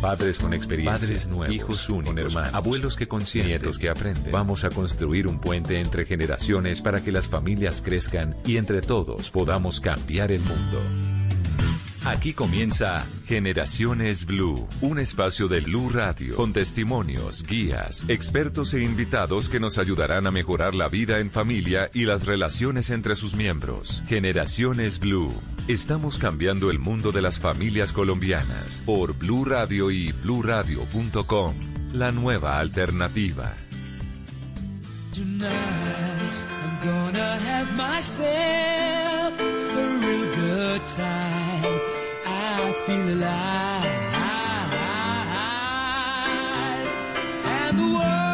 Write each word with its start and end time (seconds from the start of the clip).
Padres 0.00 0.38
con 0.38 0.54
experiencia, 0.54 0.98
Padres 0.98 1.26
nuevos, 1.26 1.54
hijos 1.54 1.90
únicos, 1.90 2.14
con 2.14 2.18
hermanos, 2.18 2.54
abuelos 2.54 2.96
que 2.96 3.08
consienten, 3.08 3.50
nietos 3.50 3.78
que 3.78 3.90
aprenden. 3.90 4.32
Vamos 4.32 4.64
a 4.64 4.70
construir 4.70 5.26
un 5.26 5.40
puente 5.40 5.80
entre 5.80 6.04
generaciones 6.04 6.80
para 6.80 7.02
que 7.02 7.10
las 7.10 7.28
familias 7.28 7.82
crezcan 7.82 8.36
y 8.46 8.58
entre 8.58 8.80
todos 8.80 9.30
podamos 9.30 9.80
cambiar 9.80 10.30
el 10.30 10.40
mundo. 10.40 11.17
Aquí 12.04 12.32
comienza 12.32 13.06
Generaciones 13.26 14.24
Blue, 14.24 14.68
un 14.80 14.98
espacio 14.98 15.48
de 15.48 15.60
Blue 15.60 15.90
Radio 15.90 16.36
con 16.36 16.52
testimonios, 16.52 17.44
guías, 17.44 18.04
expertos 18.08 18.72
e 18.74 18.82
invitados 18.82 19.48
que 19.48 19.60
nos 19.60 19.78
ayudarán 19.78 20.26
a 20.26 20.30
mejorar 20.30 20.74
la 20.74 20.88
vida 20.88 21.18
en 21.18 21.30
familia 21.30 21.90
y 21.92 22.04
las 22.04 22.26
relaciones 22.26 22.90
entre 22.90 23.16
sus 23.16 23.34
miembros. 23.34 24.02
Generaciones 24.08 24.98
Blue. 25.00 25.34
Estamos 25.66 26.18
cambiando 26.18 26.70
el 26.70 26.78
mundo 26.78 27.12
de 27.12 27.20
las 27.20 27.40
familias 27.40 27.92
colombianas 27.92 28.82
por 28.86 29.12
Blue 29.14 29.44
Radio 29.44 29.90
y 29.90 30.12
bluradio.com. 30.22 31.54
La 31.92 32.12
nueva 32.12 32.58
alternativa. 32.58 33.54
Time. 40.86 41.80
I 42.24 42.72
feel 42.86 43.08
alive. 43.16 43.86
And 47.44 47.78
the 47.78 47.84
world 47.84 48.27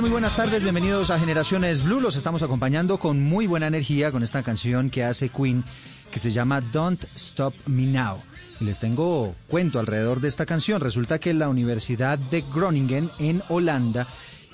Muy 0.00 0.10
buenas 0.10 0.36
tardes, 0.36 0.62
bienvenidos 0.62 1.10
a 1.10 1.18
Generaciones 1.18 1.82
Blue. 1.82 2.00
Los 2.00 2.16
estamos 2.16 2.42
acompañando 2.42 2.98
con 2.98 3.22
muy 3.22 3.46
buena 3.46 3.66
energía 3.66 4.12
con 4.12 4.22
esta 4.22 4.42
canción 4.42 4.90
que 4.90 5.02
hace 5.02 5.30
Queen 5.30 5.64
que 6.10 6.18
se 6.18 6.32
llama 6.32 6.60
Don't 6.60 7.04
Stop 7.14 7.54
Me 7.64 7.86
Now. 7.86 8.18
Y 8.60 8.64
les 8.64 8.78
tengo 8.78 9.34
cuento 9.48 9.80
alrededor 9.80 10.20
de 10.20 10.28
esta 10.28 10.44
canción. 10.44 10.82
Resulta 10.82 11.18
que 11.18 11.32
la 11.32 11.48
Universidad 11.48 12.18
de 12.18 12.42
Groningen 12.42 13.10
en 13.18 13.42
Holanda 13.48 14.06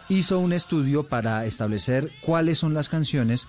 hizo 0.09 0.39
un 0.39 0.53
estudio 0.53 1.09
para 1.09 1.45
establecer 1.45 2.09
cuáles 2.21 2.59
son 2.59 2.73
las 2.73 2.89
canciones 2.89 3.49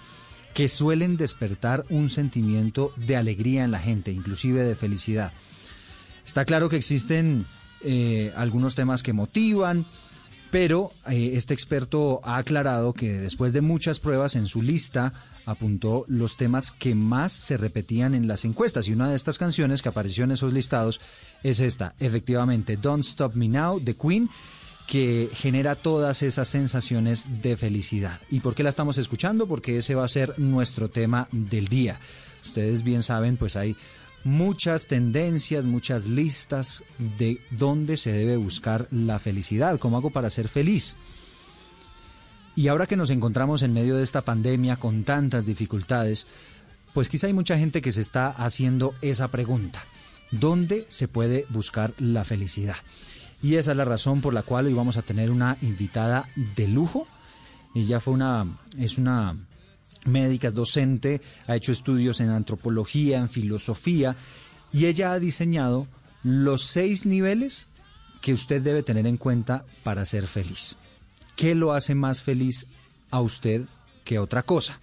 que 0.56 0.70
suelen 0.70 1.16
despertar 1.16 1.86
un 1.90 2.10
sentimiento 2.10 2.92
de 2.98 3.18
alegría 3.18 3.64
en 3.64 3.72
la 3.72 3.80
gente, 3.80 4.12
inclusive 4.12 4.64
de 4.64 4.76
felicidad. 4.76 5.32
Está 6.26 6.44
claro 6.44 6.70
que 6.70 6.78
existen 6.78 7.46
eh, 7.82 8.34
algunos 8.36 8.74
temas 8.74 9.04
que 9.04 9.14
motivan, 9.14 9.86
pero 10.54 10.92
eh, 11.10 11.32
este 11.34 11.56
experto 11.56 12.22
ha 12.24 12.38
aclarado 12.38 12.94
que 12.94 13.12
después 13.12 13.54
de 13.54 13.62
muchas 13.62 14.00
pruebas 14.00 14.36
en 14.36 14.46
su 14.46 14.62
lista 14.62 15.12
apuntó 15.48 16.06
los 16.08 16.38
temas 16.38 16.70
que 16.70 16.94
más 16.94 17.32
se 17.32 17.58
repetían 17.58 18.14
en 18.14 18.28
las 18.28 18.46
encuestas 18.46 18.88
y 18.88 18.94
una 18.94 19.10
de 19.10 19.16
estas 19.16 19.40
canciones 19.40 19.82
que 19.82 19.90
apareció 19.90 20.26
en 20.26 20.32
esos 20.32 20.54
listados 20.54 21.02
es 21.42 21.60
esta, 21.60 21.96
efectivamente, 22.00 22.78
Don't 22.78 23.04
Stop 23.04 23.34
Me 23.34 23.48
Now 23.48 23.80
de 23.80 23.96
Queen 23.96 24.30
que 24.88 25.28
genera 25.34 25.74
todas 25.74 26.22
esas 26.22 26.50
sensaciones 26.50 27.26
de 27.42 27.58
felicidad. 27.58 28.22
¿Y 28.30 28.42
por 28.42 28.54
qué 28.54 28.62
la 28.62 28.70
estamos 28.70 29.00
escuchando? 29.00 29.48
Porque 29.48 29.80
ese 29.80 29.96
va 29.96 30.04
a 30.06 30.08
ser 30.08 30.38
nuestro 30.38 30.88
tema 30.88 31.28
del 31.32 31.68
día. 31.68 32.00
Ustedes 32.46 32.84
bien 32.84 33.02
saben, 33.02 33.38
pues 33.38 33.56
hay 33.56 33.76
muchas 34.24 34.88
tendencias, 34.88 35.66
muchas 35.66 36.06
listas 36.08 36.84
de 37.18 37.40
dónde 37.52 37.98
se 37.98 38.12
debe 38.12 38.38
buscar 38.38 38.88
la 38.92 39.20
felicidad, 39.20 39.80
cómo 39.80 39.98
hago 39.98 40.12
para 40.12 40.30
ser 40.30 40.48
feliz. 40.48 40.98
Y 42.56 42.68
ahora 42.68 42.86
que 42.86 42.96
nos 42.96 43.10
encontramos 43.10 43.64
en 43.64 43.74
medio 43.74 43.98
de 43.98 44.04
esta 44.04 44.22
pandemia 44.22 44.78
con 44.78 45.04
tantas 45.04 45.46
dificultades, 45.46 46.28
pues 46.94 47.10
quizá 47.10 47.28
hay 47.28 47.34
mucha 47.34 47.58
gente 47.58 47.82
que 47.82 47.92
se 47.92 48.02
está 48.02 48.30
haciendo 48.30 48.94
esa 49.02 49.30
pregunta. 49.30 49.84
¿Dónde 50.32 50.86
se 50.88 51.08
puede 51.08 51.46
buscar 51.50 51.94
la 51.98 52.24
felicidad? 52.24 52.76
Y 53.42 53.56
esa 53.56 53.72
es 53.72 53.78
la 53.78 53.86
razón 53.86 54.22
por 54.22 54.34
la 54.34 54.44
cual 54.44 54.68
hoy 54.68 54.74
vamos 54.74 54.98
a 54.98 55.02
tener 55.02 55.32
una 55.32 55.58
invitada 55.62 56.30
de 56.56 56.68
lujo. 56.68 57.08
Ella 57.76 58.00
fue 58.00 58.14
una, 58.14 58.46
es 58.78 58.98
una 58.98 59.36
médica, 60.06 60.50
es 60.50 60.54
docente, 60.54 61.22
ha 61.48 61.56
hecho 61.56 61.72
estudios 61.72 62.20
en 62.20 62.30
antropología, 62.30 63.20
en 63.20 63.30
filosofía, 63.30 64.16
y 64.72 64.86
ella 64.86 65.14
ha 65.14 65.20
diseñado 65.20 65.88
los 66.24 66.64
seis 66.64 67.06
niveles 67.06 67.68
que 68.22 68.34
usted 68.34 68.62
debe 68.62 68.84
tener 68.84 69.06
en 69.06 69.18
cuenta 69.18 69.66
para 69.84 70.06
ser 70.06 70.28
feliz. 70.28 70.78
¿Qué 71.36 71.56
lo 71.56 71.74
hace 71.74 71.96
más 71.96 72.24
feliz 72.24 72.68
a 73.12 73.22
usted 73.22 73.66
que 74.06 74.20
otra 74.20 74.44
cosa? 74.44 74.80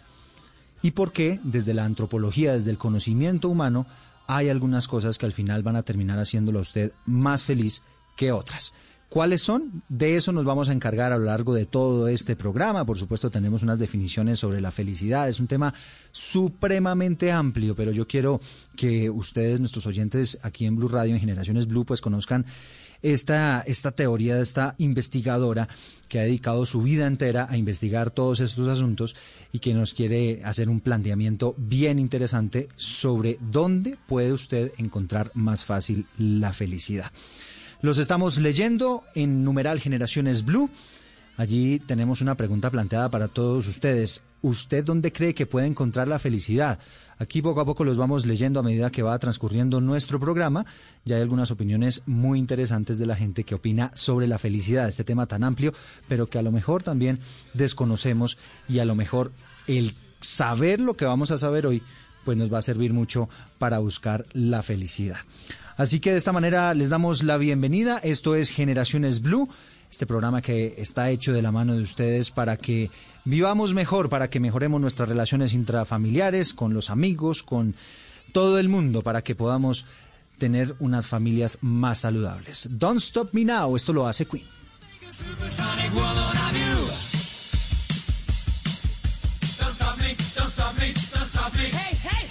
¿Y 0.83 0.93
por 0.93 1.13
qué 1.13 1.41
desde 1.43 1.75
la 1.75 1.85
antropología, 1.85 2.53
desde 2.53 2.71
el 2.71 2.79
conocimiento 2.79 3.49
humano, 3.49 3.87
hay 4.27 4.49
algunas 4.49 4.89
cosas 4.89 5.19
que 5.19 5.27
al 5.27 5.33
final 5.33 5.63
van 5.63 5.77
a 5.77 5.83
terminar 5.83 6.19
haciéndolo 6.19 6.59
a 6.59 6.63
usted 6.63 6.93
más 7.07 7.45
feliz 7.45 7.83
que 8.17 8.33
otras? 8.33 8.73
¿Cuáles 9.11 9.43
son? 9.43 9.83
De 9.89 10.15
eso 10.15 10.31
nos 10.31 10.45
vamos 10.45 10.69
a 10.69 10.73
encargar 10.73 11.13
a 11.13 11.19
lo 11.19 11.25
largo 11.25 11.53
de 11.53 11.67
todo 11.67 12.07
este 12.07 12.37
programa. 12.37 12.87
Por 12.87 12.97
supuesto, 12.97 13.29
tenemos 13.29 13.65
unas 13.65 13.81
definiciones 13.81 14.39
sobre 14.39 14.61
la 14.61 14.71
felicidad. 14.71 15.29
Es 15.29 15.41
un 15.41 15.49
tema 15.49 15.75
supremamente 16.13 17.33
amplio, 17.33 17.75
pero 17.75 17.91
yo 17.91 18.07
quiero 18.07 18.41
que 18.77 19.11
ustedes, 19.11 19.59
nuestros 19.59 19.85
oyentes 19.87 20.39
aquí 20.43 20.65
en 20.65 20.77
Blue 20.77 20.87
Radio, 20.87 21.13
en 21.13 21.21
Generaciones 21.21 21.67
Blue, 21.67 21.85
pues 21.85 22.01
conozcan 22.01 22.47
esta, 23.03 23.65
esta 23.67 23.91
teoría 23.91 24.37
de 24.37 24.45
esta 24.45 24.77
investigadora 24.79 25.69
que 26.07 26.21
ha 26.21 26.23
dedicado 26.23 26.65
su 26.65 26.81
vida 26.81 27.09
entera 27.09 27.49
a 27.51 27.57
investigar 27.57 28.13
todos 28.13 28.39
estos 28.39 28.69
asuntos 28.69 29.17
y 29.51 29.59
que 29.59 29.75
nos 29.75 29.93
quiere 29.93 30.41
hacer 30.45 30.69
un 30.69 30.79
planteamiento 30.79 31.57
bien 31.59 31.99
interesante 31.99 32.69
sobre 32.77 33.39
dónde 33.41 33.99
puede 34.07 34.33
usted 34.33 34.71
encontrar 34.79 35.33
más 35.35 35.65
fácil 35.65 36.07
la 36.17 36.53
felicidad. 36.53 37.11
Los 37.83 37.97
estamos 37.97 38.37
leyendo 38.37 39.05
en 39.15 39.43
numeral 39.43 39.81
Generaciones 39.81 40.45
Blue. 40.45 40.69
Allí 41.39 41.79
tenemos 41.79 42.21
una 42.21 42.35
pregunta 42.35 42.71
planteada 42.71 43.11
para 43.11 43.29
todos 43.29 43.67
ustedes. 43.69 44.23
¿Usted 44.43 44.85
dónde 44.85 45.15
cree 45.15 45.35
que 45.35 45.47
puede 45.47 45.67
encontrar 45.67 46.07
la 46.07 46.19
felicidad? 46.19 46.79
Aquí 47.19 47.41
poco 47.41 47.63
a 47.63 47.65
poco 47.65 47.83
los 47.85 47.97
vamos 47.97 48.27
leyendo 48.27 48.61
a 48.61 48.63
medida 48.63 48.91
que 48.91 49.03
va 49.03 49.19
transcurriendo 49.19 49.81
nuestro 49.81 50.21
programa. 50.21 50.67
Ya 51.07 51.17
hay 51.17 51.23
algunas 51.23 51.51
opiniones 51.51 52.03
muy 52.05 52.39
interesantes 52.39 52.99
de 52.99 53.07
la 53.07 53.17
gente 53.17 53.45
que 53.45 53.55
opina 53.55 53.91
sobre 53.95 54.27
la 54.27 54.39
felicidad, 54.39 54.87
este 54.87 55.05
tema 55.05 55.25
tan 55.25 55.43
amplio, 55.43 55.73
pero 56.07 56.27
que 56.27 56.37
a 56.37 56.43
lo 56.43 56.53
mejor 56.53 56.83
también 56.83 57.19
desconocemos 57.55 58.37
y 58.69 58.81
a 58.81 58.85
lo 58.85 58.95
mejor 58.95 59.33
el 59.67 59.95
saber 60.21 60.81
lo 60.81 60.99
que 60.99 61.07
vamos 61.07 61.31
a 61.31 61.39
saber 61.39 61.67
hoy, 61.67 61.83
pues 62.27 62.37
nos 62.37 62.53
va 62.53 62.59
a 62.59 62.63
servir 62.63 62.93
mucho 62.93 63.31
para 63.59 63.79
buscar 63.79 64.27
la 64.35 64.63
felicidad. 64.63 65.17
Así 65.81 65.99
que 65.99 66.13
de 66.13 66.19
esta 66.19 66.35
manera 66.35 66.75
les 66.75 66.91
damos 66.91 67.23
la 67.23 67.39
bienvenida. 67.39 67.97
Esto 68.05 68.35
es 68.35 68.51
Generaciones 68.51 69.23
Blue 69.23 69.49
este 69.91 70.07
programa 70.07 70.43
que 70.43 70.75
está 70.77 71.09
hecho 71.09 71.33
de 71.33 71.41
la 71.41 71.53
mano 71.53 71.75
de 71.75 71.83
ustedes 71.83 72.31
para 72.31 72.59
que 72.59 72.91
vivamos 73.25 73.73
mejor, 73.73 74.11
para 74.11 74.29
que 74.29 74.41
mejoremos 74.41 74.79
nuestras 74.79 75.09
relaciones 75.09 75.55
intrafamiliares, 75.55 76.53
con 76.53 76.75
los 76.75 76.91
amigos, 76.91 77.43
con 77.43 77.75
todo 78.33 78.59
el 78.59 78.69
mundo, 78.69 79.01
para 79.01 79.23
que 79.23 79.35
podamos 79.35 79.87
tener 80.37 80.77
unas 80.81 81.09
familias 81.09 81.57
más 81.63 82.01
saludables. 82.01 82.69
Don't 82.71 83.01
Stop 83.01 83.31
Me 83.33 83.47
Now, 83.47 83.75
esto 83.75 83.95
lo 83.95 84.07
hace 84.07 84.27
Queen. 84.27 84.45
Don't 89.59 89.73
stop 89.73 89.97
me, 89.97 90.15
don't 90.37 90.51
stop 90.51 90.79
me, 90.79 90.93
don't 91.11 91.27
stop 91.27 91.55
me. 91.55 91.65
Hey, 91.65 91.99
hey, 92.05 92.30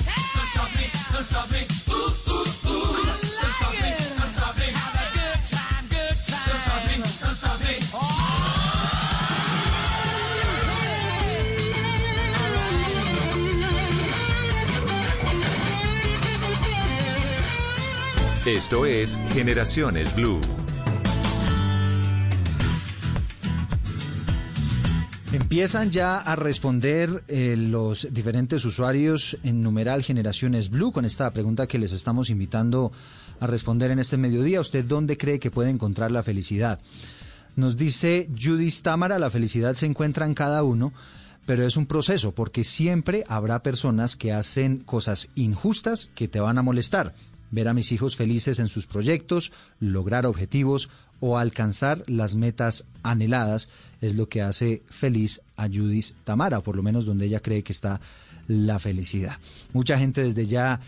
Esto 18.45 18.85
es 18.85 19.19
Generaciones 19.33 20.15
Blue. 20.15 20.58
Empiezan 25.51 25.89
ya 25.89 26.19
a 26.19 26.35
responder 26.35 27.23
eh, 27.27 27.55
los 27.57 28.07
diferentes 28.11 28.63
usuarios 28.65 29.35
en 29.43 29.63
numeral 29.63 30.03
Generaciones 30.03 30.69
Blue 30.69 30.91
con 30.91 31.05
esta 31.05 31.33
pregunta 31.33 31.65
que 31.65 31.79
les 31.79 31.91
estamos 31.91 32.29
invitando 32.29 32.91
a 33.39 33.47
responder 33.47 33.89
en 33.89 33.97
este 33.97 34.15
mediodía. 34.15 34.61
¿Usted 34.61 34.85
dónde 34.85 35.17
cree 35.17 35.39
que 35.39 35.49
puede 35.49 35.71
encontrar 35.71 36.11
la 36.11 36.21
felicidad? 36.21 36.79
Nos 37.55 37.77
dice 37.77 38.29
Judith 38.39 38.83
Támara, 38.83 39.17
la 39.17 39.31
felicidad 39.31 39.73
se 39.73 39.87
encuentra 39.87 40.27
en 40.27 40.35
cada 40.35 40.61
uno, 40.61 40.93
pero 41.47 41.65
es 41.65 41.77
un 41.77 41.87
proceso 41.87 42.31
porque 42.31 42.63
siempre 42.63 43.23
habrá 43.27 43.63
personas 43.63 44.15
que 44.15 44.31
hacen 44.31 44.77
cosas 44.77 45.29
injustas 45.33 46.11
que 46.13 46.27
te 46.27 46.39
van 46.39 46.59
a 46.59 46.61
molestar. 46.61 47.15
Ver 47.49 47.69
a 47.69 47.73
mis 47.73 47.91
hijos 47.91 48.15
felices 48.15 48.59
en 48.59 48.67
sus 48.67 48.85
proyectos, 48.85 49.51
lograr 49.79 50.27
objetivos 50.27 50.91
o 51.19 51.37
alcanzar 51.37 52.03
las 52.07 52.35
metas 52.35 52.85
anheladas 53.03 53.69
es 54.01 54.15
lo 54.15 54.29
que 54.29 54.41
hace 54.41 54.83
feliz 54.89 55.41
a 55.57 55.67
Judith 55.67 56.13
Tamara, 56.23 56.61
por 56.61 56.75
lo 56.75 56.83
menos 56.83 57.05
donde 57.05 57.25
ella 57.25 57.41
cree 57.41 57.63
que 57.63 57.73
está 57.73 57.99
la 58.47 58.79
felicidad. 58.79 59.37
Mucha 59.73 59.97
gente 59.97 60.23
desde 60.23 60.47
ya 60.47 60.79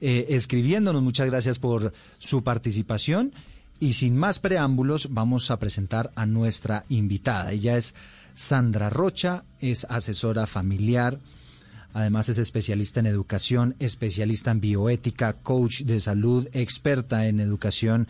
eh, 0.00 0.26
escribiéndonos, 0.30 1.02
muchas 1.02 1.28
gracias 1.28 1.58
por 1.58 1.92
su 2.18 2.42
participación. 2.42 3.32
Y 3.78 3.94
sin 3.94 4.16
más 4.16 4.38
preámbulos, 4.38 5.08
vamos 5.10 5.50
a 5.50 5.58
presentar 5.58 6.10
a 6.14 6.26
nuestra 6.26 6.84
invitada. 6.88 7.52
Ella 7.52 7.76
es 7.76 7.94
Sandra 8.34 8.90
Rocha, 8.90 9.44
es 9.60 9.86
asesora 9.88 10.46
familiar, 10.46 11.18
además 11.94 12.28
es 12.28 12.38
especialista 12.38 13.00
en 13.00 13.06
educación, 13.06 13.76
especialista 13.78 14.50
en 14.50 14.60
bioética, 14.60 15.32
coach 15.32 15.82
de 15.82 15.98
salud, 15.98 16.48
experta 16.52 17.26
en 17.26 17.40
educación 17.40 18.06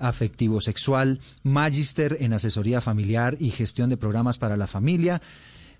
afectivo-sexual, 0.00 1.20
magíster 1.42 2.16
en 2.20 2.32
asesoría 2.32 2.80
familiar 2.80 3.36
y 3.38 3.50
gestión 3.50 3.90
de 3.90 3.96
programas 3.96 4.38
para 4.38 4.56
la 4.56 4.66
familia. 4.66 5.20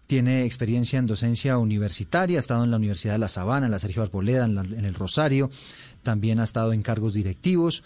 Tiene 0.06 0.44
experiencia 0.44 0.98
en 0.98 1.06
docencia 1.06 1.56
universitaria, 1.58 2.38
ha 2.38 2.40
estado 2.40 2.64
en 2.64 2.70
la 2.70 2.76
Universidad 2.76 3.14
de 3.14 3.18
La 3.18 3.28
Sabana, 3.28 3.66
en 3.66 3.72
la 3.72 3.78
Sergio 3.78 4.02
Arboleda, 4.02 4.44
en, 4.44 4.54
la- 4.54 4.62
en 4.62 4.84
el 4.84 4.94
Rosario, 4.94 5.50
también 6.02 6.40
ha 6.40 6.44
estado 6.44 6.72
en 6.72 6.82
cargos 6.82 7.14
directivos, 7.14 7.82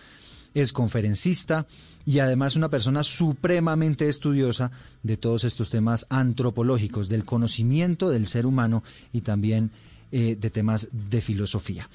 es 0.55 0.73
conferencista 0.73 1.67
y 2.07 2.21
además 2.21 2.55
una 2.57 2.69
persona 2.69 3.03
supremamente 3.03 4.09
estudiosa 4.09 4.71
de 5.03 5.17
todos 5.17 5.45
estos 5.45 5.69
temas 5.69 6.07
antropológicos, 6.11 7.09
del 7.09 7.25
conocimiento 7.25 8.09
del 8.09 8.27
ser 8.27 8.47
humano 8.47 8.83
y 9.13 9.21
también 9.23 9.71
eh, 10.13 10.37
de 10.41 10.51
temas 10.51 10.89
de 10.93 11.21
filosofía. 11.21 11.89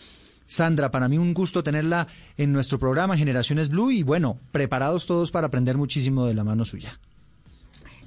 Sandra, 0.50 0.90
para 0.90 1.08
mí 1.08 1.20
un 1.20 1.36
gusto 1.36 1.64
tenerla 1.64 2.08
en 2.36 2.52
nuestro 2.52 2.80
programa 2.80 3.16
Generaciones 3.16 3.70
Blue 3.70 3.92
y 3.92 4.02
bueno, 4.02 4.40
preparados 4.52 5.06
todos 5.06 5.30
para 5.30 5.46
aprender 5.46 5.78
muchísimo 5.78 6.26
de 6.26 6.34
la 6.34 6.44
mano 6.44 6.66
suya. 6.66 7.00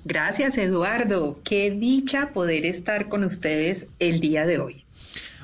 Gracias, 0.04 0.58
Eduardo. 0.58 1.38
Qué 1.44 1.70
dicha 1.70 2.32
poder 2.32 2.66
estar 2.66 3.08
con 3.08 3.22
ustedes 3.22 3.86
el 4.00 4.18
día 4.18 4.44
de 4.44 4.58
hoy. 4.58 4.84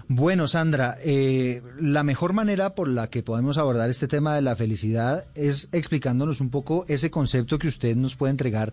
Bueno, 0.09 0.49
Sandra, 0.49 0.99
eh, 1.05 1.63
la 1.81 2.03
mejor 2.03 2.33
manera 2.33 2.75
por 2.75 2.89
la 2.89 3.09
que 3.11 3.23
podemos 3.23 3.59
abordar 3.59 3.91
este 3.91 4.09
tema 4.09 4.35
de 4.35 4.43
la 4.43 4.57
felicidad 4.57 5.27
es 5.37 5.69
explicándonos 5.71 6.41
un 6.41 6.51
poco 6.51 6.85
ese 6.89 7.13
concepto 7.13 7.61
que 7.61 7.69
usted 7.69 7.95
nos 7.95 8.17
puede 8.17 8.33
entregar 8.33 8.73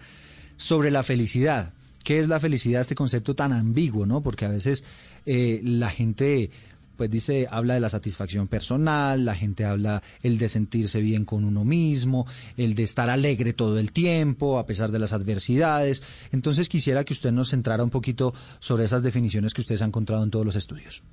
sobre 0.56 0.90
la 0.90 1.04
felicidad. 1.04 1.74
¿Qué 2.04 2.20
es 2.20 2.28
la 2.28 2.40
felicidad? 2.40 2.82
Este 2.82 2.96
concepto 2.96 3.36
tan 3.36 3.54
ambiguo, 3.54 4.08
¿no? 4.08 4.24
Porque 4.24 4.46
a 4.46 4.50
veces 4.50 4.84
eh, 5.28 5.62
la 5.64 5.92
gente 5.92 6.50
pues 6.96 7.10
dice, 7.10 7.48
habla 7.50 7.76
de 7.76 7.80
la 7.80 7.90
satisfacción 7.90 8.48
personal, 8.48 9.26
la 9.26 9.36
gente 9.36 9.66
habla 9.66 10.02
el 10.24 10.38
de 10.38 10.50
sentirse 10.50 11.02
bien 11.02 11.26
con 11.26 11.46
uno 11.46 11.64
mismo, 11.66 12.26
el 12.58 12.76
de 12.76 12.84
estar 12.84 13.10
alegre 13.10 13.54
todo 13.54 13.80
el 13.80 13.92
tiempo, 13.92 14.60
a 14.60 14.66
pesar 14.66 14.92
de 14.92 15.00
las 15.00 15.14
adversidades. 15.14 16.04
Entonces 16.32 16.70
quisiera 16.70 17.04
que 17.04 17.14
usted 17.14 17.32
nos 17.32 17.50
centrara 17.50 17.84
un 17.84 17.90
poquito 17.90 18.34
sobre 18.60 18.86
esas 18.86 19.04
definiciones 19.04 19.54
que 19.54 19.62
ustedes 19.62 19.82
han 19.82 19.90
encontrado 19.90 20.24
en 20.24 20.32
todos 20.32 20.46
los 20.46 20.56
estudios. 20.56 21.04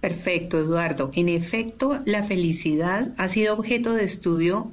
Perfecto, 0.00 0.58
Eduardo. 0.58 1.10
En 1.14 1.28
efecto, 1.28 2.00
la 2.06 2.22
felicidad 2.22 3.12
ha 3.18 3.28
sido 3.28 3.54
objeto 3.54 3.92
de 3.92 4.04
estudio 4.04 4.70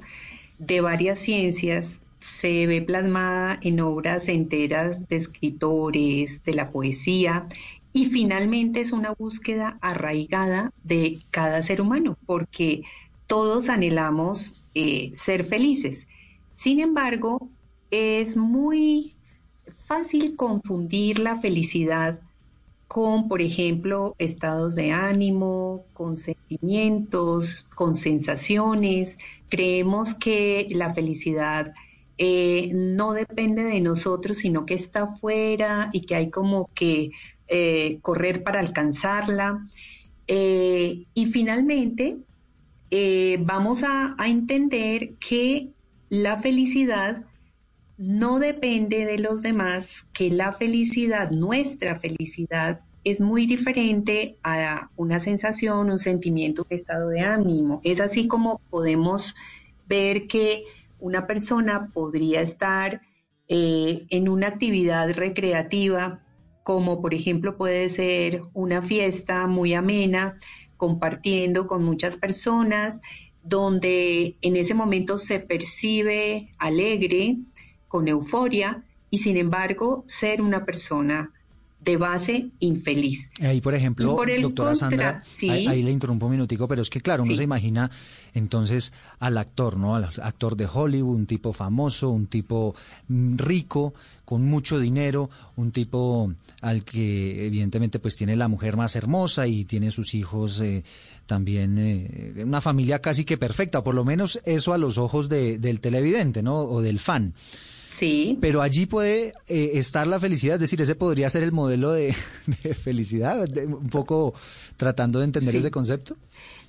de 0.58 0.80
varias 0.80 1.18
ciencias. 1.18 2.02
Se 2.20 2.66
ve 2.66 2.82
plasmada 2.82 3.58
en 3.62 3.80
obras 3.80 4.28
enteras 4.28 5.06
de 5.08 5.16
escritores, 5.16 6.42
de 6.44 6.54
la 6.54 6.70
poesía, 6.70 7.46
y 7.92 8.06
finalmente 8.06 8.80
es 8.80 8.92
una 8.92 9.12
búsqueda 9.12 9.78
arraigada 9.80 10.72
de 10.84 11.20
cada 11.30 11.62
ser 11.62 11.80
humano, 11.80 12.16
porque 12.26 12.82
todos 13.26 13.68
anhelamos 13.68 14.62
eh, 14.74 15.12
ser 15.14 15.44
felices. 15.44 16.06
Sin 16.56 16.80
embargo, 16.80 17.48
es 17.90 18.36
muy 18.36 19.14
fácil 19.86 20.36
confundir 20.36 21.18
la 21.18 21.36
felicidad 21.36 22.20
con, 22.88 23.28
por 23.28 23.42
ejemplo, 23.42 24.14
estados 24.18 24.74
de 24.74 24.92
ánimo, 24.92 25.84
con 25.92 26.16
sentimientos, 26.16 27.64
con 27.74 27.94
sensaciones. 27.94 29.18
Creemos 29.50 30.14
que 30.14 30.66
la 30.70 30.94
felicidad 30.94 31.74
eh, 32.16 32.70
no 32.74 33.12
depende 33.12 33.62
de 33.62 33.80
nosotros, 33.80 34.38
sino 34.38 34.66
que 34.66 34.74
está 34.74 35.04
afuera 35.04 35.90
y 35.92 36.02
que 36.02 36.16
hay 36.16 36.30
como 36.30 36.70
que 36.74 37.10
eh, 37.48 37.98
correr 38.02 38.42
para 38.42 38.60
alcanzarla. 38.60 39.66
Eh, 40.26 41.06
y 41.14 41.26
finalmente, 41.26 42.18
eh, 42.90 43.38
vamos 43.40 43.82
a, 43.84 44.14
entender 44.26 45.14
que 45.14 45.70
la 46.10 46.36
felicidad 46.36 47.24
no 47.96 48.38
depende 48.38 49.06
de 49.06 49.18
los 49.18 49.40
demás, 49.40 50.06
que 50.12 50.30
la 50.30 50.52
felicidad, 50.52 51.30
nuestra 51.30 51.98
felicidad, 51.98 52.80
es 53.02 53.22
muy 53.22 53.46
diferente 53.46 54.36
a 54.42 54.90
una 54.96 55.18
sensación, 55.18 55.90
un 55.90 55.98
sentimiento, 55.98 56.66
un 56.68 56.76
estado 56.76 57.08
de 57.08 57.20
ánimo. 57.20 57.80
Es 57.82 58.00
así 58.00 58.28
como 58.28 58.60
podemos 58.68 59.34
ver 59.86 60.26
que 60.26 60.64
una 61.00 61.26
persona 61.26 61.88
podría 61.94 62.42
estar 62.42 63.00
en 63.48 64.28
una 64.28 64.48
actividad 64.48 65.10
recreativa, 65.14 66.20
como 66.68 67.00
por 67.00 67.14
ejemplo 67.14 67.56
puede 67.56 67.88
ser 67.88 68.42
una 68.52 68.82
fiesta 68.82 69.46
muy 69.46 69.72
amena, 69.72 70.36
compartiendo 70.76 71.66
con 71.66 71.82
muchas 71.82 72.16
personas, 72.16 73.00
donde 73.42 74.36
en 74.42 74.54
ese 74.54 74.74
momento 74.74 75.16
se 75.16 75.40
percibe 75.40 76.50
alegre, 76.58 77.38
con 77.88 78.06
euforia, 78.06 78.84
y 79.08 79.16
sin 79.16 79.38
embargo 79.38 80.04
ser 80.08 80.42
una 80.42 80.66
persona 80.66 81.32
de 81.80 81.96
base 81.96 82.48
infeliz. 82.58 83.30
Ahí, 83.40 83.60
por 83.60 83.74
ejemplo, 83.74 84.04
Y 84.12 84.16
por 84.16 84.30
el 84.30 84.42
doctora 84.42 84.70
contra- 84.70 84.88
Sandra, 84.88 85.22
sí. 85.26 85.48
ahí, 85.48 85.66
ahí 85.68 85.82
le 85.82 85.90
interrumpo 85.92 86.26
un 86.26 86.32
minutico, 86.32 86.66
pero 86.68 86.82
es 86.82 86.90
que 86.90 87.00
claro, 87.00 87.22
uno 87.22 87.32
Sí. 87.32 87.38
se 87.38 87.44
imagina 87.44 87.90
entonces 88.34 88.92
al 89.20 89.38
actor, 89.38 89.76
¿no? 89.76 89.94
Al 89.96 90.04
actor 90.22 90.56
de 90.56 90.66
Hollywood, 90.72 91.14
un 91.16 91.26
tipo 91.26 91.52
famoso, 91.52 92.10
un 92.10 92.26
tipo 92.26 92.74
mm, 93.08 93.36
rico, 93.38 93.94
con 94.24 94.42
mucho 94.42 94.78
dinero, 94.78 95.30
un 95.56 95.70
tipo 95.72 96.32
al 96.60 96.84
que 96.84 97.46
evidentemente 97.46 97.98
pues 98.00 98.16
tiene 98.16 98.36
la 98.36 98.48
mujer 98.48 98.76
más 98.76 98.94
hermosa 98.96 99.46
y 99.46 99.64
tiene 99.64 99.90
sus 99.90 100.14
hijos 100.14 100.60
eh, 100.60 100.82
también, 101.26 101.78
eh, 101.78 102.42
una 102.44 102.60
familia 102.60 102.98
casi 103.00 103.24
que 103.24 103.38
perfecta, 103.38 103.82
por 103.84 103.94
lo 103.94 104.04
menos 104.04 104.40
eso 104.44 104.74
a 104.74 104.78
los 104.78 104.98
ojos 104.98 105.28
de- 105.28 105.58
del 105.58 105.80
televidente, 105.80 106.42
¿no? 106.42 106.58
O 106.60 106.82
del 106.82 106.98
fan. 106.98 107.32
Sí, 107.98 108.38
Pero 108.40 108.62
allí 108.62 108.86
puede 108.86 109.34
eh, 109.48 109.70
estar 109.74 110.06
la 110.06 110.20
felicidad, 110.20 110.54
es 110.54 110.60
decir, 110.60 110.80
ese 110.80 110.94
podría 110.94 111.28
ser 111.30 111.42
el 111.42 111.52
modelo 111.52 111.90
de, 111.92 112.14
de 112.62 112.74
felicidad, 112.74 113.48
de- 113.48 113.66
un 113.66 113.88
poco 113.88 114.34
tratando 114.76 115.18
de 115.18 115.24
entender 115.24 115.52
Sí. 115.52 115.58
ese 115.58 115.70
concepto. 115.70 116.16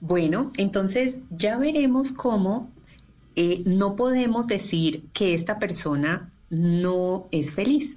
Bueno, 0.02 0.52
entonces 0.58 1.16
ya 1.30 1.58
veremos 1.58 2.12
cómo 2.12 2.72
eh, 3.36 3.62
no 3.66 3.96
podemos 3.96 4.48
decir 4.48 5.04
que 5.14 5.34
esta 5.34 5.60
persona 5.60 6.32
no 6.50 7.28
es 7.32 7.52
feliz. 7.54 7.96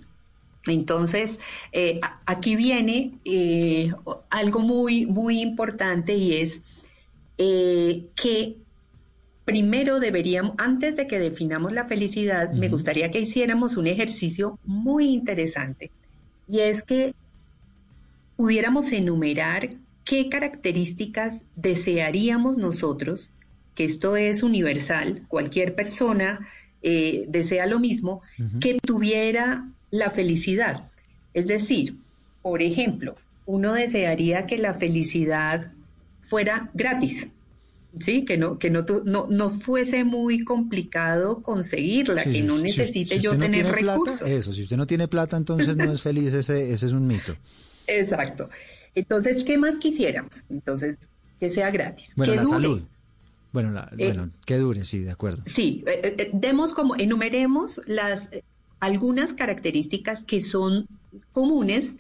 Entonces, 0.67 1.39
eh, 1.73 2.01
aquí 2.27 2.55
viene 2.55 3.13
eh, 3.25 3.93
algo 4.31 4.61
muy, 4.61 5.07
muy 5.07 5.41
importante 5.41 6.15
y 6.15 6.35
es 6.35 6.61
eh, 7.39 8.07
que 8.15 8.57
primero 9.45 10.01
deberíamos, 10.01 10.55
antes 10.59 10.97
de 10.97 11.07
que 11.07 11.19
definamos 11.19 11.73
la 11.73 11.85
felicidad, 11.85 12.53
me 12.53 12.69
gustaría 12.69 13.11
que 13.11 13.21
hiciéramos 13.21 13.77
un 13.77 13.87
ejercicio 13.87 14.59
muy 14.65 15.13
interesante. 15.13 15.91
Y 16.49 16.61
es 16.61 16.83
que 16.83 17.15
pudiéramos 18.37 18.93
enumerar 18.93 19.71
qué 20.05 20.29
características 20.29 21.43
desearíamos 21.57 22.57
nosotros, 22.57 23.31
que 23.75 23.85
esto 23.85 24.17
es 24.17 24.43
universal, 24.43 25.23
cualquier 25.29 25.75
persona 25.75 26.49
eh, 26.83 27.25
desea 27.29 27.67
lo 27.67 27.79
mismo, 27.79 28.23
que 28.61 28.79
tuviera 28.85 29.69
la 29.91 30.11
felicidad. 30.11 30.91
Es 31.35 31.47
decir, 31.47 31.97
por 32.43 32.63
ejemplo, 32.63 33.17
uno 33.47 33.73
desearía 33.73 34.47
que 34.47 34.59
la 34.59 34.75
felicidad 34.75 35.73
fuera 36.23 36.71
gratis. 36.75 37.29
Sí, 38.01 38.25
que 38.25 38.39
no, 38.39 38.59
que 38.59 38.71
no, 38.71 38.85
tu- 38.87 39.03
no, 39.05 39.27
no 39.29 39.51
fuese 39.51 40.05
muy 40.05 40.45
complicado 40.45 41.43
conseguirla, 41.43 42.25
Sí, 42.25 42.33
que 42.33 42.43
no 42.43 42.57
si- 42.57 42.63
necesite 42.63 43.17
si 43.17 43.21
yo 43.23 43.35
no 43.35 43.41
tener 43.41 43.65
tiene 43.65 43.79
plata, 43.81 44.01
recursos. 44.01 44.29
eso, 44.29 44.53
si 44.53 44.63
usted 44.63 44.77
no 44.79 44.87
tiene 44.87 45.09
plata, 45.09 45.37
entonces 45.37 45.77
no 45.77 45.93
es 45.93 46.01
feliz, 46.03 46.33
ese, 46.33 46.73
ese 46.73 46.87
es 46.87 46.93
un 46.93 47.07
mito. 47.07 47.37
Exacto. 47.87 48.49
Entonces, 48.95 49.45
¿qué 49.45 49.59
más 49.59 49.77
quisiéramos? 49.79 50.45
Entonces, 50.49 50.99
que 51.39 51.51
sea 51.51 51.71
gratis. 51.71 52.13
Bueno, 52.17 52.33
que 52.33 52.37
la 52.37 52.43
dure. 52.45 52.55
salud. 52.57 52.83
Bueno, 53.53 53.71
la- 53.73 53.91
Eh, 53.99 54.07
bueno, 54.07 54.31
que 54.47 54.57
dure, 54.57 54.85
sí, 54.85 55.01
de 55.01 55.11
acuerdo. 55.11 55.43
Sí, 55.47 55.85
eh, 55.87 56.15
eh, 56.19 56.31
demos 56.33 56.73
como, 56.73 56.97
enumeremos 56.97 57.81
las 57.87 58.29
algunas 58.81 59.33
características 59.35 60.25
que 60.25 60.43
son 60.43 60.87
comunes 61.31 61.95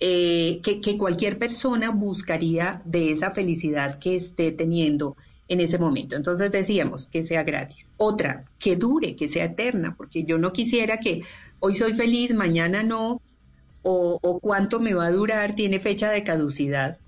eh, 0.00 0.60
que, 0.64 0.80
que 0.80 0.98
cualquier 0.98 1.38
persona 1.38 1.90
buscaría 1.90 2.82
de 2.84 3.12
esa 3.12 3.30
felicidad 3.30 3.98
que 4.00 4.16
esté 4.16 4.50
teniendo 4.50 5.16
en 5.48 5.60
ese 5.60 5.78
momento. 5.78 6.16
Entonces 6.16 6.50
decíamos 6.50 7.08
que 7.08 7.24
sea 7.24 7.42
gratis. 7.42 7.90
Otra, 7.96 8.44
que 8.58 8.76
dure, 8.76 9.16
que 9.16 9.28
sea 9.28 9.46
eterna, 9.46 9.94
porque 9.96 10.24
yo 10.24 10.38
no 10.38 10.52
quisiera 10.52 10.98
que 10.98 11.22
hoy 11.60 11.74
soy 11.74 11.92
feliz, 11.92 12.34
mañana 12.34 12.82
no, 12.82 13.20
o, 13.82 14.18
o 14.22 14.40
cuánto 14.40 14.80
me 14.80 14.94
va 14.94 15.06
a 15.06 15.12
durar, 15.12 15.54
tiene 15.54 15.80
fecha 15.80 16.10
de 16.10 16.24
caducidad. 16.24 16.98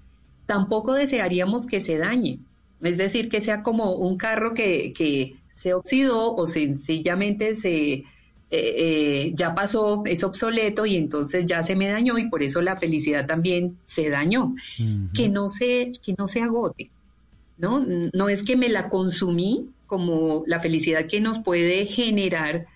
Tampoco 0.46 0.92
desearíamos 0.94 1.66
que 1.66 1.80
se 1.80 1.98
dañe, 1.98 2.38
es 2.82 2.96
decir, 2.96 3.28
que 3.28 3.40
sea 3.40 3.62
como 3.62 3.92
un 3.94 4.16
carro 4.16 4.54
que, 4.54 4.92
que 4.92 5.36
se 5.52 5.74
oxidó 5.74 6.34
o 6.34 6.46
sencillamente 6.46 7.56
se 7.56 8.04
eh, 8.48 8.74
eh, 8.78 9.32
ya 9.34 9.54
pasó, 9.56 10.04
es 10.06 10.22
obsoleto 10.22 10.86
y 10.86 10.96
entonces 10.96 11.46
ya 11.46 11.64
se 11.64 11.74
me 11.74 11.88
dañó 11.88 12.16
y 12.16 12.28
por 12.28 12.44
eso 12.44 12.62
la 12.62 12.76
felicidad 12.76 13.26
también 13.26 13.76
se 13.84 14.08
dañó. 14.08 14.54
Que 15.12 15.28
no 15.28 15.48
se, 15.48 15.92
que 16.00 16.14
no 16.16 16.28
se 16.28 16.42
agote, 16.42 16.90
¿no? 17.58 17.84
No 18.12 18.28
es 18.28 18.42
que 18.42 18.56
me 18.56 18.68
la 18.68 18.88
consumí 18.88 19.70
como 19.86 20.42
la 20.46 20.60
felicidad 20.60 21.06
que 21.06 21.20
nos 21.20 21.38
puede 21.38 21.86
generar 21.86 22.66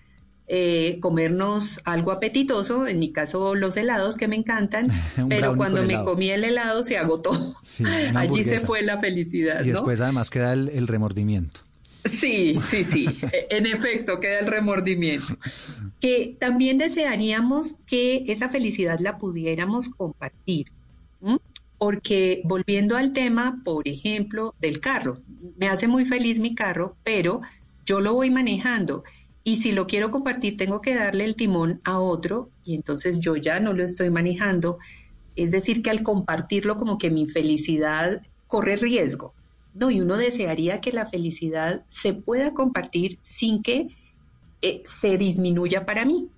eh, 0.47 0.97
comernos 1.01 1.79
algo 1.85 2.11
apetitoso, 2.11 2.87
en 2.87 2.99
mi 2.99 3.11
caso 3.11 3.55
los 3.55 3.77
helados 3.77 4.17
que 4.17 4.27
me 4.27 4.35
encantan, 4.35 4.87
pero 5.29 5.55
cuando 5.55 5.83
me 5.83 6.01
comí 6.03 6.29
el 6.29 6.43
helado 6.43 6.83
se 6.83 6.97
agotó. 6.97 7.55
Sí, 7.63 7.85
Allí 8.15 8.43
se 8.43 8.59
fue 8.59 8.81
la 8.81 8.99
felicidad, 8.99 9.63
Y 9.63 9.67
¿no? 9.67 9.73
después 9.73 10.01
además 10.01 10.29
queda 10.29 10.53
el, 10.53 10.69
el 10.69 10.87
remordimiento. 10.87 11.61
Sí, 12.03 12.57
sí, 12.67 12.83
sí. 12.83 13.05
E- 13.31 13.47
En 13.51 13.65
efecto, 13.67 14.19
queda 14.19 14.39
el 14.39 14.47
remordimiento. 14.47 15.37
Que 16.01 16.35
también 16.39 16.79
desearíamos 16.79 17.75
que 17.85 18.25
esa 18.27 18.49
felicidad 18.49 18.99
la 18.99 19.19
pudiéramos 19.19 19.87
compartir. 19.89 20.71
Porque 21.81 22.43
volviendo 22.45 22.95
al 22.95 23.11
tema, 23.11 23.59
por 23.65 23.87
ejemplo, 23.87 24.53
del 24.59 24.79
carro, 24.79 25.17
me 25.57 25.67
hace 25.67 25.87
muy 25.87 26.05
feliz 26.05 26.39
mi 26.39 26.53
carro, 26.53 26.95
pero 27.03 27.41
yo 27.87 28.01
lo 28.01 28.13
voy 28.13 28.29
manejando 28.29 29.03
y 29.43 29.55
si 29.55 29.71
lo 29.71 29.87
quiero 29.87 30.11
compartir 30.11 30.57
tengo 30.57 30.79
que 30.79 30.93
darle 30.93 31.25
el 31.25 31.35
timón 31.35 31.81
a 31.83 31.97
otro 31.97 32.51
y 32.63 32.75
entonces 32.75 33.19
yo 33.19 33.35
ya 33.35 33.59
no 33.59 33.73
lo 33.73 33.83
estoy 33.83 34.11
manejando. 34.11 34.77
Es 35.35 35.49
decir, 35.49 35.81
que 35.81 35.89
al 35.89 36.03
compartirlo 36.03 36.77
como 36.77 36.99
que 36.99 37.09
mi 37.09 37.27
felicidad 37.27 38.21
corre 38.45 38.75
riesgo. 38.75 39.33
No, 39.73 39.89
y 39.89 40.01
uno 40.01 40.17
desearía 40.17 40.81
que 40.81 40.91
la 40.91 41.07
felicidad 41.07 41.83
se 41.87 42.13
pueda 42.13 42.53
compartir 42.53 43.17
sin 43.23 43.63
que 43.63 43.87
eh, 44.61 44.83
se 44.85 45.17
disminuya 45.17 45.83
para 45.87 46.05
mí, 46.05 46.29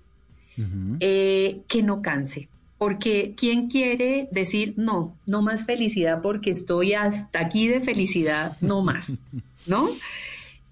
eh, 1.00 1.60
que 1.68 1.82
no 1.82 2.00
canse. 2.00 2.48
Porque 2.84 3.32
¿quién 3.34 3.68
quiere 3.70 4.28
decir 4.30 4.74
no, 4.76 5.16
no 5.26 5.40
más 5.40 5.64
felicidad 5.64 6.20
porque 6.20 6.50
estoy 6.50 6.92
hasta 6.92 7.40
aquí 7.40 7.66
de 7.66 7.80
felicidad, 7.80 8.58
no 8.60 8.82
más? 8.82 9.10
¿No? 9.66 9.88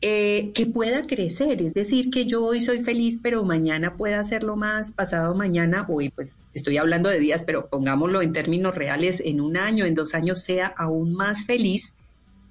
Eh, 0.02 0.50
que 0.52 0.66
pueda 0.66 1.06
crecer, 1.06 1.62
es 1.62 1.72
decir, 1.72 2.10
que 2.10 2.26
yo 2.26 2.44
hoy 2.44 2.60
soy 2.60 2.82
feliz, 2.82 3.18
pero 3.22 3.44
mañana 3.44 3.96
pueda 3.96 4.20
hacerlo 4.20 4.56
más, 4.56 4.92
pasado 4.92 5.34
mañana, 5.34 5.86
hoy 5.88 6.10
pues 6.10 6.34
estoy 6.52 6.76
hablando 6.76 7.08
de 7.08 7.18
días, 7.18 7.44
pero 7.44 7.70
pongámoslo 7.70 8.20
en 8.20 8.34
términos 8.34 8.74
reales, 8.74 9.22
en 9.24 9.40
un 9.40 9.56
año, 9.56 9.86
en 9.86 9.94
dos 9.94 10.14
años 10.14 10.42
sea 10.42 10.66
aún 10.66 11.14
más 11.14 11.46
feliz 11.46 11.94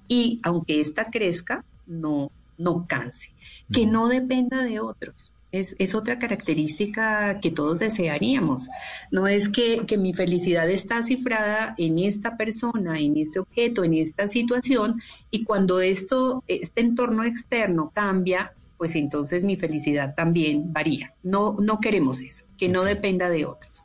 y 0.08 0.40
aunque 0.42 0.80
ésta 0.80 1.08
crezca, 1.12 1.64
no, 1.86 2.32
no 2.58 2.84
canse, 2.88 3.30
que 3.72 3.86
no 3.86 4.08
dependa 4.08 4.64
de 4.64 4.80
otros. 4.80 5.30
Es, 5.52 5.76
es 5.78 5.94
otra 5.94 6.18
característica 6.18 7.38
que 7.40 7.50
todos 7.50 7.78
desearíamos. 7.78 8.70
No 9.10 9.28
es 9.28 9.50
que, 9.50 9.84
que 9.86 9.98
mi 9.98 10.14
felicidad 10.14 10.68
está 10.70 11.02
cifrada 11.02 11.74
en 11.76 11.98
esta 11.98 12.36
persona, 12.38 12.98
en 12.98 13.18
este 13.18 13.38
objeto, 13.38 13.84
en 13.84 13.94
esta 13.94 14.28
situación, 14.28 15.00
y 15.30 15.44
cuando 15.44 15.80
esto, 15.80 16.42
este 16.48 16.80
entorno 16.80 17.22
externo 17.24 17.92
cambia, 17.94 18.52
pues 18.78 18.96
entonces 18.96 19.44
mi 19.44 19.56
felicidad 19.56 20.14
también 20.16 20.72
varía. 20.72 21.14
No, 21.22 21.56
no 21.60 21.78
queremos 21.78 22.20
eso, 22.20 22.46
que 22.58 22.68
no 22.68 22.82
dependa 22.82 23.28
de 23.28 23.44
otros. 23.44 23.84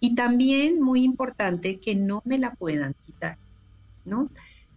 Y 0.00 0.14
también 0.14 0.82
muy 0.82 1.02
importante 1.02 1.78
que 1.78 1.94
no 1.94 2.20
me 2.26 2.38
la 2.38 2.54
puedan 2.54 2.94
quitar, 3.06 3.38
¿no? 4.04 4.28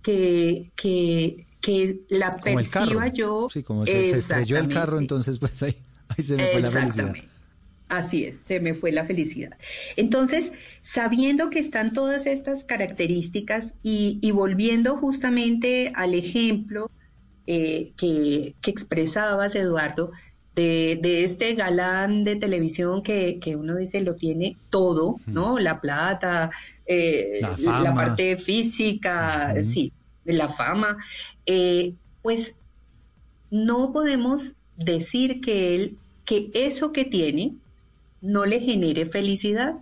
Que, 0.02 0.72
que, 0.78 1.48
que 1.60 2.00
la 2.08 2.32
perciba 2.32 3.08
yo. 3.08 3.50
Sí, 3.52 3.62
como 3.62 3.86
se, 3.86 4.12
se 4.12 4.20
estrelló 4.20 4.58
el 4.58 4.70
carro, 4.70 5.00
entonces 5.00 5.38
pues 5.38 5.62
ahí, 5.64 5.76
ahí 6.10 6.24
se 6.24 6.38
me 6.38 6.48
fue 6.48 6.62
la 6.62 6.72
felicidad. 6.72 7.16
Exactamente. 7.16 7.30
Así 7.90 8.26
es, 8.26 8.36
se 8.48 8.60
me 8.60 8.74
fue 8.74 8.92
la 8.92 9.06
felicidad. 9.06 9.58
Entonces, 9.96 10.52
sabiendo 10.82 11.50
que 11.50 11.60
están 11.60 11.94
todas 11.94 12.26
estas 12.26 12.66
características 12.66 13.76
y, 13.82 14.20
y 14.22 14.32
volviendo 14.32 14.98
justamente 14.98 15.94
al 15.96 16.14
ejemplo 16.14 16.92
eh, 17.46 17.94
que, 17.98 18.56
que 18.62 18.72
expresabas, 18.72 19.56
Eduardo, 19.56 20.12
de, 20.54 21.00
de 21.02 21.24
este 21.24 21.54
galán 21.54 22.24
de 22.26 22.36
televisión 22.36 23.04
que, 23.04 23.40
que 23.40 23.56
uno 23.56 23.78
dice 23.78 24.02
lo 24.02 24.16
tiene 24.16 24.58
todo, 24.70 25.18
¿no? 25.28 25.60
La 25.60 25.80
plata, 25.80 26.50
eh, 26.86 27.40
La 27.42 27.56
la, 27.82 27.94
parte 27.94 28.38
física, 28.38 29.54
sí, 29.64 29.94
la 30.26 30.50
fama. 30.50 30.98
Eh, 31.46 31.94
pues 32.22 32.56
no 33.50 33.94
podemos 33.94 34.56
decir 34.78 35.42
que 35.42 35.76
él, 35.76 35.98
que 36.26 36.50
eso 36.54 36.92
que 36.92 37.06
tiene 37.06 37.56
no 38.22 38.46
le 38.46 38.60
genere 38.62 39.06
felicidad, 39.08 39.76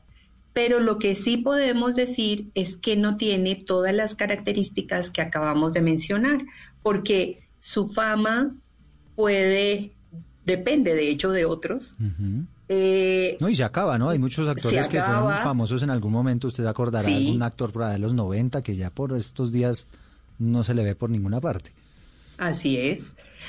pero 0.54 0.80
lo 0.80 1.00
que 1.00 1.16
sí 1.16 1.38
podemos 1.38 1.96
decir 1.96 2.48
es 2.56 2.78
que 2.78 2.96
no 2.96 3.18
tiene 3.18 3.56
todas 3.56 3.94
las 3.94 4.16
características 4.16 5.10
que 5.10 5.22
acabamos 5.22 5.74
de 5.74 5.82
mencionar, 5.82 6.46
porque 6.82 7.40
su 7.60 7.90
fama 7.90 8.56
puede, 9.16 9.92
depende 10.46 10.94
de 10.96 11.10
hecho 11.10 11.32
de 11.32 11.46
otros, 11.46 11.96
Ujú. 12.00 12.46
Eh, 12.68 13.38
No, 13.40 13.48
y 13.48 13.54
se 13.54 13.64
acaba, 13.64 14.00
¿no? 14.00 14.10
Hay 14.10 14.18
muchos 14.18 14.48
actores 14.50 14.88
que 14.88 15.00
fueron 15.00 15.38
famosos 15.44 15.84
en 15.84 15.92
algún 15.92 16.12
momento. 16.12 16.48
Usted 16.48 16.66
acordará 16.66 17.08
Sí. 17.08 17.14
de 17.14 17.26
algún 17.28 17.44
actor 17.44 17.72
por 17.72 17.84
allá 17.84 17.94
de 17.94 18.00
los 18.00 18.14
90 18.16 18.64
que 18.64 18.76
ya 18.76 18.90
por 18.90 19.16
estos 19.16 19.52
días 19.52 19.88
no 20.40 20.64
se 20.64 20.74
le 20.74 20.84
ve 20.84 20.96
por 20.96 21.12
ninguna 21.12 21.40
parte. 21.40 21.74
Así 22.40 22.78
es, 22.78 23.02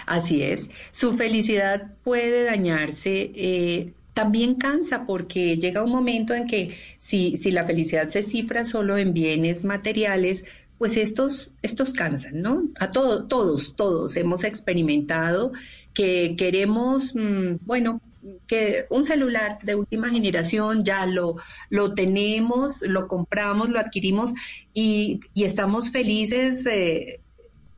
así 0.07 0.43
es. 0.43 0.69
Su 0.93 1.17
felicidad 1.17 1.95
puede 2.03 2.45
dañarse. 2.45 3.31
eh, 3.35 3.93
también 4.15 4.55
cansa 4.55 5.05
porque 5.07 5.59
llega 5.59 5.83
un 5.85 5.91
momento 5.91 6.33
en 6.35 6.47
que 6.47 6.79
si, 6.99 7.37
si 7.37 7.51
la 7.51 7.67
felicidad 7.67 8.09
se 8.09 8.23
cifra 8.23 8.65
solo 8.65 8.97
en 8.97 9.13
bienes 9.13 9.63
materiales, 9.63 10.45
pues 10.79 10.97
estos, 10.97 11.55
estos 11.63 11.93
cansan, 11.93 12.41
¿no? 12.41 12.63
A 12.81 12.91
todo- 12.91 13.27
todos, 13.29 13.77
todos 13.77 14.17
hemos 14.17 14.45
experimentado 14.45 15.53
que 15.93 16.35
queremos, 16.39 17.15
mm, 17.15 17.57
bueno, 17.61 18.01
que 18.47 18.87
un 18.91 19.05
celular 19.05 19.59
de 19.63 19.75
última 19.77 20.09
generación 20.11 20.85
ya 20.85 21.07
lo, 21.07 21.37
lo 21.71 21.95
tenemos, 21.95 22.83
lo 22.83 23.07
compramos, 23.09 23.69
lo 23.69 23.79
adquirimos 23.79 24.33
y, 24.73 25.21
y 25.35 25.45
estamos 25.45 25.91
felices 25.91 26.65
eh, 26.67 27.21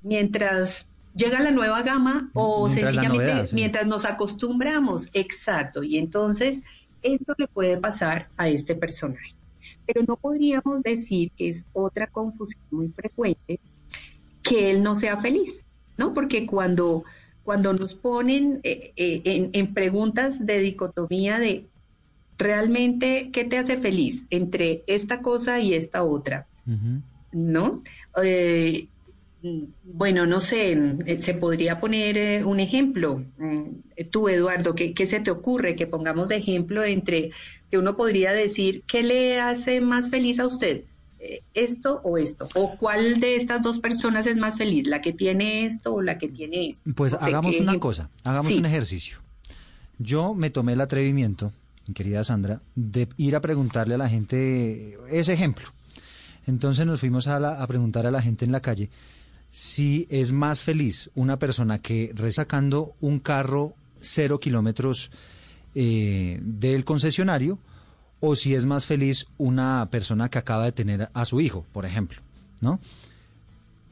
mientras 0.02 0.86
llega 1.18 1.40
la 1.40 1.50
nueva 1.50 1.82
gama 1.82 2.30
o 2.34 2.66
Mientras 2.66 2.90
sencillamente 2.90 3.26
novedad, 3.26 3.46
sí. 3.46 3.54
mientras 3.54 3.86
nos 3.86 4.04
acostumbramos. 4.04 5.08
Exacto. 5.12 5.82
Y 5.82 5.98
entonces 5.98 6.62
esto 7.02 7.34
le 7.36 7.48
puede 7.48 7.76
pasar 7.78 8.28
a 8.36 8.48
este 8.48 8.74
personaje. 8.74 9.34
Pero 9.86 10.02
no 10.06 10.16
podríamos 10.16 10.82
decir 10.82 11.30
que 11.36 11.48
es 11.48 11.66
otra 11.72 12.06
confusión 12.06 12.62
muy 12.70 12.88
frecuente 12.88 13.60
que 14.42 14.70
él 14.70 14.82
no 14.82 14.96
sea 14.96 15.18
feliz, 15.18 15.66
¿no? 15.96 16.14
Porque 16.14 16.46
cuando, 16.46 17.04
cuando 17.42 17.72
nos 17.74 17.94
ponen 17.94 18.60
eh, 18.62 18.92
eh, 18.96 19.22
en, 19.24 19.50
en 19.52 19.74
preguntas 19.74 20.46
de 20.46 20.60
dicotomía 20.60 21.38
de 21.38 21.66
realmente 22.38 23.30
qué 23.32 23.44
te 23.44 23.58
hace 23.58 23.78
feliz 23.78 24.24
entre 24.30 24.84
esta 24.86 25.20
cosa 25.20 25.58
y 25.60 25.74
esta 25.74 26.04
otra. 26.04 26.46
¿no? 27.32 27.82
Eh, 28.22 28.88
bueno, 29.84 30.26
no 30.26 30.40
sé, 30.40 30.72
eh, 31.06 31.20
se 31.20 31.34
podría 31.34 31.80
poner 31.80 32.18
eh, 32.18 32.44
un 32.44 32.60
ejemplo. 32.60 33.24
Mm, 33.38 33.64
Tú, 34.10 34.28
Eduardo, 34.28 34.74
¿qué, 34.74 34.94
qué 34.94 35.06
se 35.06 35.20
te 35.20 35.30
ocurre 35.30 35.74
que 35.76 35.86
pongamos 35.86 36.28
de 36.28 36.36
ejemplo 36.36 36.84
entre 36.84 37.30
que 37.70 37.78
uno 37.78 37.96
podría 37.96 38.32
decir, 38.32 38.82
¿qué 38.86 39.02
le 39.02 39.40
hace 39.40 39.80
más 39.80 40.08
feliz 40.08 40.38
a 40.38 40.46
usted? 40.46 40.84
Eh, 41.20 41.42
¿Esto 41.54 42.00
o 42.04 42.16
esto? 42.16 42.48
¿O 42.54 42.76
cuál 42.78 43.18
de 43.20 43.34
estas 43.36 43.62
dos 43.62 43.80
personas 43.80 44.26
es 44.26 44.36
más 44.36 44.56
feliz? 44.56 44.86
¿La 44.86 45.00
que 45.00 45.12
tiene 45.12 45.64
esto 45.66 45.94
o 45.94 46.02
la 46.02 46.16
que 46.18 46.28
tiene 46.28 46.68
esto? 46.70 46.90
Pues 46.94 47.12
No 47.12 47.18
sé, 47.18 47.24
hagamos 47.26 47.56
¿qué 47.56 47.62
una 47.62 47.78
cosa, 47.80 48.08
hagamos 48.24 48.52
Sí. 48.52 48.58
un 48.58 48.66
ejercicio. 48.66 49.18
Yo 49.98 50.32
me 50.34 50.50
tomé 50.50 50.74
el 50.74 50.80
atrevimiento, 50.80 51.52
mi 51.88 51.94
querida 51.94 52.22
Sandra, 52.22 52.60
de 52.76 53.08
ir 53.16 53.34
a 53.34 53.40
preguntarle 53.40 53.94
a 53.94 53.98
la 53.98 54.08
gente 54.08 54.96
ese 55.10 55.32
ejemplo. 55.32 55.66
Entonces 56.46 56.86
nos 56.86 57.00
fuimos 57.00 57.26
a, 57.26 57.40
la- 57.40 57.60
a 57.62 57.66
preguntar 57.66 58.06
a 58.06 58.10
la 58.12 58.22
gente 58.22 58.44
en 58.44 58.52
la 58.52 58.60
calle 58.60 58.88
si 59.50 60.06
es 60.10 60.32
más 60.32 60.62
feliz 60.62 61.10
una 61.14 61.38
persona 61.38 61.80
que 61.80 62.12
resacando 62.14 62.94
un 63.00 63.18
carro 63.18 63.74
cero 64.00 64.38
kilómetros 64.40 65.10
eh, 65.74 66.38
del 66.42 66.84
concesionario 66.84 67.58
o 68.20 68.36
si 68.36 68.54
es 68.54 68.66
más 68.66 68.86
feliz 68.86 69.26
una 69.36 69.88
persona 69.90 70.28
que 70.28 70.38
acaba 70.38 70.64
de 70.64 70.72
tener 70.72 71.10
a 71.14 71.24
su 71.24 71.40
hijo, 71.40 71.64
por 71.72 71.86
ejemplo, 71.86 72.20
¿no? 72.60 72.80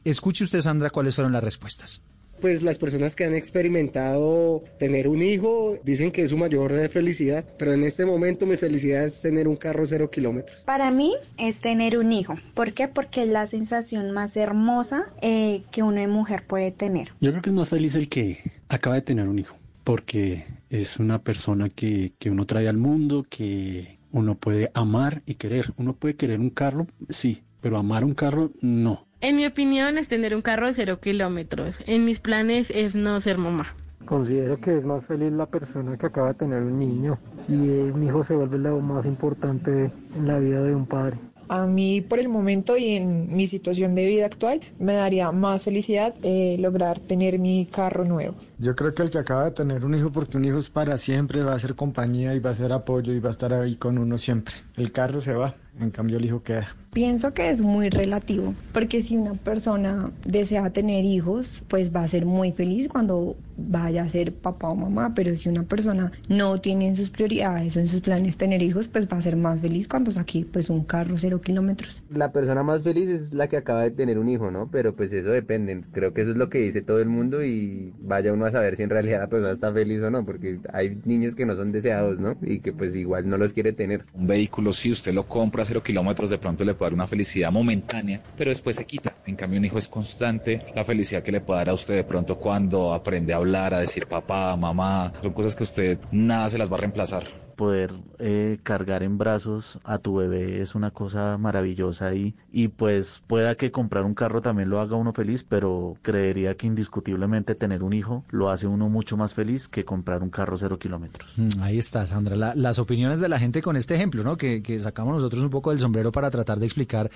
Escuche 0.03 0.43
usted, 0.43 0.61
Sandra, 0.61 0.89
cuáles 0.89 1.15
fueron 1.15 1.33
las 1.33 1.43
respuestas. 1.43 2.01
Pues 2.39 2.61
las 2.61 2.77
personas 2.77 3.15
que 3.15 3.23
han 3.23 3.33
experimentado 3.33 4.63
tener 4.77 5.07
un 5.07 5.21
hijo 5.21 5.77
dicen 5.83 6.11
que 6.11 6.23
es 6.23 6.29
su 6.29 6.37
mayor 6.37 6.71
eh, 6.73 6.89
felicidad, 6.89 7.45
pero 7.57 7.73
en 7.73 7.83
este 7.83 8.05
momento 8.05 8.45
mi 8.45 8.57
felicidad 8.57 9.05
es 9.05 9.21
tener 9.21 9.47
un 9.47 9.55
carro 9.55 9.85
cero 9.85 10.09
kilómetros. 10.11 10.63
Para 10.63 10.91
mí 10.91 11.13
es 11.37 11.61
tener 11.61 11.97
un 11.97 12.11
hijo. 12.11 12.35
¿Por 12.53 12.73
qué? 12.73 12.87
Porque 12.87 13.23
es 13.23 13.29
la 13.29 13.47
sensación 13.47 14.11
más 14.11 14.37
hermosa 14.37 15.13
eh, 15.21 15.63
que 15.71 15.83
una 15.83 16.07
mujer 16.07 16.45
puede 16.45 16.71
tener. 16.71 17.09
Yo 17.19 17.31
creo 17.31 17.41
que 17.41 17.49
es 17.49 17.55
más 17.55 17.69
feliz 17.69 17.95
el 17.95 18.09
que 18.09 18.39
acaba 18.69 18.95
de 18.95 19.01
tener 19.01 19.27
un 19.27 19.39
hijo, 19.39 19.55
porque 19.83 20.45
es 20.69 20.97
una 20.97 21.21
persona 21.23 21.69
que, 21.69 22.13
que 22.19 22.29
uno 22.29 22.45
trae 22.45 22.67
al 22.67 22.77
mundo, 22.77 23.25
que 23.29 23.99
uno 24.11 24.35
puede 24.35 24.71
amar 24.73 25.23
y 25.25 25.35
querer. 25.35 25.73
Uno 25.77 25.93
puede 25.93 26.15
querer 26.15 26.39
un 26.39 26.49
carro, 26.49 26.87
sí, 27.09 27.43
pero 27.61 27.77
amar 27.77 28.03
un 28.03 28.13
carro, 28.13 28.51
no. 28.61 29.06
En 29.19 29.35
mi 29.35 29.47
opinión 29.47 29.97
es 29.97 30.07
tener 30.07 30.35
un 30.35 30.43
carro 30.43 30.67
de 30.67 30.75
cero 30.75 30.99
kilómetros. 31.01 31.79
En 31.87 32.05
mis 32.05 32.19
planes 32.19 32.69
es 32.69 32.93
no 32.93 33.19
ser 33.19 33.39
mamá. 33.39 33.65
Considero 34.05 34.61
que 34.61 34.77
es 34.77 34.85
más 34.85 35.07
feliz 35.07 35.31
la 35.31 35.47
persona 35.47 35.97
que 35.97 36.05
acaba 36.05 36.27
de 36.29 36.33
tener 36.35 36.61
un 36.61 36.77
niño 36.77 37.17
y 37.47 37.67
eh, 37.67 37.91
un 37.91 38.03
hijo 38.03 38.23
se 38.23 38.35
vuelve 38.35 38.59
lo 38.59 38.79
más 38.79 39.07
importante 39.07 39.91
en 40.15 40.27
la 40.27 40.37
vida 40.37 40.61
de 40.61 40.75
un 40.75 40.85
padre. 40.85 41.17
A 41.49 41.65
mí, 41.65 42.01
por 42.01 42.19
el 42.19 42.29
momento 42.29 42.77
y 42.77 42.89
en 42.93 43.35
mi 43.35 43.47
situación 43.47 43.95
de 43.95 44.05
vida 44.05 44.27
actual, 44.27 44.59
me 44.79 44.93
daría 44.93 45.31
más 45.31 45.63
felicidad 45.63 46.13
eh, 46.21 46.57
lograr 46.59 46.99
tener 46.99 47.39
mi 47.39 47.65
carro 47.65 48.05
nuevo. 48.05 48.35
Yo 48.59 48.75
creo 48.75 48.93
que 48.93 49.01
el 49.01 49.09
que 49.09 49.17
acaba 49.17 49.45
de 49.45 49.51
tener 49.51 49.83
un 49.83 49.95
hijo, 49.95 50.11
porque 50.11 50.37
un 50.37 50.45
hijo 50.45 50.59
es 50.59 50.69
para 50.69 50.97
siempre, 50.97 51.41
va 51.43 51.55
a 51.55 51.59
ser 51.59 51.75
compañía 51.75 52.35
y 52.35 52.39
va 52.39 52.51
a 52.51 52.55
ser 52.55 52.71
apoyo 52.71 53.13
y 53.13 53.19
va 53.19 53.29
a 53.29 53.31
estar 53.31 53.53
ahí 53.53 53.77
con 53.77 53.97
uno 53.97 54.17
siempre. 54.17 54.55
El 54.75 54.91
carro 54.91 55.21
se 55.21 55.33
va, 55.33 55.55
en 55.79 55.91
cambio 55.91 56.17
el 56.17 56.25
hijo 56.25 56.43
queda. 56.43 56.67
Pienso 56.93 57.33
que 57.33 57.49
es 57.49 57.61
muy 57.61 57.89
relativo, 57.89 58.55
porque 58.73 59.01
si 59.01 59.17
una 59.17 59.33
persona 59.33 60.11
desea 60.25 60.71
tener 60.71 61.05
hijos, 61.05 61.61
pues 61.67 61.95
va 61.95 62.01
a 62.01 62.07
ser 62.07 62.25
muy 62.25 62.51
feliz 62.51 62.87
cuando 62.87 63.35
vaya 63.57 64.03
a 64.03 64.07
ser 64.07 64.33
papá 64.33 64.69
o 64.69 64.75
mamá, 64.75 65.13
pero 65.15 65.35
si 65.35 65.49
una 65.49 65.63
persona 65.63 66.11
no 66.27 66.59
tiene 66.59 66.87
en 66.87 66.95
sus 66.95 67.09
prioridades 67.09 67.75
o 67.75 67.79
en 67.79 67.87
sus 67.87 68.01
planes 68.01 68.37
tener 68.37 68.61
hijos, 68.61 68.87
pues 68.87 69.07
va 69.07 69.17
a 69.17 69.21
ser 69.21 69.35
más 69.35 69.59
feliz 69.59 69.87
cuando 69.87 70.11
saque 70.11 70.45
pues 70.51 70.69
un 70.69 70.83
carro 70.83 71.17
cero 71.17 71.41
kilómetros. 71.41 72.01
La 72.09 72.31
persona 72.31 72.63
más 72.63 72.83
feliz 72.83 73.09
es 73.09 73.33
la 73.33 73.47
que 73.47 73.57
acaba 73.57 73.83
de 73.83 73.91
tener 73.91 74.19
un 74.19 74.29
hijo, 74.29 74.51
¿no? 74.51 74.69
Pero 74.71 74.95
pues 74.95 75.11
eso 75.13 75.29
depende. 75.29 75.83
Creo 75.91 76.13
que 76.13 76.21
eso 76.21 76.31
es 76.31 76.37
lo 76.37 76.49
que 76.49 76.59
dice 76.59 76.81
todo 76.81 76.99
el 76.99 77.09
mundo 77.09 77.43
y 77.43 77.93
vaya 77.99 78.33
uno 78.33 78.45
a 78.45 78.51
saber 78.51 78.75
si 78.75 78.83
en 78.83 78.89
realidad 78.89 79.19
la 79.19 79.27
persona 79.27 79.51
está 79.53 79.73
feliz 79.73 80.01
o 80.01 80.09
no, 80.09 80.25
porque 80.25 80.59
hay 80.71 80.99
niños 81.05 81.35
que 81.35 81.45
no 81.45 81.55
son 81.55 81.71
deseados, 81.71 82.19
¿no? 82.19 82.37
Y 82.41 82.59
que 82.59 82.73
pues 82.73 82.95
igual 82.95 83.27
no 83.27 83.37
los 83.37 83.53
quiere 83.53 83.73
tener. 83.73 84.05
Un 84.13 84.27
vehículo, 84.27 84.73
si 84.73 84.91
usted 84.91 85.13
lo 85.13 85.27
compra 85.27 85.65
cero 85.67 85.83
kilómetros, 85.83 86.29
de 86.29 86.37
pronto 86.37 86.63
le 86.63 86.73
puede 86.73 86.91
dar 86.91 86.95
una 86.95 87.07
felicidad 87.07 87.51
momentánea, 87.51 88.21
pero 88.35 88.49
después 88.49 88.75
se 88.75 88.85
quita. 88.85 89.15
En 89.25 89.35
cambio, 89.35 89.59
un 89.59 89.65
hijo 89.65 89.77
es 89.77 89.87
constante. 89.87 90.61
La 90.75 90.83
felicidad 90.83 91.23
que 91.23 91.31
le 91.31 91.41
puede 91.41 91.59
dar 91.59 91.69
a 91.69 91.73
usted 91.73 91.95
de 91.95 92.03
pronto 92.03 92.37
cuando 92.37 92.93
aprende 92.93 93.33
a 93.33 93.37
hablar, 93.37 93.73
a 93.73 93.79
decir 93.79 94.07
papá, 94.07 94.55
mamá, 94.55 95.13
son 95.21 95.33
cosas 95.33 95.55
que 95.55 95.63
usted 95.63 95.99
nada 96.11 96.49
se 96.49 96.57
las 96.57 96.71
va 96.71 96.77
a 96.77 96.79
reemplazar. 96.79 97.46
Poder 97.57 97.91
eh, 98.19 98.59
cargar 98.63 99.03
en 99.03 99.17
brazos 99.17 99.79
a 99.83 99.97
tu 99.97 100.15
bebé 100.15 100.61
es 100.61 100.75
una 100.75 100.91
cosa 100.91 101.37
maravillosa 101.37 102.13
y, 102.15 102.33
y 102.53 102.69
pues 102.69 103.21
pueda 103.27 103.55
que 103.55 103.71
comprar 103.71 104.05
un 104.05 104.13
carro 104.13 104.39
también 104.39 104.69
lo 104.69 104.79
haga 104.79 104.95
uno 104.95 105.11
feliz, 105.11 105.43
pero 105.43 105.97
creería 106.01 106.55
que 106.55 106.67
indiscutiblemente 106.67 107.55
tener 107.55 107.83
un 107.83 107.91
hijo 107.91 108.23
lo 108.29 108.49
hace 108.49 108.67
uno 108.67 108.87
mucho 108.87 109.17
más 109.17 109.33
feliz 109.33 109.67
que 109.67 109.83
comprar 109.83 110.23
un 110.23 110.29
carro 110.29 110.57
cero 110.57 110.79
kilómetros. 110.79 111.29
Mm, 111.35 111.61
Ahí 111.61 111.77
está, 111.79 112.07
Sandra. 112.07 112.35
La- 112.37 112.55
las 112.55 112.79
opiniones 112.79 113.19
de 113.19 113.27
la 113.27 113.39
gente 113.39 113.61
con 113.61 113.75
este 113.75 113.95
ejemplo, 113.95 114.23
¿no? 114.23 114.37
Que, 114.37 114.61
que 114.61 114.79
sacamos 114.79 115.15
nosotros 115.15 115.43
un 115.43 115.49
poco 115.49 115.71
del 115.71 115.79
sombrero 115.81 116.11
para 116.13 116.31
tratar 116.31 116.59
de 116.59 116.65
explicar, 116.67 117.09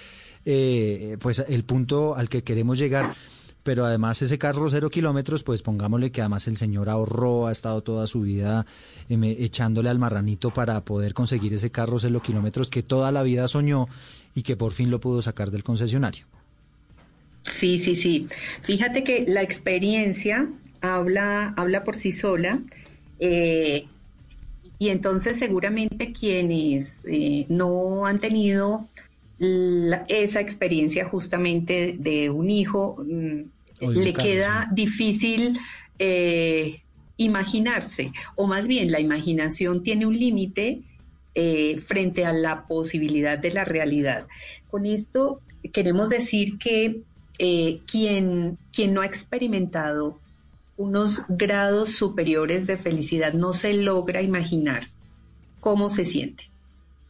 eh, 0.46 1.18
pues, 1.22 1.40
el 1.48 1.64
punto 1.64 2.16
al 2.16 2.28
que 2.28 2.44
queremos 2.44 2.78
llegar. 2.78 3.14
Pero 3.64 3.86
además 3.86 4.22
ese 4.22 4.38
carro 4.40 4.70
cero 4.70 4.90
kilómetros, 4.90 5.44
pues 5.44 5.62
pongámosle 5.62 6.12
que 6.12 6.22
además 6.22 6.48
el 6.48 6.58
señor 6.58 6.90
ahorró, 6.90 7.48
ha 7.48 7.52
estado 7.52 7.84
toda 7.84 8.08
su 8.08 8.22
vida 8.22 8.66
em, 9.10 9.24
echándole 9.24 9.90
al 9.90 10.00
marranito 10.00 10.52
para 10.52 10.84
poder 10.84 11.14
conseguir 11.14 11.54
ese 11.54 11.72
carro 11.72 12.00
cero 12.00 12.22
kilómetros 12.22 12.70
que 12.70 12.84
toda 12.84 13.12
la 13.12 13.24
vida 13.24 13.48
soñó 13.48 13.88
y 14.34 14.44
que 14.44 14.56
por 14.58 14.72
fin 14.72 14.90
lo 14.90 15.00
pudo 15.00 15.22
sacar 15.22 15.52
del 15.52 15.64
concesionario. 15.64 16.26
Sí, 17.44 17.80
sí, 17.80 17.96
sí. 17.96 18.28
Fíjate 18.62 19.04
que 19.04 19.26
la 19.28 19.42
experiencia 19.42 20.50
habla, 20.82 21.54
habla 21.58 21.84
por 21.84 21.96
sí 21.98 22.12
sola. 22.12 22.62
eh, 23.20 23.88
y 24.80 24.90
entonces 24.90 25.38
seguramente 25.38 26.12
quienes 26.12 27.02
eh, 27.06 27.46
no 27.50 28.08
han 28.08 28.18
tenido 28.18 28.90
la- 29.42 30.06
esa 30.08 30.40
experiencia 30.40 31.06
justamente 31.10 31.96
de 31.98 32.30
un 32.30 32.50
hijo, 32.50 32.98
mm, 33.04 33.42
le 33.80 34.14
queda 34.14 34.70
difícil 34.72 35.60
eh, 36.00 36.82
imaginarse, 37.18 38.12
o 38.36 38.48
más 38.48 38.68
bien 38.68 38.92
la 38.92 39.00
imaginación 39.00 39.84
tiene 39.84 40.06
un 40.06 40.18
límite 40.18 40.84
eh, 41.34 41.80
frente 41.80 42.26
a 42.26 42.34
la 42.34 42.68
posibilidad 42.68 43.38
de 43.40 43.52
la 43.52 43.66
realidad. 43.66 44.28
Con 44.68 44.86
esto 44.86 45.42
queremos 45.74 46.10
decir 46.10 46.58
que 46.60 47.04
eh, 47.40 47.82
quien, 47.88 48.58
quien 48.72 48.94
no 48.94 49.02
ha 49.02 49.06
experimentado 49.06 50.20
unos 50.76 51.22
grados 51.30 51.92
superiores 51.92 52.68
de 52.68 52.78
felicidad 52.78 53.34
no 53.34 53.54
se 53.54 53.74
logra 53.74 54.22
imaginar 54.22 54.90
cómo 55.60 55.90
se 55.90 56.06
siente. 56.06 56.51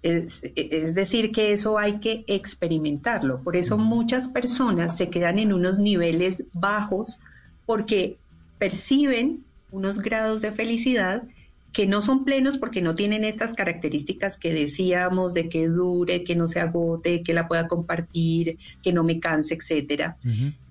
Es, 0.04 0.42
es 0.56 0.96
decir, 0.96 1.32
que 1.32 1.54
eso 1.54 1.78
hay 1.78 2.00
que 2.00 2.24
experimentarlo. 2.28 3.42
Por 3.44 3.56
eso 3.56 3.78
muchas 3.78 4.30
personas 4.30 4.98
se 4.98 5.10
quedan 5.10 5.38
en 5.38 5.54
unos 5.54 5.78
niveles 5.78 6.44
bajos 6.54 7.20
porque 7.66 8.18
perciben 8.58 9.44
unos 9.72 10.00
grados 10.00 10.42
de 10.42 10.52
felicidad 10.52 11.24
que 11.72 11.88
no 11.88 12.02
son 12.02 12.26
plenos 12.26 12.58
porque 12.58 12.82
no 12.82 12.96
tienen 12.96 13.24
estas 13.24 13.54
características 13.54 14.38
que 14.38 14.54
decíamos 14.54 15.34
de 15.34 15.48
que 15.48 15.68
dure, 15.68 16.24
que 16.24 16.36
no 16.36 16.48
se 16.48 16.60
agote, 16.60 17.24
que 17.24 17.34
la 17.34 17.48
pueda 17.48 17.68
compartir, 17.68 18.58
que 18.84 18.92
no 18.92 19.04
me 19.04 19.20
canse, 19.20 19.54
etcétera. 19.54 20.18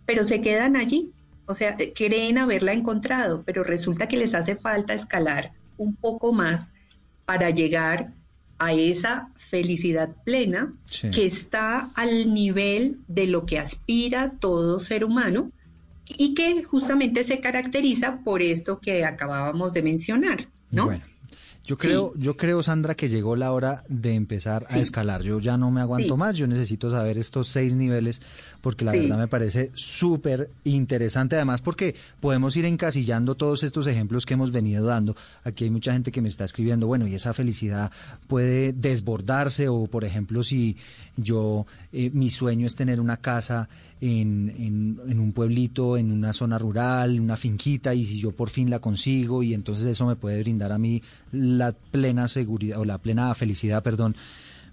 Pero 0.05 0.25
se 0.25 0.41
quedan 0.41 0.77
allí, 0.77 1.11
o 1.47 1.55
sea, 1.55 1.75
eh, 1.79 1.93
creen 1.95 2.39
haberla 2.39 2.73
encontrado, 2.73 3.43
pero 3.45 3.65
resulta 3.65 4.09
que 4.09 4.19
les 4.19 4.35
hace 4.35 4.57
falta 4.57 4.93
escalar 4.93 5.53
un 5.79 5.97
poco 5.97 6.33
más 6.33 6.73
para 7.25 7.51
llegar 7.51 8.13
a 8.61 8.73
esa 8.75 9.31
felicidad 9.37 10.11
plena 10.25 10.73
Sí. 10.91 11.11
que 11.11 11.27
está 11.27 11.91
al 11.95 12.33
nivel 12.33 12.99
de 13.09 13.27
lo 13.27 13.47
que 13.47 13.59
aspira 13.59 14.33
todo 14.39 14.79
ser 14.79 15.03
humano 15.05 15.51
y 16.07 16.35
que 16.35 16.63
justamente 16.63 17.25
se 17.25 17.41
caracteriza 17.41 18.19
por 18.23 18.43
esto 18.43 18.79
que 18.79 19.05
acabábamos 19.05 19.73
de 19.73 19.83
mencionar, 19.83 20.47
¿no? 20.71 20.87
Bueno, 20.87 21.03
yo 21.71 21.79
creo, 21.79 22.13
yo 22.17 22.37
creo, 22.37 22.65
Sandra, 22.65 22.97
que 22.97 23.09
llegó 23.09 23.37
la 23.37 23.53
hora 23.53 23.85
de 23.89 24.15
empezar 24.15 24.67
a 24.69 24.81
escalar. 24.81 25.23
Yo 25.23 25.39
ya 25.39 25.57
no 25.57 25.71
me 25.71 25.81
aguanto 25.81 26.15
Sí. 26.15 26.19
más, 26.19 26.37
yo 26.37 26.49
necesito 26.49 26.91
saber 26.91 27.17
estos 27.17 27.47
seis 27.47 27.77
niveles, 27.77 28.21
porque 28.61 28.85
la 28.85 28.91
verdad 28.91 29.17
me 29.17 29.29
parece 29.29 29.71
súper 29.75 30.51
interesante, 30.65 31.37
además 31.37 31.61
porque 31.61 31.95
podemos 32.19 32.57
ir 32.57 32.65
encasillando 32.65 33.37
todos 33.37 33.63
estos 33.63 33.87
ejemplos 33.87 34.27
que 34.27 34.35
hemos 34.35 34.51
venido 34.51 34.85
dando. 34.85 35.15
Aquí 35.45 35.63
hay 35.63 35.71
mucha 35.71 35.93
gente 35.93 36.11
que 36.11 36.21
me 36.21 36.29
está 36.29 36.45
escribiendo, 36.45 36.89
bueno, 36.89 37.07
y 37.07 37.15
esa 37.15 37.33
felicidad 37.35 37.93
puede 38.27 38.73
desbordarse, 38.73 39.69
o 39.69 39.87
por 39.87 40.05
ejemplo, 40.05 40.43
si 40.43 40.77
yo, 41.17 41.67
eh, 41.93 42.11
mi 42.13 42.31
sueño 42.31 42.67
es 42.67 42.75
tener 42.75 43.01
una 43.01 43.19
casa 43.19 43.69
en, 44.01 44.49
en, 44.57 45.01
en 45.11 45.21
un 45.21 45.33
pueblito, 45.33 45.97
en 45.97 46.11
una 46.13 46.33
zona 46.33 46.59
rural, 46.59 47.21
una 47.21 47.37
finquita, 47.37 47.95
y 47.95 48.05
si 48.07 48.19
yo 48.19 48.31
por 48.33 48.49
fin 48.51 48.71
la 48.71 48.79
consigo, 48.79 49.43
y 49.43 49.53
entonces 49.55 49.87
eso 49.87 50.07
me 50.07 50.17
puede 50.17 50.41
brindar 50.41 50.73
a 50.73 50.79
mí 50.79 51.03
la 51.33 51.73
plena 51.73 52.27
seguridad, 52.29 52.79
o 52.81 52.85
la 52.85 52.99
plena 52.99 53.35
felicidad, 53.35 53.83
perdón, 53.83 54.17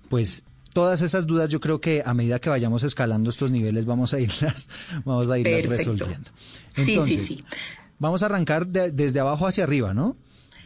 pues 0.10 0.46
todas 0.74 1.02
esas 1.02 1.28
dudas 1.28 1.50
yo 1.50 1.60
creo 1.60 1.82
que 1.82 2.04
a 2.06 2.14
medida 2.14 2.40
que 2.40 2.50
vayamos 2.50 2.84
escalando 2.84 3.30
estos 3.30 3.52
niveles 3.52 3.86
vamos 3.86 4.14
a 4.14 4.20
irlas, 4.20 4.70
vamos 5.06 5.30
a 5.30 5.38
irlas 5.40 5.62
Perfecto. 5.62 5.92
resolviendo. 5.94 6.32
Sí, 6.74 6.86
sí, 6.86 6.92
Entonces, 6.94 7.28
sí. 7.30 7.44
vamos 8.00 8.24
a 8.24 8.28
arrancar 8.28 8.68
de- 8.68 8.92
desde 8.92 9.20
abajo 9.20 9.48
hacia 9.48 9.64
arriba, 9.64 9.94
¿no? 9.94 10.16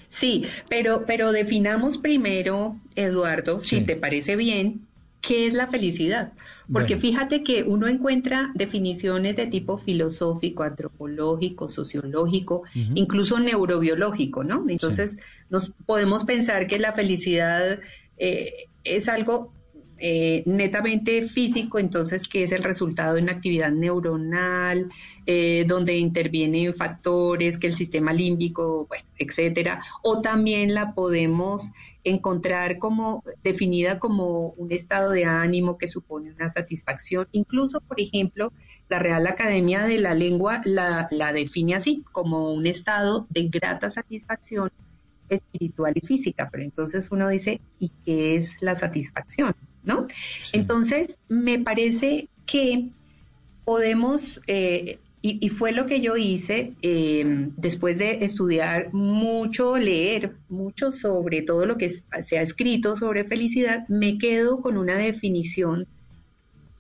Sí, 0.10 0.44
pero, 0.70 1.06
pero 1.08 1.32
definamos 1.32 1.98
primero, 1.98 2.76
Eduardo, 2.96 3.62
si 3.62 3.78
Sí. 3.80 3.82
te 3.86 3.96
parece 3.96 4.36
bien, 4.36 4.82
qué 5.22 5.48
es 5.48 5.54
la 5.54 5.68
felicidad. 5.68 6.34
Porque 6.72 6.96
Bueno. 6.96 7.02
fíjate 7.02 7.44
que 7.44 7.64
uno 7.64 7.88
encuentra 7.88 8.52
definiciones 8.56 9.36
de 9.36 9.48
tipo 9.48 9.78
filosófico, 9.78 10.64
antropológico, 10.64 11.68
sociológico, 11.68 12.64
incluso 12.96 13.40
neurobiológico, 13.40 14.44
¿no? 14.44 14.66
Entonces, 14.68 15.18
nos 15.50 15.72
podemos 15.86 16.24
pensar 16.24 16.68
que 16.68 16.80
la 16.80 16.94
felicidad 16.94 17.80
eh, 18.18 18.68
es 18.84 19.10
algo 19.10 19.54
eh, 20.04 20.42
netamente 20.48 21.22
físico, 21.22 21.78
entonces 21.78 22.28
que 22.28 22.44
es 22.44 22.52
el 22.52 22.64
resultado 22.64 23.14
de 23.14 23.22
una 23.22 23.34
actividad 23.34 23.72
neuronal, 23.72 24.90
eh, 25.28 25.64
donde 25.68 25.96
intervienen 25.96 26.74
factores, 26.74 27.60
que 27.60 27.68
el 27.68 27.76
sistema 27.76 28.12
límbico, 28.12 28.88
bueno, 28.88 29.06
etcétera, 29.20 29.84
o 30.02 30.22
también 30.22 30.74
la 30.74 30.96
podemos 30.96 31.72
encontrar 32.04 32.80
como 32.80 33.24
definida 33.44 34.00
como 34.00 34.56
un 34.58 34.72
estado 34.72 35.12
de 35.12 35.26
ánimo 35.26 35.78
que 35.78 35.88
supone 35.88 36.32
una 36.32 36.50
satisfacción. 36.50 37.28
Incluso, 37.32 37.80
por 37.82 38.02
ejemplo, 38.02 38.52
la 38.90 38.98
Real 38.98 39.28
Academia 39.28 39.84
de 39.84 40.00
la 40.00 40.16
Lengua 40.16 40.62
la, 40.66 41.08
la 41.12 41.32
define 41.32 41.76
así, 41.76 42.04
como 42.12 42.52
un 42.52 42.66
estado 42.66 43.28
de 43.30 43.50
grata 43.50 43.92
satisfacción 43.92 44.72
espiritual 45.30 45.94
y 45.96 46.02
física, 46.02 46.50
pero 46.52 46.64
entonces 46.64 47.12
uno 47.12 47.30
dice, 47.30 47.62
¿y 47.80 47.92
qué 48.04 48.36
es 48.36 48.64
la 48.64 48.76
satisfacción? 48.76 49.56
¿No? 49.84 50.08
Entonces, 50.54 51.18
me 51.28 51.60
parece 51.60 52.28
que 52.46 52.90
podemos, 53.64 54.42
eh, 54.48 55.00
y, 55.22 55.38
y 55.46 55.50
fue 55.50 55.72
lo 55.72 55.86
que 55.86 56.02
yo 56.02 56.18
hice 56.18 56.74
eh, 56.82 57.24
después 57.58 57.98
de 57.98 58.26
estudiar 58.26 58.94
mucho, 58.94 59.78
leer 59.78 60.36
mucho 60.50 60.92
sobre 60.92 61.42
todo 61.42 61.66
lo 61.66 61.78
que 61.78 61.90
se 61.90 62.38
ha 62.38 62.42
escrito 62.42 62.96
sobre 62.96 63.24
felicidad, 63.24 63.88
me 63.88 64.18
quedo 64.18 64.62
con 64.62 64.78
una 64.78 64.96
definición 64.96 65.88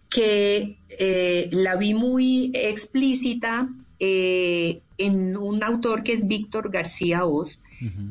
que 0.09 0.77
eh, 0.89 1.47
la 1.51 1.77
vi 1.77 1.93
muy 1.93 2.51
explícita 2.53 3.69
en 4.03 5.37
un 5.37 5.63
autor 5.63 6.01
que 6.01 6.13
es 6.13 6.27
Víctor 6.27 6.71
García 6.71 7.23
Oz, 7.23 7.61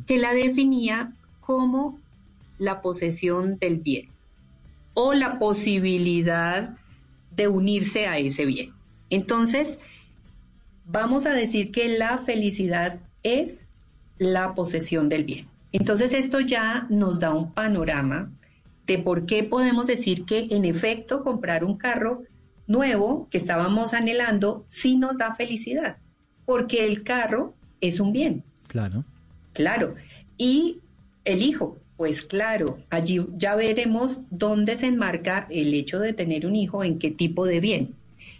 que 0.07 0.19
la 0.19 0.33
definía 0.33 1.13
como 1.41 1.99
la 2.59 2.81
posesión 2.81 3.59
del 3.59 3.79
bien 3.79 4.07
o 4.95 5.15
la 5.15 5.39
posibilidad 5.39 6.77
de 7.35 7.49
unirse 7.49 8.07
a 8.07 8.19
ese 8.19 8.45
bien. 8.45 8.73
Entonces, 9.09 9.79
vamos 10.85 11.27
a 11.27 11.33
decir 11.33 11.71
que 11.71 11.97
la 11.97 12.19
felicidad 12.19 13.01
es 13.23 13.67
la 14.19 14.55
posesión 14.55 15.09
del 15.09 15.25
bien. 15.25 15.47
Entonces, 15.73 16.13
esto 16.13 16.41
ya 16.41 16.87
nos 16.91 17.21
da 17.21 17.33
un 17.33 17.53
panorama 17.53 18.31
de 18.87 18.99
por 18.99 19.27
qué 19.27 19.45
podemos 19.45 19.87
decir 19.87 20.25
que 20.25 20.49
en 20.51 20.65
efecto 20.65 21.23
comprar 21.23 21.65
un 21.65 21.77
carro 21.77 22.23
nuevo 22.67 23.29
que 23.31 23.39
estábamos 23.39 23.95
anhelando 23.95 24.65
sí 24.67 24.97
nos 24.97 25.19
da 25.19 25.35
felicidad, 25.35 25.99
porque 26.45 26.87
el 26.87 27.05
carro 27.05 27.55
es 27.81 28.01
un 28.01 28.13
bien. 28.13 28.45
Claro. 28.67 29.05
Claro. 29.53 29.95
Y 30.37 30.81
el 31.25 31.43
hijo, 31.43 31.79
pues 32.01 32.23
claro, 32.23 32.79
allí 32.89 33.21
ya 33.37 33.55
veremos 33.57 34.23
dónde 34.31 34.79
se 34.79 34.87
enmarca 34.87 35.47
el 35.51 35.75
hecho 35.75 35.99
de 35.99 36.15
tener 36.15 36.47
un 36.47 36.57
hijo, 36.57 36.83
en 36.83 36.99
qué 36.99 37.11
tipo 37.11 37.45
de 37.45 37.61
bien. 37.61 37.91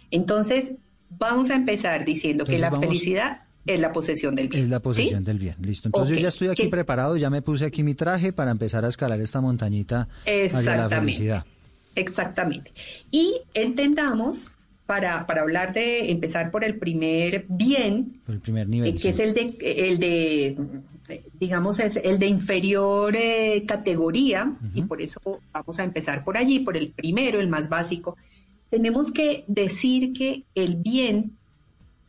Entonces, 0.09 0.71
vamos 1.19 1.51
a 1.51 1.55
empezar 1.57 2.03
diciendo 2.03 2.43
que 2.43 2.57
la 2.57 2.71
vamos- 2.71 2.87
felicidad 2.87 3.43
es 3.67 3.79
la 3.79 3.91
posesión 3.91 4.33
del 4.35 4.47
bien. 4.47 4.63
Es 4.63 4.69
la 4.69 4.77
¿sí? 4.77 4.81
posesión 4.83 5.23
del 5.23 5.37
bien. 5.37 5.57
Listo. 5.61 5.89
Entonces 5.89 6.17
yo 6.17 6.23
ya 6.23 6.29
estoy 6.29 6.47
aquí 6.47 6.63
¿qué- 6.63 6.69
preparado, 6.69 7.17
ya 7.17 7.29
me 7.29 7.43
puse 7.43 7.65
aquí 7.65 7.83
mi 7.83 7.93
traje 7.93 8.33
para 8.33 8.49
empezar 8.49 8.83
a 8.83 8.87
escalar 8.87 9.21
esta 9.21 9.41
montañita 9.41 10.07
hacia 10.25 10.75
la 10.77 10.89
felicidad. 10.89 11.45
Exactamente. 11.93 12.71
Y 13.11 13.41
entendamos, 13.53 14.49
para, 14.87 15.27
para 15.27 15.41
hablar 15.43 15.71
de 15.71 16.09
empezar 16.09 16.49
por 16.49 16.63
el 16.63 16.79
primer 16.79 17.45
bien, 17.47 18.21
Por 18.25 18.33
el 18.33 18.41
primer 18.41 18.65
eh, 18.65 18.69
nivel. 18.71 18.99
que 18.99 19.09
es 19.09 19.19
el 19.19 19.35
de, 19.35 19.41
el 19.61 19.99
de, 19.99 20.45
eh, 20.47 20.57
digamos, 21.33 21.79
es 21.79 21.97
el 21.97 22.19
de 22.19 22.27
inferior 22.27 23.15
eh, 23.15 23.63
categoría, 23.67 24.55
y 24.73 24.83
por 24.83 25.01
eso 25.01 25.19
vamos 25.51 25.79
a 25.79 25.83
empezar 25.83 26.23
por 26.23 26.37
allí, 26.37 26.59
por 26.59 26.77
el 26.77 26.91
primero, 26.91 27.39
el 27.39 27.49
más 27.49 27.69
básico. 27.69 28.17
Tenemos 28.69 29.11
que 29.11 29.43
decir 29.47 30.13
que 30.13 30.45
el 30.55 30.75
bien 30.75 31.37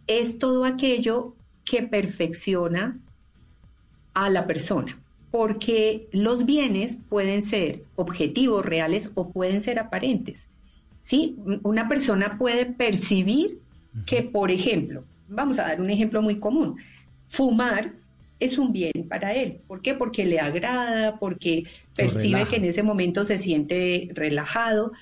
es 0.06 0.38
todo 0.38 0.64
aquello 0.64 1.34
que 1.64 1.82
perfecciona 1.82 2.98
a 4.14 4.30
la 4.30 4.46
persona, 4.46 4.98
porque 5.30 6.08
los 6.12 6.44
bienes 6.44 6.98
pueden 7.08 7.42
ser 7.42 7.82
objetivos 7.96 8.64
reales 8.64 9.10
o 9.14 9.30
pueden 9.30 9.60
ser 9.60 9.78
aparentes. 9.78 10.48
¿sí? 11.00 11.36
Una 11.62 11.88
persona 11.88 12.36
puede 12.38 12.66
percibir 12.66 13.58
que, 14.06 14.22
por 14.22 14.50
ejemplo, 14.50 15.04
vamos 15.28 15.58
a 15.58 15.62
dar 15.62 15.80
un 15.80 15.90
ejemplo 15.90 16.22
muy 16.22 16.38
común, 16.38 16.76
fumar 17.28 17.92
es 18.44 18.58
un 18.58 18.72
bien 18.72 19.08
para 19.08 19.34
él. 19.34 19.60
¿Por 19.66 19.82
qué? 19.82 19.94
Porque 19.94 20.24
le 20.24 20.40
agrada, 20.40 21.18
porque 21.18 21.64
percibe 21.94 22.46
que 22.46 22.56
en 22.56 22.64
ese 22.64 22.82
momento 22.82 23.24
se 23.24 23.38
siente 23.38 24.10
relajado, 24.14 24.92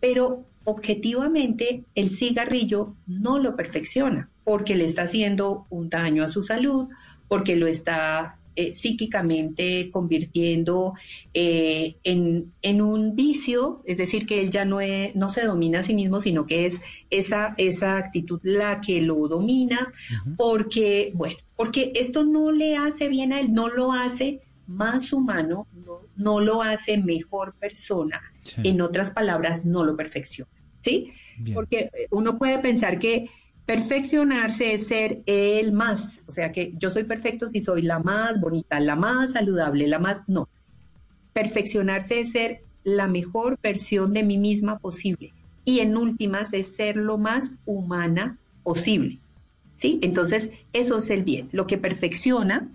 pero 0.00 0.44
objetivamente 0.64 1.84
el 1.94 2.10
cigarrillo 2.10 2.94
no 3.06 3.38
lo 3.38 3.56
perfecciona, 3.56 4.28
porque 4.44 4.74
le 4.74 4.84
está 4.84 5.02
haciendo 5.02 5.66
un 5.70 5.88
daño 5.88 6.24
a 6.24 6.28
su 6.28 6.42
salud, 6.42 6.88
porque 7.28 7.56
lo 7.56 7.66
está 7.66 8.36
eh, 8.56 8.74
psíquicamente 8.74 9.90
convirtiendo 9.90 10.94
eh, 11.34 11.96
en, 12.04 12.52
en 12.62 12.82
un 12.82 13.14
vicio, 13.14 13.82
es 13.86 13.98
decir, 13.98 14.26
que 14.26 14.40
él 14.40 14.50
ya 14.50 14.64
no, 14.64 14.80
es- 14.80 15.14
no 15.14 15.30
se 15.30 15.44
domina 15.46 15.80
a 15.80 15.82
sí 15.82 15.94
mismo, 15.94 16.20
sino 16.20 16.46
que 16.46 16.66
es 16.66 16.80
esa, 17.10 17.54
esa 17.58 17.96
actitud 17.96 18.40
la 18.42 18.80
que 18.80 19.00
lo 19.00 19.28
domina, 19.28 19.90
porque, 20.36 21.12
bueno, 21.14 21.36
porque 21.56 21.92
esto 21.94 22.24
no 22.24 22.52
le 22.52 22.76
hace 22.76 23.08
bien 23.08 23.32
a 23.32 23.40
él, 23.40 23.52
no 23.52 23.68
lo 23.68 23.92
hace 23.92 24.40
más 24.66 25.12
humano, 25.12 25.66
no, 25.84 26.00
no 26.16 26.40
lo 26.40 26.62
hace 26.62 26.96
mejor 26.98 27.54
persona, 27.58 28.20
Sí. 28.42 28.54
en 28.64 28.80
otras 28.80 29.10
palabras, 29.10 29.66
no 29.66 29.84
lo 29.84 29.96
perfecciona, 29.96 30.50
¿sí? 30.80 31.12
Bien. 31.38 31.54
Porque 31.54 31.78
eh, 31.92 32.06
uno 32.10 32.38
puede 32.38 32.58
pensar 32.58 32.98
que 32.98 33.28
perfeccionarse 33.70 34.74
es 34.74 34.88
ser 34.88 35.22
el 35.26 35.70
más, 35.70 36.22
o 36.26 36.32
sea 36.32 36.50
que 36.50 36.72
yo 36.76 36.90
soy 36.90 37.04
perfecto 37.04 37.48
si 37.48 37.60
soy 37.60 37.82
la 37.82 38.00
más 38.00 38.40
bonita, 38.40 38.80
la 38.80 38.96
más 38.96 39.34
saludable, 39.34 39.86
la 39.86 40.00
más, 40.00 40.22
no. 40.26 40.48
Perfeccionarse 41.32 42.18
es 42.18 42.32
ser 42.32 42.62
la 42.82 43.06
mejor 43.06 43.60
versión 43.62 44.12
de 44.12 44.24
mí 44.24 44.38
misma 44.38 44.80
posible 44.80 45.32
y 45.64 45.78
en 45.78 45.96
últimas 45.96 46.52
es 46.52 46.74
ser 46.74 46.96
lo 46.96 47.16
más 47.16 47.54
humana 47.64 48.38
posible, 48.64 49.20
¿sí? 49.74 50.00
Entonces, 50.02 50.50
eso 50.72 50.98
es 50.98 51.08
el 51.08 51.22
bien, 51.22 51.48
lo 51.52 51.68
que 51.68 51.78
perfecciona 51.78 52.68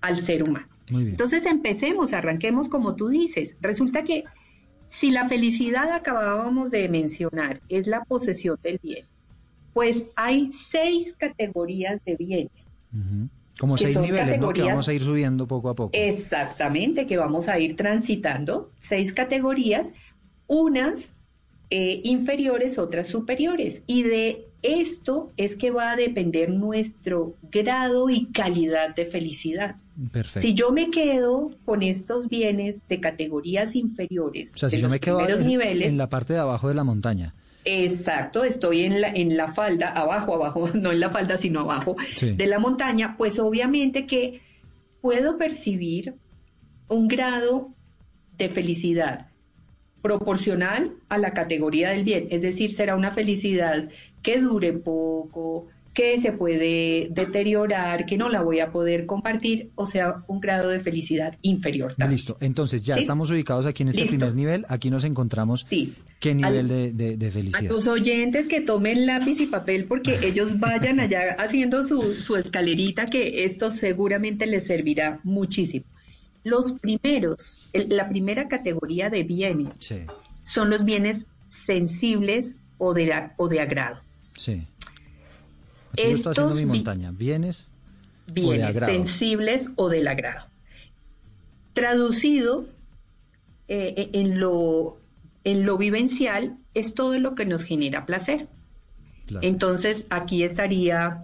al 0.00 0.16
ser 0.16 0.42
humano. 0.42 0.66
Muy 0.90 1.02
bien. 1.02 1.10
Entonces 1.12 1.46
empecemos, 1.46 2.12
arranquemos 2.12 2.68
como 2.68 2.96
tú 2.96 3.06
dices. 3.06 3.56
Resulta 3.60 4.02
que 4.02 4.24
si 4.88 5.12
la 5.12 5.28
felicidad 5.28 5.92
acabábamos 5.92 6.72
de 6.72 6.88
mencionar 6.88 7.60
es 7.68 7.86
la 7.86 8.02
posesión 8.02 8.58
del 8.64 8.80
bien, 8.82 9.06
pues 9.78 10.06
hay 10.16 10.50
seis 10.50 11.14
categorías 11.16 12.04
de 12.04 12.16
bienes. 12.16 12.66
Como 13.60 13.76
que 13.76 13.84
seis 13.84 13.94
son 13.94 14.06
niveles, 14.06 14.40
¿no? 14.40 14.52
Que 14.52 14.62
vamos 14.62 14.88
a 14.88 14.92
ir 14.92 15.04
subiendo 15.04 15.46
poco 15.46 15.68
a 15.68 15.76
poco. 15.76 15.92
Exactamente, 15.92 17.06
que 17.06 17.16
vamos 17.16 17.46
a 17.46 17.60
ir 17.60 17.76
transitando 17.76 18.72
seis 18.80 19.12
categorías, 19.12 19.92
unas 20.48 21.12
eh, 21.70 22.00
inferiores, 22.02 22.76
otras 22.76 23.06
superiores. 23.06 23.82
Y 23.86 24.02
de 24.02 24.48
esto 24.62 25.30
es 25.36 25.54
que 25.54 25.70
va 25.70 25.92
a 25.92 25.96
depender 25.96 26.50
nuestro 26.50 27.34
grado 27.52 28.10
y 28.10 28.32
calidad 28.32 28.96
de 28.96 29.06
felicidad. 29.06 29.76
Perfecto. 30.10 30.40
Si 30.40 30.54
yo 30.54 30.72
me 30.72 30.90
quedo 30.90 31.52
con 31.64 31.84
estos 31.84 32.28
bienes 32.28 32.80
de 32.88 32.98
categorías 32.98 33.76
inferiores, 33.76 34.50
o 34.56 34.58
sea, 34.58 34.70
de 34.70 34.74
si 34.74 34.82
yo 34.82 34.88
me 34.88 34.98
quedo 34.98 35.20
en, 35.20 35.46
niveles, 35.46 35.92
en 35.92 35.98
la 35.98 36.08
parte 36.08 36.32
de 36.32 36.40
abajo 36.40 36.66
de 36.66 36.74
la 36.74 36.82
montaña. 36.82 37.32
Exacto, 37.70 38.44
estoy 38.44 38.84
en 38.84 39.00
la, 39.00 39.08
en 39.08 39.36
la 39.36 39.48
falda, 39.52 39.90
abajo, 39.90 40.34
abajo, 40.34 40.70
no 40.74 40.90
en 40.92 41.00
la 41.00 41.10
falda, 41.10 41.36
sino 41.36 41.60
abajo 41.60 41.96
Sí. 42.14 42.32
de 42.32 42.46
la 42.46 42.58
montaña, 42.58 43.16
pues 43.18 43.38
obviamente 43.38 44.06
que 44.06 44.40
puedo 45.02 45.36
percibir 45.36 46.14
un 46.88 47.08
grado 47.08 47.74
de 48.38 48.48
felicidad 48.48 49.26
proporcional 50.02 50.92
a 51.08 51.18
la 51.18 51.32
categoría 51.32 51.90
del 51.90 52.04
bien, 52.04 52.28
es 52.30 52.42
decir, 52.42 52.72
será 52.72 52.94
una 52.96 53.10
felicidad 53.12 53.88
que 54.22 54.38
dure 54.40 54.72
poco, 54.72 55.66
que 55.98 56.20
se 56.20 56.30
puede 56.30 57.08
deteriorar, 57.10 58.06
que 58.06 58.16
no 58.16 58.28
la 58.28 58.40
voy 58.42 58.60
a 58.60 58.70
poder 58.70 59.04
compartir, 59.04 59.70
o 59.74 59.84
sea, 59.84 60.22
un 60.28 60.38
grado 60.38 60.68
de 60.68 60.78
felicidad 60.78 61.36
inferior. 61.42 61.96
también. 61.96 62.12
Listo. 62.12 62.36
Entonces 62.40 62.82
ya 62.84 62.94
¿Sí? 62.94 63.00
estamos 63.00 63.32
ubicados 63.32 63.66
aquí 63.66 63.82
en 63.82 63.88
este 63.88 64.02
Listo. 64.02 64.16
primer 64.18 64.34
nivel. 64.36 64.64
Aquí 64.68 64.90
nos 64.90 65.02
encontramos. 65.02 65.66
¿Qué 66.20 66.34
nivel 66.36 66.68
de, 66.68 66.92
de- 66.92 67.16
de 67.16 67.26
A 67.26 67.30
felicidad? 67.32 67.68
los 67.70 67.88
oyentes 67.88 68.46
que 68.46 68.60
tomen 68.60 69.06
lápiz 69.06 69.40
y 69.40 69.46
papel 69.46 69.86
porque 69.86 70.16
ellos 70.22 70.60
vayan 70.60 71.00
allá 71.00 71.34
haciendo 71.36 71.82
su, 71.82 72.12
su 72.14 72.36
escalerita, 72.36 73.06
que 73.06 73.44
esto 73.44 73.72
seguramente 73.72 74.46
les 74.46 74.68
servirá 74.68 75.18
muchísimo. 75.24 75.84
Los 76.44 76.74
primeros, 76.74 77.70
el- 77.72 77.88
la 77.88 78.08
primera 78.08 78.46
categoría 78.46 79.10
de 79.10 79.24
bienes 79.24 79.74
Sí, 79.80 79.96
son 80.44 80.70
los 80.70 80.84
bienes 80.84 81.26
sensibles 81.66 82.58
o 82.78 82.94
de, 82.94 83.12
o 83.36 83.48
de 83.48 83.60
agrado. 83.60 83.96
sí. 84.36 84.62
Aquí 85.92 86.02
yo 86.02 86.08
estoy 86.16 86.32
haciendo 86.32 86.52
Estos 86.52 86.58
mi 86.58 86.66
montaña. 86.66 87.10
Bienes 87.12 87.72
bienes 88.32 88.76
sensibles 88.76 89.70
o 89.76 89.88
del 89.88 90.08
agrado. 90.08 90.46
Traducido 91.72 92.66
eh, 93.68 93.94
eh, 93.96 94.10
en, 94.12 94.40
lo, 94.40 94.98
en 95.44 95.64
lo 95.64 95.78
vivencial 95.78 96.56
es 96.74 96.94
todo 96.94 97.18
lo 97.18 97.34
que 97.34 97.46
nos 97.46 97.62
genera 97.62 98.06
placer. 98.06 98.48
Placer. 99.26 99.48
Entonces 99.48 100.04
aquí 100.10 100.42
estaría 100.42 101.22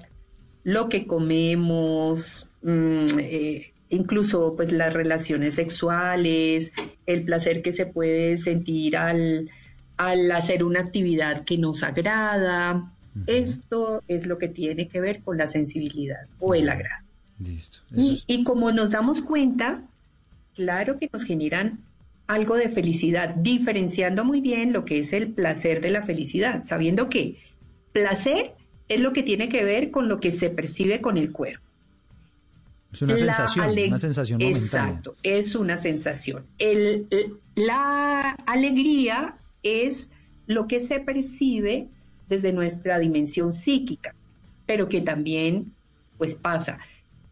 lo 0.63 0.89
que 0.89 1.07
comemos, 1.07 2.49
mm, 2.63 3.07
eh, 3.19 3.73
incluso 3.91 4.55
pues 4.57 4.73
las 4.73 4.93
relaciones 4.93 5.55
sexuales, 5.55 6.73
el 7.07 7.25
placer 7.25 7.63
que 7.63 7.73
se 7.73 7.87
puede 7.87 8.39
sentir 8.39 8.97
al, 8.97 9.51
al 9.97 10.31
hacer 10.33 10.65
una 10.65 10.81
actividad 10.81 11.45
que 11.45 11.59
nos 11.59 11.83
agrada. 11.83 12.94
Esto 13.27 14.03
es 14.09 14.27
lo 14.27 14.39
que 14.39 14.49
tiene 14.49 14.89
que 14.89 15.01
ver 15.01 15.21
con 15.23 15.39
la 15.39 15.47
sensibilidad 15.47 16.27
o 16.41 16.55
el 16.55 16.69
agrado. 16.69 17.05
Listo. 17.39 17.79
Y, 17.95 18.23
y 18.27 18.45
como 18.45 18.73
nos 18.73 18.91
damos 18.93 19.23
cuenta, 19.23 19.83
claro 20.55 20.99
que 20.99 21.09
nos 21.13 21.25
generan 21.25 21.79
algo 22.27 22.57
de 22.57 22.69
felicidad, 22.71 23.35
diferenciando 23.35 24.25
muy 24.25 24.41
bien 24.41 24.73
lo 24.73 24.85
que 24.85 24.99
es 24.99 25.13
el 25.13 25.29
placer 25.31 25.81
de 25.81 25.91
la 25.91 26.03
felicidad, 26.03 26.65
sabiendo 26.65 27.09
que 27.11 27.37
placer 27.93 28.53
es 28.89 29.01
lo 29.01 29.13
que 29.13 29.23
tiene 29.23 29.49
que 29.49 29.63
ver 29.65 29.91
con 29.91 30.09
lo 30.09 30.21
que 30.21 30.33
se 30.33 30.51
percibe 30.51 31.01
con 31.01 31.17
el 31.17 31.33
cuerpo. 31.33 31.63
Es 32.93 33.03
una 33.03 33.13
La 33.15 33.19
sensación, 33.19 33.65
ale- 33.67 33.89
una 33.89 33.99
sensación 33.99 34.39
momentánea. 34.41 34.65
Exacto, 34.89 35.17
es 35.23 35.55
una 35.55 35.77
sensación. 35.79 36.45
El- 36.59 37.07
el- 37.11 37.35
la 37.57 38.31
alegría 38.47 39.37
es 39.63 40.11
lo 40.47 40.67
que 40.69 40.81
se 40.81 41.01
percibe 41.01 41.89
desde 42.29 42.53
nuestra 42.53 42.99
dimensión 42.99 43.53
psíquica, 43.53 44.15
pero 44.67 44.89
que 44.89 45.01
también 45.01 45.73
pues 46.19 46.35
pasa. 46.35 46.79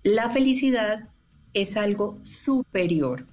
La 0.02 0.30
felicidad 0.30 1.08
es 1.54 1.76
algo 1.76 2.18
superior 2.24 3.26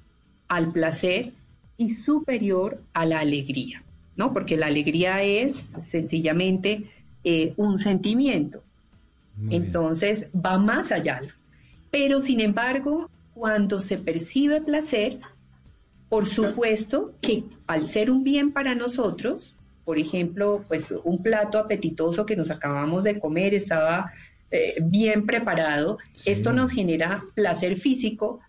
al 0.47 0.71
placer 0.71 1.33
y 1.77 1.91
superior 1.91 2.81
a 2.93 3.05
la 3.05 3.19
alegría, 3.19 3.83
¿no? 4.15 4.33
Porque 4.33 4.57
la 4.57 4.67
alegría 4.67 5.23
es 5.23 5.53
sencillamente 5.55 6.91
eh, 7.23 7.53
un 7.57 7.79
sentimiento. 7.79 8.63
Entonces 9.49 10.27
va 10.35 10.57
más 10.57 10.91
allá. 10.91 11.21
Pero 11.91 12.19
sin 12.19 12.41
embargo, 12.41 13.09
cuando 13.33 13.79
se 13.79 13.97
percibe 13.97 14.61
placer, 14.61 15.19
por 16.09 16.25
supuesto 16.25 17.13
que 17.21 17.45
al 17.67 17.87
ser 17.87 18.11
un 18.11 18.23
bien 18.23 18.51
para 18.51 18.75
nosotros, 18.75 19.55
por 19.89 19.97
ejemplo, 19.97 20.63
pues 20.67 20.93
un 21.03 21.23
plato 21.23 21.57
apetitoso 21.57 22.23
que 22.23 22.35
nos 22.35 22.51
acabamos 22.51 23.03
de 23.03 23.19
comer 23.19 23.55
estaba 23.55 24.13
eh, 24.51 24.75
bien 24.83 25.25
preparado, 25.25 25.97
esto 26.25 26.53
nos 26.53 26.69
genera 26.69 27.23
placer 27.33 27.75
físico. 27.75 28.39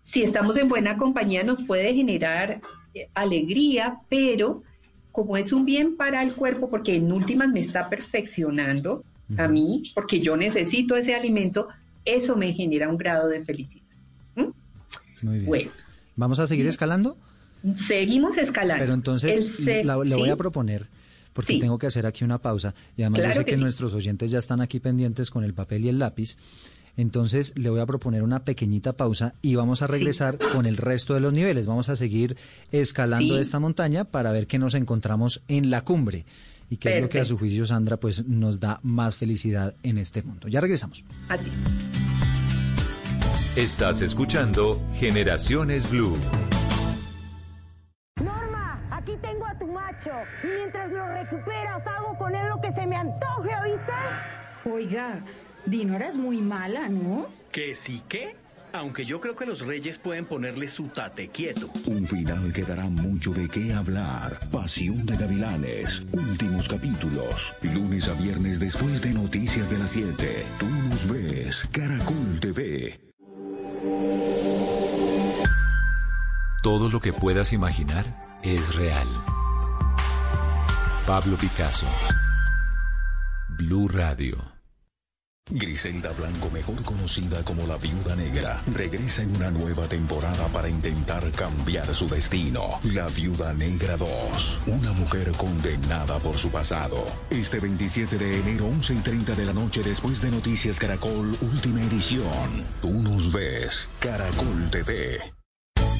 Si 0.00 0.22
estamos 0.22 0.56
en 0.56 0.68
buena 0.68 0.96
compañía 0.96 1.44
nos 1.44 1.62
puede 1.62 1.92
generar 1.92 2.62
eh, 2.94 3.10
alegría, 3.12 3.98
pero 4.08 4.62
como 5.12 5.36
es 5.36 5.52
un 5.52 5.66
bien 5.66 5.98
para 5.98 6.22
el 6.22 6.32
cuerpo, 6.32 6.70
porque 6.70 6.96
en 6.96 7.12
últimas 7.12 7.50
me 7.50 7.60
está 7.60 7.90
perfeccionando 7.90 9.04
a 9.36 9.48
mí, 9.48 9.82
porque 9.94 10.20
yo 10.20 10.34
necesito 10.34 10.96
ese 10.96 11.14
alimento, 11.14 11.68
eso 12.06 12.38
me 12.38 12.54
genera 12.54 12.88
un 12.88 12.96
grado 12.96 13.28
de 13.28 13.44
felicidad. 13.44 13.84
Muy 15.20 15.34
bien. 15.34 15.46
Bueno. 15.46 15.70
¿Vamos 16.16 16.38
a 16.38 16.46
seguir 16.46 16.66
escalando? 16.66 17.18
Seguimos 17.76 18.36
escalando. 18.36 18.82
Pero 18.82 18.92
El 18.92 18.98
entonces 18.98 19.56
se- 19.56 19.82
la- 19.84 19.96
le 20.04 20.14
voy 20.14 20.24
¿sí? 20.26 20.30
a 20.30 20.36
proponer, 20.36 20.86
porque 21.32 21.54
Sí. 21.54 21.60
tengo 21.60 21.78
que 21.78 21.86
hacer 21.86 22.06
aquí 22.06 22.22
una 22.24 22.38
pausa, 22.38 22.74
y 22.96 23.02
además 23.02 23.18
yo 23.18 23.24
Claro 23.24 23.40
sé 23.40 23.44
que 23.44 23.50
que, 23.52 23.56
sí. 23.56 23.62
nuestros 23.62 23.94
oyentes 23.94 24.30
ya 24.30 24.38
están 24.38 24.60
aquí 24.60 24.78
pendientes 24.80 25.30
con 25.30 25.42
el 25.44 25.52
papel 25.54 25.84
y 25.84 25.88
el 25.88 25.98
lápiz, 25.98 26.36
entonces 26.96 27.52
le 27.56 27.68
voy 27.68 27.80
a 27.80 27.86
proponer 27.86 28.22
una 28.22 28.44
pequeñita 28.44 28.92
pausa 28.94 29.34
y 29.42 29.54
vamos 29.54 29.82
a 29.82 29.86
Sí. 29.86 29.92
regresar 29.92 30.38
con 30.52 30.64
el 30.66 30.76
resto 30.76 31.12
de 31.14 31.20
los 31.20 31.32
niveles. 31.32 31.66
Vamos 31.66 31.88
a 31.88 31.96
seguir 31.96 32.36
escalando 32.72 33.34
Sí. 33.34 33.40
esta 33.40 33.58
montaña 33.58 34.04
para 34.04 34.32
ver 34.32 34.46
qué 34.46 34.58
nos 34.58 34.74
encontramos 34.74 35.42
en 35.48 35.68
la 35.70 35.82
cumbre 35.82 36.24
y 36.70 36.78
qué 36.78 36.96
es 36.96 37.02
lo 37.02 37.08
que 37.08 37.20
a 37.20 37.24
su 37.24 37.36
juicio, 37.36 37.66
Sandra, 37.66 37.98
pues 37.98 38.26
nos 38.26 38.60
da 38.60 38.80
más 38.82 39.16
felicidad 39.16 39.74
en 39.82 39.98
este 39.98 40.22
mundo. 40.22 40.48
Ya 40.48 40.60
regresamos. 40.60 41.04
Así. 41.28 41.50
Estás 43.56 44.00
escuchando 44.02 44.82
Generaciones 44.98 45.90
Blue. 45.90 46.16
Mientras 50.42 50.90
lo 50.90 51.06
recuperas, 51.08 51.86
hago 51.86 52.16
con 52.18 52.34
él 52.34 52.48
lo 52.48 52.60
que 52.60 52.72
se 52.72 52.86
me 52.86 52.96
antoje, 52.96 53.50
¿oíste? 53.62 53.92
Oiga, 54.64 55.20
Dinora 55.66 56.06
es 56.06 56.16
muy 56.16 56.40
mala, 56.42 56.88
¿no? 56.88 57.26
¿Que 57.50 57.74
sí 57.74 58.02
qué? 58.08 58.36
Aunque 58.72 59.04
yo 59.04 59.20
creo 59.20 59.34
que 59.34 59.46
los 59.46 59.62
reyes 59.62 59.98
pueden 59.98 60.26
ponerle 60.26 60.68
su 60.68 60.88
tate 60.88 61.28
quieto. 61.28 61.70
Un 61.86 62.06
final 62.06 62.52
que 62.52 62.62
dará 62.62 62.84
mucho 62.84 63.32
de 63.32 63.48
qué 63.48 63.72
hablar. 63.72 64.38
Pasión 64.50 65.06
de 65.06 65.16
Gavilanes. 65.16 66.02
Últimos 66.12 66.68
capítulos. 66.68 67.54
Lunes 67.62 68.08
a 68.08 68.12
viernes 68.14 68.60
después 68.60 69.00
de 69.00 69.14
Noticias 69.14 69.70
de 69.70 69.78
las 69.78 69.90
7. 69.90 70.46
Tú 70.58 70.66
nos 70.66 71.08
ves. 71.10 71.66
Caracol 71.72 72.38
TV. 72.40 73.00
Todo 76.62 76.90
lo 76.90 77.00
que 77.00 77.12
puedas 77.12 77.52
imaginar 77.52 78.04
es 78.42 78.76
real. 78.76 79.06
Pablo 81.06 81.36
Picasso. 81.36 81.86
Blue 83.56 83.86
Radio. 83.86 84.36
Griselda 85.48 86.10
Blanco, 86.10 86.50
mejor 86.50 86.82
conocida 86.82 87.44
como 87.44 87.64
la 87.64 87.76
Viuda 87.76 88.16
Negra, 88.16 88.60
regresa 88.74 89.22
en 89.22 89.36
una 89.36 89.52
nueva 89.52 89.86
temporada 89.86 90.48
para 90.48 90.68
intentar 90.68 91.30
cambiar 91.30 91.94
su 91.94 92.08
destino. 92.08 92.80
La 92.82 93.06
Viuda 93.06 93.52
Negra 93.52 93.96
2, 93.96 94.58
una 94.66 94.92
mujer 94.94 95.30
condenada 95.36 96.18
por 96.18 96.38
su 96.38 96.50
pasado. 96.50 97.06
Este 97.30 97.60
27 97.60 98.18
de 98.18 98.40
enero, 98.40 98.66
11 98.66 98.94
y 98.94 98.98
30 98.98 99.36
de 99.36 99.46
la 99.46 99.52
noche, 99.52 99.84
después 99.84 100.20
de 100.20 100.32
Noticias 100.32 100.80
Caracol, 100.80 101.38
última 101.40 101.82
edición. 101.82 102.64
Tú 102.82 102.90
nos 102.90 103.32
ves, 103.32 103.88
Caracol 104.00 104.70
TV. 104.72 105.20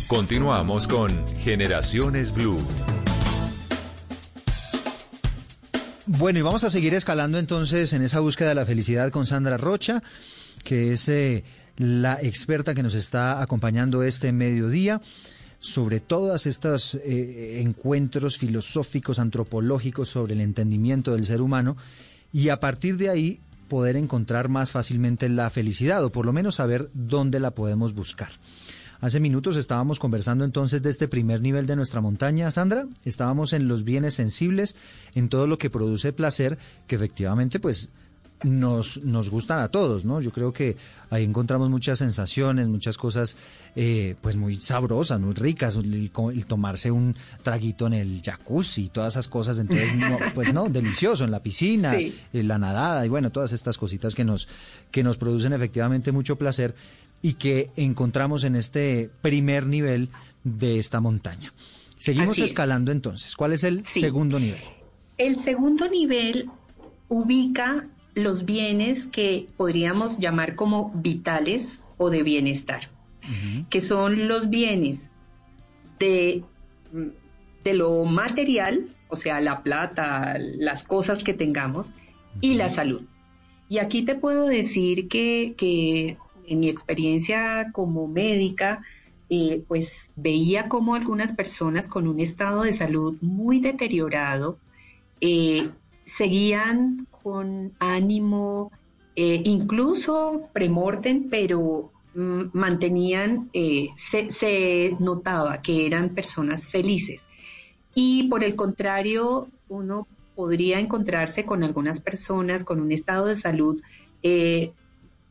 Continuamos 0.09 0.89
con 0.89 1.25
Generaciones 1.39 2.35
Blue. 2.35 2.59
Bueno, 6.09 6.39
y 6.39 6.43
vamos 6.43 6.63
a 6.63 6.71
seguir 6.71 6.95
escalando 6.95 7.37
entonces 7.37 7.93
en 7.93 8.01
esa 8.01 8.21
búsqueda 8.21 8.51
de 8.51 8.55
la 8.55 8.65
felicidad 8.65 9.11
con 9.11 9.27
Sandra 9.27 9.57
Rocha, 9.57 10.05
que 10.63 10.93
es 10.93 11.09
eh, 11.09 11.43
la 11.79 12.21
experta 12.23 12.77
que 12.77 12.85
nos 12.85 12.95
está 12.95 13.43
acompañando 13.43 14.05
este 14.05 14.31
mediodía 14.31 15.01
sobre 15.59 15.99
todos 15.99 16.47
estos 16.47 16.95
eh, 16.95 17.61
encuentros 17.61 18.39
filosóficos, 18.39 19.19
antropológicos 19.19 20.09
sobre 20.09 20.35
el 20.35 20.43
entendimiento 20.43 21.13
del 21.13 21.25
ser 21.25 21.43
humano 21.43 21.77
y 22.33 22.51
a 22.51 22.61
partir 22.61 22.99
de 22.99 23.11
ahí 23.11 23.41
poder 23.67 23.97
encontrar 23.97 24.49
más 24.49 24.71
fácilmente 24.71 25.29
la 25.29 25.51
felicidad 25.51 26.05
o 26.05 26.13
por 26.13 26.25
lo 26.25 26.33
menos 26.33 26.55
saber 26.55 26.89
dónde 26.95 27.41
la 27.41 27.51
podemos 27.51 27.95
buscar. 27.95 28.31
Hace 29.01 29.21
minutos 29.21 29.57
estábamos 29.57 29.99
conversando 29.99 30.45
entonces 30.45 30.83
de 30.83 30.91
este 30.91 31.07
primer 31.09 31.41
nivel 31.41 31.67
de 31.67 31.77
nuestra 31.77 32.01
montaña, 32.01 32.51
Sandra. 32.51 32.87
Estábamos 33.05 33.53
en 33.53 33.69
los 33.69 33.85
bienes 33.85 34.15
sensibles, 34.15 34.75
en 35.15 35.29
todo 35.29 35.47
lo 35.47 35.59
que 35.59 35.71
produce 35.71 36.13
placer, 36.13 36.59
que 36.87 36.97
efectivamente 36.97 37.61
pues 37.61 37.91
nos, 38.43 39.03
nos 39.03 39.31
gustan 39.31 39.61
a 39.61 39.69
todos, 39.69 40.05
¿no? 40.05 40.21
Yo 40.21 40.31
creo 40.31 40.53
que 40.53 40.77
ahí 41.09 41.25
encontramos 41.25 41.71
muchas 41.71 41.99
sensaciones, 41.99 42.69
muchas 42.69 42.99
cosas 42.99 43.37
eh, 43.75 44.15
pues 44.21 44.37
muy 44.37 44.57
sabrosas, 44.61 45.19
muy 45.21 45.33
ricas, 45.35 45.77
el, 45.77 46.11
el 46.15 46.47
tomarse 46.47 46.91
un 46.91 47.17
traguito 47.43 47.87
en 47.87 47.95
el 47.95 48.21
jacuzzi, 48.23 48.89
todas 48.91 49.15
esas 49.15 49.29
cosas, 49.29 49.59
entonces, 49.59 49.95
no, 49.97 50.19
pues 50.35 50.53
no, 50.53 50.69
delicioso, 50.69 51.25
en 51.25 51.31
la 51.31 51.43
piscina, 51.43 51.93
Sí. 51.97 52.15
eh, 52.33 52.43
la 52.43 52.59
nadada 52.59 53.05
y 53.07 53.09
bueno, 53.09 53.31
todas 53.31 53.53
estas 53.53 53.79
cositas 53.79 54.15
que 54.15 54.25
nos, 54.25 54.49
que 54.91 55.03
nos 55.03 55.17
producen 55.17 55.55
efectivamente 55.55 56.13
mucho 56.13 56.37
placer 56.37 56.75
y 57.27 57.35
que 57.35 57.71
encontramos 57.75 58.45
en 58.45 58.55
este 58.55 59.11
primer 59.21 59.67
nivel 59.67 60.11
de 60.45 60.79
esta 60.79 61.01
montaña. 61.01 61.53
Seguimos 61.99 62.39
es. 62.39 62.45
escalando 62.45 62.93
entonces. 62.93 63.35
¿Cuál 63.35 63.53
es 63.53 63.65
el 63.65 63.85
Sí. 63.85 64.01
segundo 64.01 64.39
nivel? 64.39 64.61
El 65.19 65.41
segundo 65.41 65.89
nivel 65.89 66.49
ubica 67.09 67.89
los 68.15 68.45
bienes 68.45 69.07
que 69.07 69.49
podríamos 69.57 70.19
llamar 70.19 70.55
como 70.55 70.93
vitales 70.95 71.67
o 71.97 72.11
de 72.11 72.23
bienestar, 72.23 72.91
que 73.71 73.81
son 73.81 74.29
los 74.29 74.49
bienes 74.49 75.11
de, 75.99 76.45
de 77.65 77.75
lo 77.75 78.05
material, 78.05 78.87
o 79.09 79.17
sea, 79.17 79.41
la 79.41 79.65
plata, 79.65 80.37
las 80.39 80.85
cosas 80.85 81.25
que 81.25 81.35
tengamos, 81.35 81.91
y 82.41 82.55
la 82.55 82.69
salud. 82.69 83.03
Y 83.69 83.79
aquí 83.79 84.03
te 84.05 84.15
puedo 84.15 84.47
decir 84.47 85.09
que, 85.09 85.55
que 85.57 86.19
en 86.47 86.61
mi 86.61 86.69
experiencia 86.69 87.71
como 87.73 88.09
médica, 88.09 88.83
eh, 89.29 89.65
pues 89.67 90.13
veía 90.15 90.69
como 90.69 90.95
algunas 90.95 91.33
personas 91.33 91.89
con 91.89 92.07
un 92.07 92.21
estado 92.21 92.63
de 92.63 92.73
salud 92.73 93.17
muy 93.21 93.59
deteriorado 93.59 94.59
eh, 95.21 95.71
seguían 96.05 97.09
con 97.11 97.73
ánimo, 97.81 98.71
eh, 99.17 99.43
incluso 99.45 100.49
premortem, 100.53 101.29
pero 101.29 101.91
mm, 102.15 102.43
mantenían, 102.53 103.51
se, 103.53 104.97
notaba 105.01 105.61
que 105.61 105.87
eran 105.87 106.11
personas 106.15 106.69
felices. 106.69 107.27
Y 107.97 108.29
por 108.29 108.45
el 108.45 108.55
contrario, 108.55 109.49
uno 109.69 110.07
podría 110.37 110.79
encontrarse 110.79 111.45
con 111.45 111.65
algunas 111.65 111.99
personas 111.99 112.63
con 112.63 112.81
un 112.81 112.93
estado 112.93 113.27
de 113.27 113.35
salud 113.35 113.83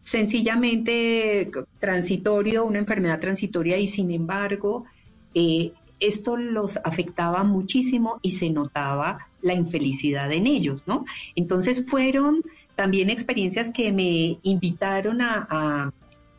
sencillamente 0.06 1.52
transitorio, 1.80 2.64
una 2.66 2.80
enfermedad 2.80 3.20
transitoria 3.20 3.78
y 3.78 3.88
sin 3.88 4.12
embargo 4.12 4.86
eh, 5.34 5.72
esto 6.00 6.38
los 6.38 6.78
afectaba 6.84 7.44
muchísimo 7.44 8.20
y 8.22 8.32
se 8.32 8.50
notaba 8.50 9.28
la 9.42 9.54
infelicidad 9.56 10.32
en 10.32 10.46
ellos, 10.48 10.84
¿no? 10.88 11.06
Entonces 11.36 11.90
fueron 11.90 12.42
también 12.76 13.10
experiencias 13.10 13.72
que 13.74 13.92
me 13.92 14.38
invitaron 14.44 15.22
a, 15.22 15.48
a- 15.50 15.92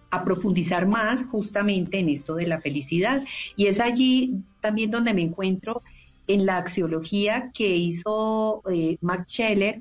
a 0.08 0.24
profundizar 0.24 0.86
más 0.86 1.24
justamente 1.26 1.98
en 1.98 2.08
esto 2.08 2.36
de 2.36 2.46
la 2.46 2.60
felicidad. 2.60 3.24
Y 3.56 3.66
es 3.66 3.80
allí 3.80 4.34
también 4.60 4.90
donde 4.92 5.12
me 5.12 5.22
encuentro 5.22 5.82
en 6.28 6.46
la 6.46 6.58
axiología 6.58 7.50
que 7.52 7.76
hizo 7.76 8.62
eh, 8.72 8.96
Max 9.00 9.32
Scheller 9.32 9.80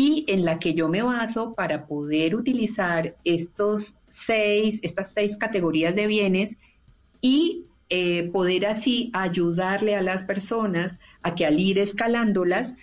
y 0.00 0.24
en 0.28 0.46
la 0.46 0.58
que 0.58 0.72
yo 0.72 0.88
me 0.88 1.02
baso 1.02 1.52
para 1.52 1.86
poder 1.86 2.34
utilizar 2.34 3.16
estos 3.22 3.98
seis, 4.08 4.80
estas 4.82 5.10
seis 5.12 5.36
categorías 5.36 5.94
de 5.94 6.06
bienes 6.06 6.56
y 7.20 7.66
eh, 7.90 8.30
poder 8.32 8.64
así 8.64 9.10
ayudarle 9.12 9.96
a 9.96 10.00
las 10.00 10.22
personas 10.22 10.98
a 11.20 11.34
que 11.34 11.44
al 11.44 11.60
ir 11.60 11.78
escalándolas 11.78 12.76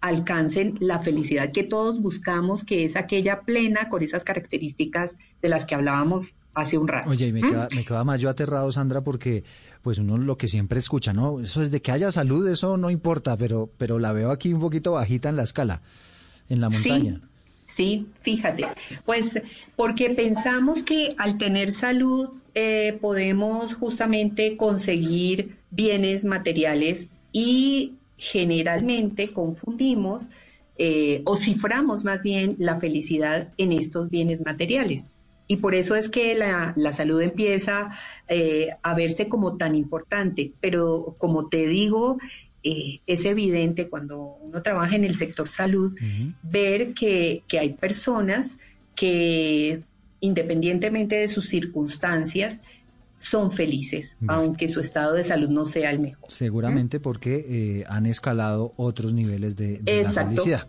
alcancen 0.00 0.76
la 0.80 0.98
felicidad 0.98 1.52
que 1.52 1.62
todos 1.62 2.00
buscamos, 2.00 2.64
que 2.64 2.84
es 2.84 2.96
aquella 2.96 3.42
plena 3.42 3.88
con 3.88 4.02
esas 4.02 4.24
características 4.24 5.14
de 5.40 5.48
las 5.48 5.66
que 5.66 5.76
hablábamos 5.76 6.34
hace 6.52 6.78
un 6.78 6.88
rato. 6.88 7.10
Oye, 7.10 7.28
y 7.28 7.32
me 7.32 7.42
¿Mm? 7.42 7.48
queda, 7.48 7.68
me 7.76 7.84
queda 7.84 8.02
más 8.02 8.20
yo 8.20 8.28
aterrado, 8.28 8.72
Sandra, 8.72 9.04
porque 9.04 9.44
pues 9.82 9.98
uno 9.98 10.16
lo 10.16 10.36
que 10.36 10.48
siempre 10.48 10.80
escucha, 10.80 11.12
¿no? 11.12 11.38
Eso 11.38 11.62
es 11.62 11.70
de 11.70 11.80
que 11.80 11.92
haya 11.92 12.10
salud, 12.10 12.48
eso 12.48 12.76
no 12.76 12.90
importa, 12.90 13.36
pero, 13.36 13.70
pero 13.78 14.00
la 14.00 14.12
veo 14.12 14.32
aquí 14.32 14.52
un 14.52 14.60
poquito 14.60 14.92
bajita 14.92 15.28
en 15.28 15.36
la 15.36 15.44
escala, 15.44 15.82
en 16.48 16.60
la 16.60 16.68
montaña. 16.68 17.20
Sí, 17.66 18.06
fíjate, 18.20 18.64
pues 19.04 19.42
porque 19.76 20.10
pensamos 20.10 20.82
que 20.82 21.14
al 21.18 21.36
tener 21.36 21.72
salud 21.72 22.30
eh, 22.54 22.96
podemos 23.02 23.74
justamente 23.74 24.56
conseguir 24.56 25.58
bienes 25.70 26.24
materiales 26.24 27.08
y 27.32 27.96
generalmente 28.16 29.32
confundimos 29.32 30.30
eh, 30.78 31.20
o 31.24 31.36
ciframos 31.36 32.04
más 32.04 32.22
bien 32.22 32.56
la 32.58 32.80
felicidad 32.80 33.52
en 33.58 33.72
estos 33.72 34.08
bienes 34.08 34.44
materiales. 34.44 35.10
Y 35.48 35.58
por 35.58 35.74
eso 35.74 35.94
es 35.94 36.08
que 36.08 36.34
la, 36.34 36.72
la 36.76 36.92
salud 36.92 37.20
empieza 37.20 37.90
eh, 38.28 38.70
a 38.82 38.94
verse 38.94 39.28
como 39.28 39.56
tan 39.56 39.76
importante. 39.76 40.52
Pero 40.60 41.14
como 41.18 41.48
te 41.48 41.68
digo, 41.68 42.18
eh, 42.68 43.00
es 43.06 43.24
evidente 43.24 43.88
cuando 43.88 44.38
uno 44.42 44.60
trabaja 44.62 44.96
en 44.96 45.04
el 45.04 45.16
sector 45.16 45.48
salud 45.48 45.96
ver 46.42 46.94
que, 46.94 47.44
que 47.46 47.60
hay 47.60 47.74
personas 47.74 48.58
que 48.96 49.82
independientemente 50.20 51.14
de 51.14 51.28
sus 51.28 51.48
circunstancias 51.48 52.62
son 53.18 53.52
felices, 53.52 54.16
aunque 54.26 54.66
su 54.68 54.80
estado 54.80 55.14
de 55.14 55.22
salud 55.22 55.48
no 55.48 55.64
sea 55.64 55.90
el 55.90 56.00
mejor. 56.00 56.30
Seguramente 56.30 56.98
porque 56.98 57.44
eh, 57.48 57.84
han 57.88 58.06
escalado 58.06 58.74
otros 58.76 59.14
niveles 59.14 59.56
de, 59.56 59.78
de 59.78 59.92
la 59.92 60.00
Exacto. 60.00 60.30
felicidad. 60.30 60.66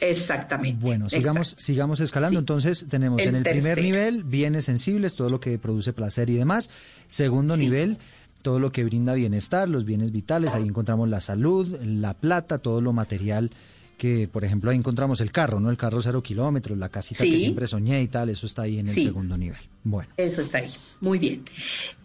Exactamente. 0.00 0.84
Bueno, 0.84 1.08
sigamos, 1.08 1.56
sigamos 1.58 2.00
escalando. 2.00 2.38
Entonces 2.38 2.86
tenemos 2.88 3.20
El 3.20 3.28
en 3.28 3.36
el 3.36 3.42
primer 3.42 3.82
nivel 3.82 4.24
bienes 4.24 4.66
sensibles, 4.66 5.16
todo 5.16 5.30
lo 5.30 5.40
que 5.40 5.58
produce 5.58 5.92
placer 5.92 6.30
y 6.30 6.34
demás. 6.34 6.70
Segundo 7.08 7.56
nivel, 7.56 7.98
todo 8.42 8.60
lo 8.60 8.72
que 8.72 8.84
brinda 8.84 9.14
bienestar, 9.14 9.68
los 9.68 9.84
bienes 9.84 10.12
vitales. 10.12 10.54
Ahí 10.54 10.64
encontramos 10.66 11.08
la 11.08 11.20
salud, 11.20 11.66
la 11.82 12.14
plata, 12.14 12.58
todo 12.58 12.80
lo 12.80 12.92
material 12.92 13.50
que, 13.96 14.28
por 14.28 14.44
ejemplo, 14.44 14.70
ahí 14.70 14.76
encontramos 14.76 15.20
el 15.20 15.32
carro, 15.32 15.58
¿no? 15.58 15.70
El 15.70 15.76
carro 15.76 16.00
cero 16.00 16.22
kilómetros, 16.22 16.78
la 16.78 16.88
casita 16.88 17.24
que 17.24 17.36
siempre 17.36 17.66
soñé 17.66 18.00
y 18.00 18.06
tal. 18.06 18.28
Eso 18.28 18.46
está 18.46 18.62
ahí 18.62 18.78
en 18.78 18.86
el 18.86 18.94
Sí. 18.94 19.02
segundo 19.02 19.36
nivel. 19.36 19.58
Bueno. 19.82 20.08
Eso 20.16 20.40
está 20.40 20.58
ahí. 20.58 20.70
Muy 21.00 21.18
bien. 21.18 21.42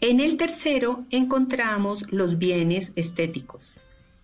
En 0.01 0.19
el 0.19 0.35
tercero 0.35 1.05
encontramos 1.11 2.03
los 2.11 2.39
bienes 2.39 2.91
estéticos. 2.95 3.75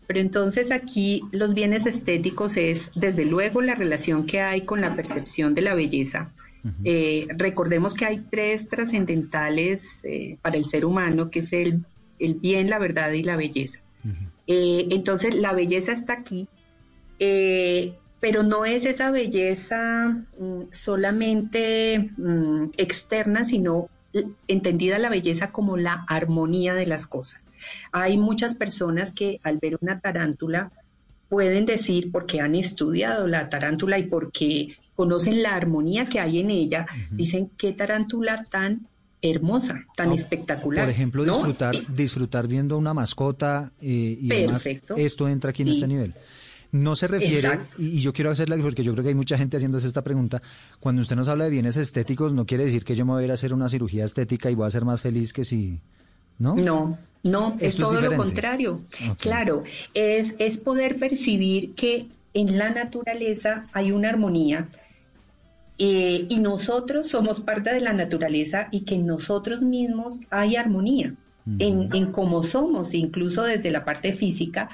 Pero 0.08 0.20
entonces 0.20 0.72
aquí 0.72 1.22
los 1.32 1.54
bienes 1.54 1.86
estéticos 1.86 2.58
es, 2.58 2.90
desde 2.96 3.26
luego, 3.26 3.62
la 3.62 3.76
relación 3.76 4.26
que 4.26 4.42
hay 4.42 4.62
con 4.62 4.82
la 4.82 4.96
percepción 4.96 5.54
de 5.54 5.62
la 5.62 5.76
belleza. 5.76 6.32
Eh, 6.84 7.28
recordemos 7.38 7.94
que 7.94 8.06
hay 8.06 8.26
tres 8.30 8.68
trascendentales 8.68 10.04
eh, 10.04 10.38
para 10.42 10.58
el 10.58 10.66
ser 10.66 10.84
humano, 10.86 11.30
que 11.30 11.40
es 11.40 11.54
el, 11.54 11.86
el 12.20 12.36
bien, 12.36 12.70
la 12.70 12.80
verdad 12.80 13.12
y 13.12 13.24
la 13.24 13.36
belleza. 13.36 13.80
Eh, 14.48 14.88
entonces, 14.92 15.36
la 15.36 15.54
belleza 15.54 15.92
está 15.94 16.14
aquí, 16.14 16.48
eh, 17.20 17.94
pero 18.20 18.44
no 18.44 18.66
es 18.66 18.86
esa 18.86 19.12
belleza 19.12 20.26
mm, 20.40 20.64
solamente 20.72 22.12
mm, 22.18 22.72
externa, 22.78 23.46
sino 23.46 23.90
l- 24.14 24.28
entendida 24.48 25.00
la 25.00 25.10
belleza 25.10 25.52
como 25.52 25.78
la 25.78 26.06
armonía 26.08 26.74
de 26.74 26.86
las 26.88 27.08
cosas. 27.08 27.46
Hay 27.92 28.18
muchas 28.18 28.56
personas 28.56 29.14
que 29.14 29.40
al 29.44 29.58
ver 29.60 29.78
una 29.82 30.00
tarántula 30.00 30.72
pueden 31.30 31.66
decir, 31.66 32.12
porque 32.12 32.42
han 32.42 32.56
estudiado 32.56 33.28
la 33.28 33.50
tarántula 33.50 34.00
y 34.00 34.08
porque 34.08 34.76
conocen 34.96 35.44
la 35.44 35.56
armonía 35.56 36.08
que 36.08 36.20
hay 36.20 36.40
en 36.40 36.50
ella, 36.50 36.88
dicen 37.12 37.52
qué 37.58 37.72
tarántula 37.72 38.46
tan 38.50 38.88
hermosa, 39.22 39.86
tan 39.96 40.12
Ah, 40.12 40.16
espectacular. 40.16 40.86
Por 40.86 40.92
ejemplo, 40.94 41.26
¿no? 41.26 41.34
disfrutar, 41.34 41.76
disfrutar 41.94 42.48
viendo 42.48 42.78
una 42.78 42.94
mascota 42.94 43.72
eh, 43.82 44.18
y. 44.22 44.28
Perfecto. 44.28 44.96
Esto 44.96 45.28
entra 45.28 45.50
aquí 45.52 45.64
en 45.64 45.68
Sí. 45.70 45.74
este 45.76 45.88
nivel. 45.88 46.14
No 46.72 46.96
se 46.96 47.08
refiere, 47.08 47.62
y, 47.80 47.98
y 47.98 48.00
yo 48.00 48.14
quiero 48.14 48.30
hacerla 48.30 48.56
porque 48.62 48.84
yo 48.84 48.92
creo 48.94 49.04
que 49.04 49.10
hay 49.10 49.16
mucha 49.16 49.38
gente 49.40 49.58
haciéndose 49.58 49.88
esta 49.88 50.04
pregunta. 50.04 50.40
Cuando 50.80 51.02
usted 51.02 51.16
nos 51.16 51.28
habla 51.28 51.46
de 51.46 51.50
bienes 51.50 51.78
estéticos, 51.78 52.32
no 52.32 52.46
quiere 52.46 52.66
decir 52.66 52.84
que 52.86 52.96
yo 52.96 53.06
me 53.06 53.14
voy 53.14 53.24
a 53.24 53.26
ir 53.26 53.32
a 53.32 53.34
hacer 53.34 53.54
una 53.56 53.70
cirugía 53.70 54.06
estética 54.06 54.52
y 54.52 54.56
voy 54.56 54.68
a 54.68 54.72
ser 54.72 54.86
más 54.86 55.02
feliz 55.02 55.34
que 55.34 55.44
si. 55.46 55.80
¿No? 56.38 56.56
No, 56.56 56.98
no, 57.24 57.58
es 57.60 57.74
Esto 57.74 57.92
es 57.92 58.00
todo 58.00 58.02
lo 58.12 58.16
contrario. 58.16 58.82
Claro, 59.20 59.64
es, 59.96 60.36
es 60.38 60.58
poder 60.60 60.98
percibir 61.00 61.74
que 61.74 62.08
en 62.36 62.58
la 62.60 62.70
naturaleza 62.70 63.66
hay 63.74 63.92
una 63.92 64.10
armonía 64.10 64.70
eh, 65.80 66.28
y 66.30 66.40
nosotros 66.40 67.08
somos 67.08 67.40
parte 67.40 67.74
de 67.74 67.82
la 67.82 67.94
naturaleza 67.94 68.68
y 68.72 68.82
que 68.82 68.96
en 68.96 69.06
nosotros 69.06 69.62
mismos 69.62 70.20
hay 70.30 70.56
armonía 70.56 71.16
en, 71.58 71.90
en 71.96 72.12
cómo 72.12 72.44
somos, 72.44 72.94
incluso 72.94 73.44
desde 73.44 73.72
la 73.72 73.84
parte 73.84 74.14
física, 74.14 74.70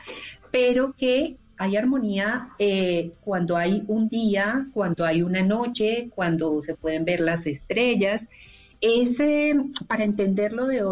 pero 0.52 0.94
que 0.94 1.38
hay 1.58 1.78
armonía 1.78 2.50
eh, 2.60 3.12
cuando 3.22 3.58
hay 3.58 3.84
un 3.88 4.10
día, 4.10 4.68
cuando 4.74 5.06
hay 5.06 5.22
una 5.22 5.42
noche, 5.42 6.10
cuando 6.14 6.62
se 6.62 6.76
pueden 6.76 7.06
ver 7.06 7.22
las 7.22 7.46
estrellas. 7.46 8.28
Es 8.82 9.20
eh, 9.20 9.56
para 9.88 10.04
entenderlo 10.04 10.68
de, 10.68 10.84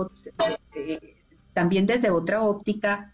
eh, 0.76 1.16
también 1.54 1.86
desde 1.86 2.10
otra 2.10 2.42
óptica, 2.42 3.14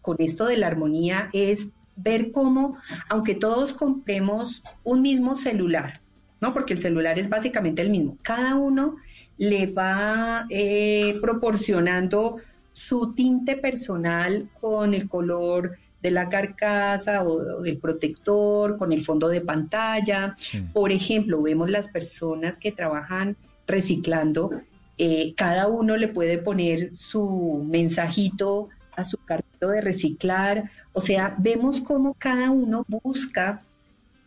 con 0.00 0.16
esto 0.20 0.46
de 0.46 0.56
la 0.56 0.68
armonía, 0.68 1.30
es 1.32 1.68
ver 1.96 2.30
cómo, 2.30 2.78
aunque 3.08 3.34
todos 3.34 3.72
compremos 3.72 4.62
un 4.84 5.02
mismo 5.02 5.34
celular, 5.34 6.00
¿no? 6.40 6.52
Porque 6.52 6.74
el 6.74 6.80
celular 6.80 7.18
es 7.18 7.28
básicamente 7.28 7.82
el 7.82 7.90
mismo, 7.90 8.16
cada 8.22 8.56
uno 8.56 8.96
le 9.36 9.66
va 9.66 10.46
eh, 10.50 11.18
proporcionando 11.20 12.36
su 12.72 13.14
tinte 13.14 13.56
personal 13.56 14.48
con 14.60 14.94
el 14.94 15.08
color 15.08 15.78
de 16.02 16.10
la 16.10 16.28
carcasa 16.28 17.22
o, 17.24 17.58
o 17.58 17.62
del 17.62 17.78
protector, 17.78 18.78
con 18.78 18.92
el 18.92 19.04
fondo 19.04 19.28
de 19.28 19.40
pantalla. 19.40 20.36
Por 20.72 20.92
ejemplo, 20.92 21.42
vemos 21.42 21.70
las 21.70 21.88
personas 21.88 22.56
que 22.56 22.70
trabajan 22.72 23.36
reciclando, 23.66 24.50
eh, 24.96 25.34
cada 25.36 25.68
uno 25.68 25.96
le 25.96 26.08
puede 26.08 26.38
poner 26.38 26.92
su 26.92 27.64
mensajito 27.68 28.68
a 28.96 29.04
su 29.04 29.16
carrito 29.18 29.68
de 29.68 29.80
reciclar, 29.80 30.70
o 30.92 31.00
sea, 31.00 31.36
vemos 31.38 31.80
cómo 31.80 32.14
cada 32.14 32.50
uno 32.50 32.84
busca 32.88 33.62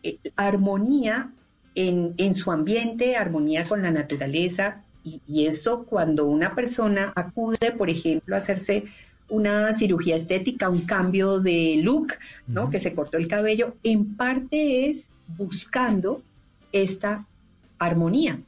eh, 0.02 0.18
armonía 0.34 1.30
en, 1.74 2.14
en 2.16 2.34
su 2.34 2.50
ambiente, 2.50 3.16
armonía 3.16 3.64
con 3.64 3.82
la 3.82 3.90
naturaleza, 3.90 4.82
y, 5.04 5.20
y 5.26 5.46
esto 5.46 5.84
cuando 5.84 6.26
una 6.26 6.54
persona 6.54 7.12
acude, 7.16 7.72
por 7.76 7.90
ejemplo, 7.90 8.36
a 8.36 8.38
hacerse 8.38 8.84
una 9.28 9.72
cirugía 9.72 10.16
estética, 10.16 10.68
un 10.68 10.82
cambio 10.82 11.40
de 11.40 11.80
look, 11.82 12.12
¿no? 12.46 12.70
Que 12.70 12.80
se 12.80 12.94
cortó 12.94 13.16
el 13.16 13.28
cabello, 13.28 13.76
en 13.82 14.14
parte 14.16 14.90
es 14.90 15.08
buscando 15.36 16.22
esta 16.70 17.26
armonía. 17.78 18.40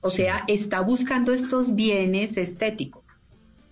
O 0.00 0.10
sea, 0.10 0.44
está 0.48 0.80
buscando 0.80 1.32
estos 1.32 1.74
bienes 1.74 2.36
estéticos. 2.36 3.04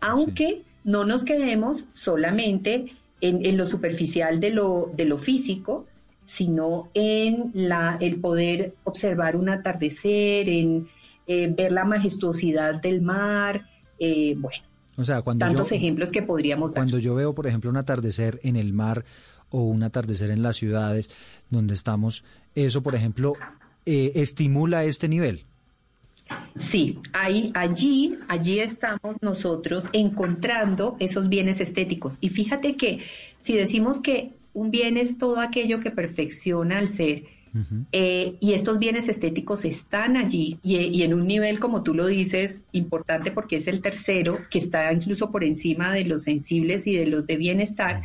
Aunque 0.01 0.62
no 0.84 1.05
nos 1.05 1.24
quedemos 1.24 1.87
solamente 1.93 2.93
en, 3.20 3.45
en 3.45 3.57
lo 3.57 3.66
superficial 3.66 4.39
de 4.39 4.51
lo, 4.51 4.93
de 4.95 5.05
lo 5.05 5.18
físico, 5.18 5.87
sino 6.27 6.91
en 6.93 7.53
la, 7.55 7.97
el 8.01 8.20
poder 8.20 8.74
observar 8.85 9.37
un 9.37 9.49
atardecer, 9.49 10.49
en 10.49 10.89
eh, 11.27 11.53
ver 11.57 11.72
la 11.72 11.85
majestuosidad 11.85 12.74
del 12.83 13.01
mar, 13.01 13.66
eh, 13.99 14.35
bueno, 14.37 14.62
O 14.97 15.05
sea, 15.05 15.22
cuando 15.22 15.47
tantos 15.47 15.70
yo, 15.70 15.77
ejemplos 15.77 16.11
que 16.11 16.22
podríamos 16.22 16.72
dar. 16.72 16.83
cuando 16.83 16.99
yo 16.99 17.14
veo, 17.14 17.35
por 17.35 17.47
ejemplo, 17.47 17.70
un 17.70 17.77
atardecer 17.77 18.41
en 18.43 18.57
el 18.57 18.72
mar 18.72 19.05
o 19.51 19.62
un 19.62 19.83
atardecer 19.83 20.31
en 20.31 20.43
las 20.43 20.57
ciudades 20.57 21.11
donde 21.49 21.74
estamos, 21.74 22.24
eso, 22.55 22.83
por 22.83 22.95
ejemplo, 22.95 23.35
eh, 23.87 24.12
estimula 24.16 24.85
este 24.85 25.09
nivel. 25.09 25.45
Sí, 26.59 26.99
ahí, 27.12 27.53
allí, 27.55 28.18
allí 28.29 28.59
estamos 28.59 29.16
nosotros 29.20 29.85
encontrando 29.93 30.97
esos 30.99 31.29
bienes 31.29 31.61
estéticos. 31.61 32.18
Y 32.20 32.31
fíjate 32.31 32.77
que 32.77 33.01
si 33.39 33.55
decimos 33.55 34.01
que 34.01 34.33
un 34.57 34.71
bien 34.71 34.97
es 34.97 35.19
todo 35.19 35.39
aquello 35.41 35.81
que 35.81 35.91
perfecciona 35.91 36.79
al 36.79 36.89
ser, 36.89 37.25
eh, 37.93 38.37
y 38.41 38.53
estos 38.53 38.79
bienes 38.79 39.09
estéticos 39.09 39.65
están 39.65 40.17
allí 40.17 40.59
y, 40.63 40.77
y 40.77 41.03
en 41.05 41.15
un 41.15 41.27
nivel, 41.27 41.59
como 41.59 41.83
tú 41.83 41.95
lo 41.95 42.07
dices, 42.07 42.65
importante 42.73 43.31
porque 43.31 43.57
es 43.57 43.67
el 43.67 43.81
tercero, 43.81 44.39
que 44.51 44.59
está 44.59 44.93
incluso 44.93 45.31
por 45.31 45.45
encima 45.45 45.93
de 45.93 46.05
los 46.05 46.25
sensibles 46.25 46.87
y 46.87 46.97
de 46.97 47.07
los 47.07 47.27
de 47.27 47.37
bienestar, 47.37 48.03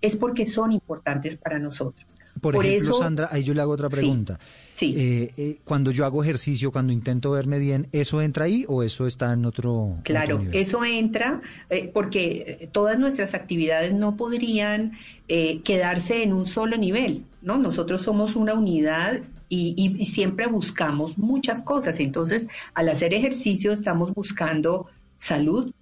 es 0.00 0.16
porque 0.16 0.44
son 0.46 0.72
importantes 0.72 1.36
para 1.36 1.58
nosotros. 1.58 2.06
Por, 2.54 2.64
ejemplo, 2.66 2.92
Sandra, 2.94 3.28
ahí 3.30 3.42
yo 3.44 3.54
le 3.54 3.60
hago 3.60 3.72
otra 3.72 3.88
pregunta. 3.88 4.38
sí. 4.74 4.94
Eh, 4.96 5.32
eh, 5.36 5.58
cuando 5.64 5.90
yo 5.90 6.04
hago 6.04 6.22
ejercicio, 6.22 6.70
cuando 6.72 6.92
intento 6.92 7.30
verme 7.32 7.58
bien, 7.58 7.88
¿eso 7.92 8.20
entra 8.22 8.44
ahí 8.46 8.64
o 8.68 8.82
eso 8.82 9.06
está 9.06 9.32
en 9.32 9.44
otro, 9.44 9.96
Claro, 10.04 10.34
otro 10.36 10.44
nivel? 10.46 10.60
eso 10.60 10.84
entra 10.84 11.40
eh, 11.70 11.90
porque 11.92 12.68
todas 12.72 12.98
nuestras 12.98 13.34
actividades 13.34 13.92
no 13.94 14.16
podrían 14.16 14.92
quedarse 15.64 16.22
en 16.22 16.32
un 16.32 16.46
solo 16.46 16.76
nivel, 16.76 17.24
¿no? 17.42 17.58
Nosotros 17.58 18.02
somos 18.02 18.36
una 18.36 18.54
unidad 18.54 19.20
y, 19.48 19.74
y- 19.76 20.00
y 20.00 20.04
siempre 20.04 20.46
buscamos 20.46 21.18
muchas 21.18 21.62
cosas. 21.62 21.98
Entonces, 22.00 22.46
al 22.74 22.88
hacer 22.88 23.12
ejercicio 23.12 23.72
estamos 23.72 24.12
buscando 24.14 24.86
salud 25.16 25.72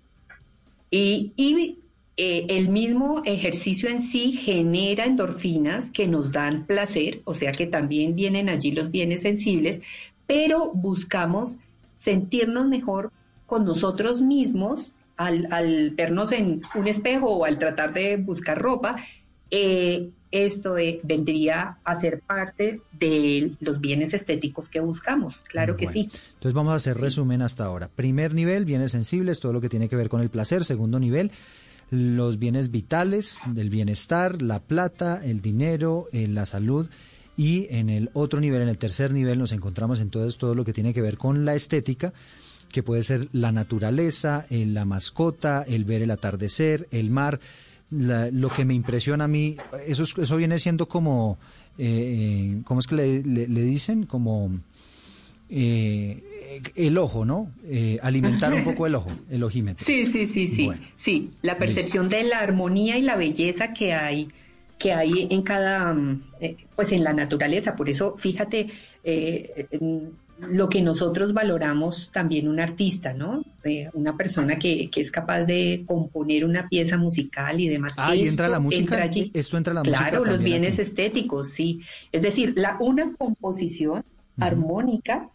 y, 0.91 1.33
y, 1.37 1.79
eh, 2.17 2.47
el 2.49 2.69
mismo 2.69 3.23
ejercicio 3.25 3.89
en 3.89 4.01
sí 4.01 4.33
genera 4.33 5.05
endorfinas 5.05 5.91
que 5.91 6.07
nos 6.07 6.31
dan 6.31 6.67
placer, 6.67 7.23
o 7.25 7.35
sea 7.35 7.53
que 7.53 7.67
también 7.67 8.15
vienen 8.15 8.49
allí 8.49 8.71
los 8.73 8.91
bienes 8.91 9.23
sensibles, 9.23 9.81
pero 10.27 10.71
buscamos 10.73 11.57
sentirnos 11.93 12.69
mejor 12.69 13.11
con 13.47 13.65
nosotros 13.65 14.23
mismos 14.23 14.93
al, 15.17 15.49
al 15.53 15.91
vernos 15.91 16.33
en 16.33 16.63
un 16.75 16.89
espejo 16.89 17.31
o 17.31 17.45
al 17.45 17.59
tratar 17.59 17.93
de 17.93 18.17
buscar 18.17 18.61
ropa. 18.61 18.97
eh, 19.51 20.11
esto 20.35 20.77
eh, 20.77 21.01
vendría 21.05 21.79
a 21.85 21.95
ser 21.95 22.21
parte 22.21 22.81
de 22.99 23.53
los 23.61 23.81
bienes 23.81 24.15
estéticos 24.15 24.69
que 24.69 24.81
buscamos, 24.81 25.43
claro 25.43 25.77
que 25.77 25.87
sí. 25.87 26.11
Entonces 26.33 26.53
vamos 26.53 26.73
a 26.73 26.77
hacer 26.77 26.97
resumen 26.97 27.41
hasta 27.41 27.65
ahora. 27.65 27.89
Primer 27.89 28.35
nivel, 28.35 28.65
bienes 28.65 28.91
sensibles, 28.91 29.39
todo 29.39 29.53
lo 29.53 29.61
que 29.61 29.69
tiene 29.69 29.89
que 29.89 29.95
ver 29.95 30.09
con 30.09 30.21
el 30.21 30.31
placer. 30.31 30.65
Segundo 30.65 30.99
nivel, 30.99 31.31
los 31.95 32.39
bienes 32.39 32.71
vitales, 32.71 33.39
del 33.47 33.71
bienestar, 33.71 34.43
la 34.43 34.61
plata, 34.61 35.21
el 35.25 35.41
dinero, 35.41 36.09
eh, 36.13 36.27
la 36.27 36.47
salud. 36.47 36.89
Y 37.37 37.67
en 37.71 37.91
el 37.91 38.11
otro 38.13 38.41
nivel, 38.41 38.63
en 38.63 38.69
el 38.69 38.79
tercer 38.79 39.13
nivel, 39.13 39.39
nos 39.39 39.53
encontramos 39.53 40.01
entonces 40.01 40.39
todo 40.39 40.55
lo 40.55 40.65
que 40.65 40.73
tiene 40.73 40.93
que 40.95 41.01
ver 41.03 41.17
con 41.19 41.45
la 41.45 41.55
estética, 41.55 42.13
que 42.71 42.83
puede 42.83 43.03
ser 43.03 43.29
la 43.33 43.53
naturaleza, 43.53 44.47
eh, 44.51 44.65
la 44.67 44.85
mascota, 44.85 45.63
el 45.67 45.85
ver 45.85 46.03
el 46.03 46.11
atardecer, 46.11 46.89
el 46.91 47.11
mar. 47.11 47.41
La- 47.91 48.31
lo 48.31 48.49
que 48.51 48.65
me 48.65 48.75
impresiona 48.75 49.25
a 49.25 49.29
mí, 49.29 49.57
eso, 49.87 50.03
es- 50.05 50.15
eso 50.19 50.37
viene 50.37 50.59
siendo 50.59 50.87
como, 50.89 51.39
eh, 51.79 52.61
¿cómo 52.65 52.81
es 52.81 52.87
que 52.87 52.95
le, 52.97 53.23
le- 53.23 53.47
le 53.49 53.63
dicen? 53.63 54.07
Como 54.07 54.51
eh, 55.51 56.34
el 56.75 56.99
ojo, 56.99 57.25
¿no? 57.25 57.51
Eh, 57.65 57.99
alimentar 58.03 58.53
un 58.53 58.65
poco 58.65 58.87
el 58.87 58.95
ojo, 58.95 59.11
el 59.31 59.43
ojímetro. 59.43 59.85
Sí, 59.85 60.07
sí, 60.07 60.27
sí, 60.27 60.49
sí. 60.49 60.71
sí, 60.97 61.31
la 61.43 61.59
percepción 61.59 62.09
de 62.09 62.25
la 62.25 62.39
armonía 62.39 62.99
y 62.99 63.03
la 63.03 63.17
belleza 63.17 63.73
que 63.73 63.93
hay 63.93 64.29
que 64.79 64.93
hay 64.93 65.29
en 65.31 65.43
cada, 65.43 65.95
mm, 65.95 66.23
eh, 66.41 66.57
pues 66.75 66.93
en 66.93 67.05
la 67.05 67.13
naturaleza. 67.13 67.77
Por 67.77 67.89
eso, 67.89 68.17
fíjate, 68.19 68.71
eh, 69.05 69.69
lo 70.41 70.69
que 70.69 70.83
nosotros 70.83 71.33
valoramos 71.33 72.11
también 72.13 72.49
un 72.49 72.59
artista, 72.59 73.13
¿no? 73.13 73.45
Eh, 73.63 73.89
una 73.95 74.17
persona 74.17 74.59
que, 74.59 74.91
que 74.91 75.01
es 75.01 75.11
capaz 75.11 75.43
de 75.43 75.85
componer 75.87 76.45
una 76.45 76.69
pieza 76.69 76.97
musical 76.97 77.61
y 77.61 77.69
demás. 77.69 77.95
Ah, 77.97 78.17
¿y 78.17 78.27
entra 78.27 78.49
la 78.49 78.59
música? 78.59 78.81
entra 78.83 79.03
allí. 79.05 79.31
Esto 79.33 79.57
entra 79.57 79.73
la 79.73 79.83
música 79.83 80.09
Claro, 80.09 80.25
los 80.25 80.43
bienes 80.43 80.75
aquí. 80.75 80.83
estéticos, 80.83 81.51
sí. 81.51 81.81
Es 82.11 82.23
decir, 82.23 82.55
la, 82.57 82.77
una 82.81 83.13
composición 83.15 84.05
armónica 84.39 85.31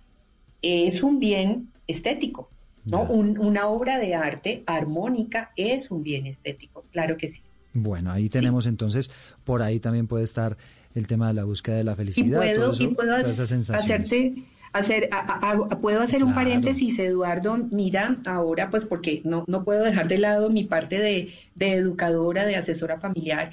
es 0.62 1.04
un 1.04 1.20
bien 1.20 1.70
estético, 1.88 2.50
¿no? 2.86 3.04
Un- 3.04 3.38
una 3.40 3.68
obra 3.68 3.98
de 3.98 4.16
arte 4.16 4.64
armónica 4.66 5.52
es 5.56 5.92
un 5.92 6.04
bien 6.04 6.26
estético, 6.28 6.86
claro 6.92 7.18
que 7.18 7.28
sí. 7.28 7.42
Bueno, 7.74 8.12
ahí 8.12 8.30
tenemos 8.30 8.66
entonces, 8.66 9.12
por 9.44 9.62
ahí 9.62 9.80
también 9.80 10.08
puede 10.08 10.24
estar 10.24 10.58
el 10.96 11.06
tema 11.08 11.28
de 11.28 11.36
la 11.36 11.44
búsqueda 11.44 11.76
de 11.78 11.84
la 11.84 11.94
Y 11.94 11.96
felicidad. 11.96 12.40
puedo, 12.40 12.62
todo 12.62 12.74
eso, 12.74 12.84
y 12.84 12.88
puedo 12.88 13.18
esas 13.18 13.48
sensaciones. 13.50 14.06
hacerte, 14.08 14.44
hacer, 14.74 15.10
a- 15.12 15.78
puedo 15.80 16.02
hacer 16.02 16.24
un 16.24 16.34
paréntesis, 16.34 16.98
Eduardo, 17.00 17.58
mira, 17.72 18.18
ahora 18.26 18.70
pues 18.72 18.86
porque 18.86 19.22
no, 19.24 19.46
no 19.48 19.64
puedo 19.64 19.84
dejar 19.84 20.08
de 20.08 20.18
lado 20.18 20.50
mi 20.50 20.64
parte 20.64 20.98
de, 21.00 21.30
de 21.56 21.74
educadora, 21.74 22.46
de 22.46 22.56
asesora 22.56 23.00
familiar. 23.00 23.52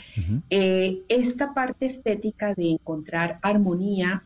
Eh, 0.50 1.02
esta 1.08 1.52
parte 1.52 1.84
estética 1.86 2.54
de 2.54 2.70
encontrar 2.72 3.38
armonía 3.42 4.22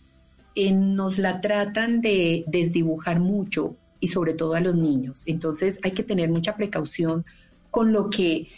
eh, 0.55 0.73
nos 0.73 1.19
la 1.19 1.41
tratan 1.41 2.01
de 2.01 2.45
desdibujar 2.47 3.21
mucho 3.21 3.77
y 4.01 4.09
sobre 4.09 4.35
todo 4.35 4.55
a 4.55 4.61
los 4.61 4.75
niños. 4.75 5.23
Entonces 5.27 5.79
hay 5.83 5.93
que 5.93 6.03
tener 6.03 6.31
mucha 6.31 6.57
precaución 6.57 7.25
con 7.71 7.93
lo 7.93 8.11
que 8.11 8.49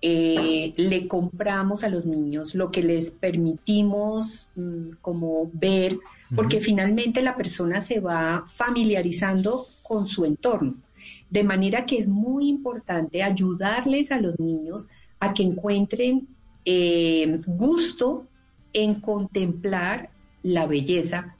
eh, 0.00 0.74
le 0.76 1.08
compramos 1.08 1.82
a 1.82 1.88
los 1.88 2.06
niños, 2.06 2.54
lo 2.54 2.70
que 2.70 2.82
les 2.82 3.10
permitimos 3.10 4.48
mm, 4.54 4.90
como 5.00 5.50
ver, 5.52 5.98
porque 6.36 6.60
finalmente 6.60 7.22
la 7.22 7.36
persona 7.36 7.80
se 7.80 8.00
va 8.00 8.44
familiarizando 8.46 9.64
con 9.82 10.06
su 10.06 10.24
entorno. 10.24 10.74
De 11.30 11.42
manera 11.42 11.86
que 11.86 11.96
es 11.96 12.06
muy 12.06 12.48
importante 12.48 13.22
ayudarles 13.22 14.12
a 14.12 14.20
los 14.20 14.38
niños 14.38 14.88
a 15.20 15.34
que 15.34 15.42
encuentren 15.42 16.28
eh, 16.64 17.40
gusto 17.46 18.26
en 18.72 19.00
contemplar 19.00 20.10
la 20.42 20.66
belleza 20.66 21.34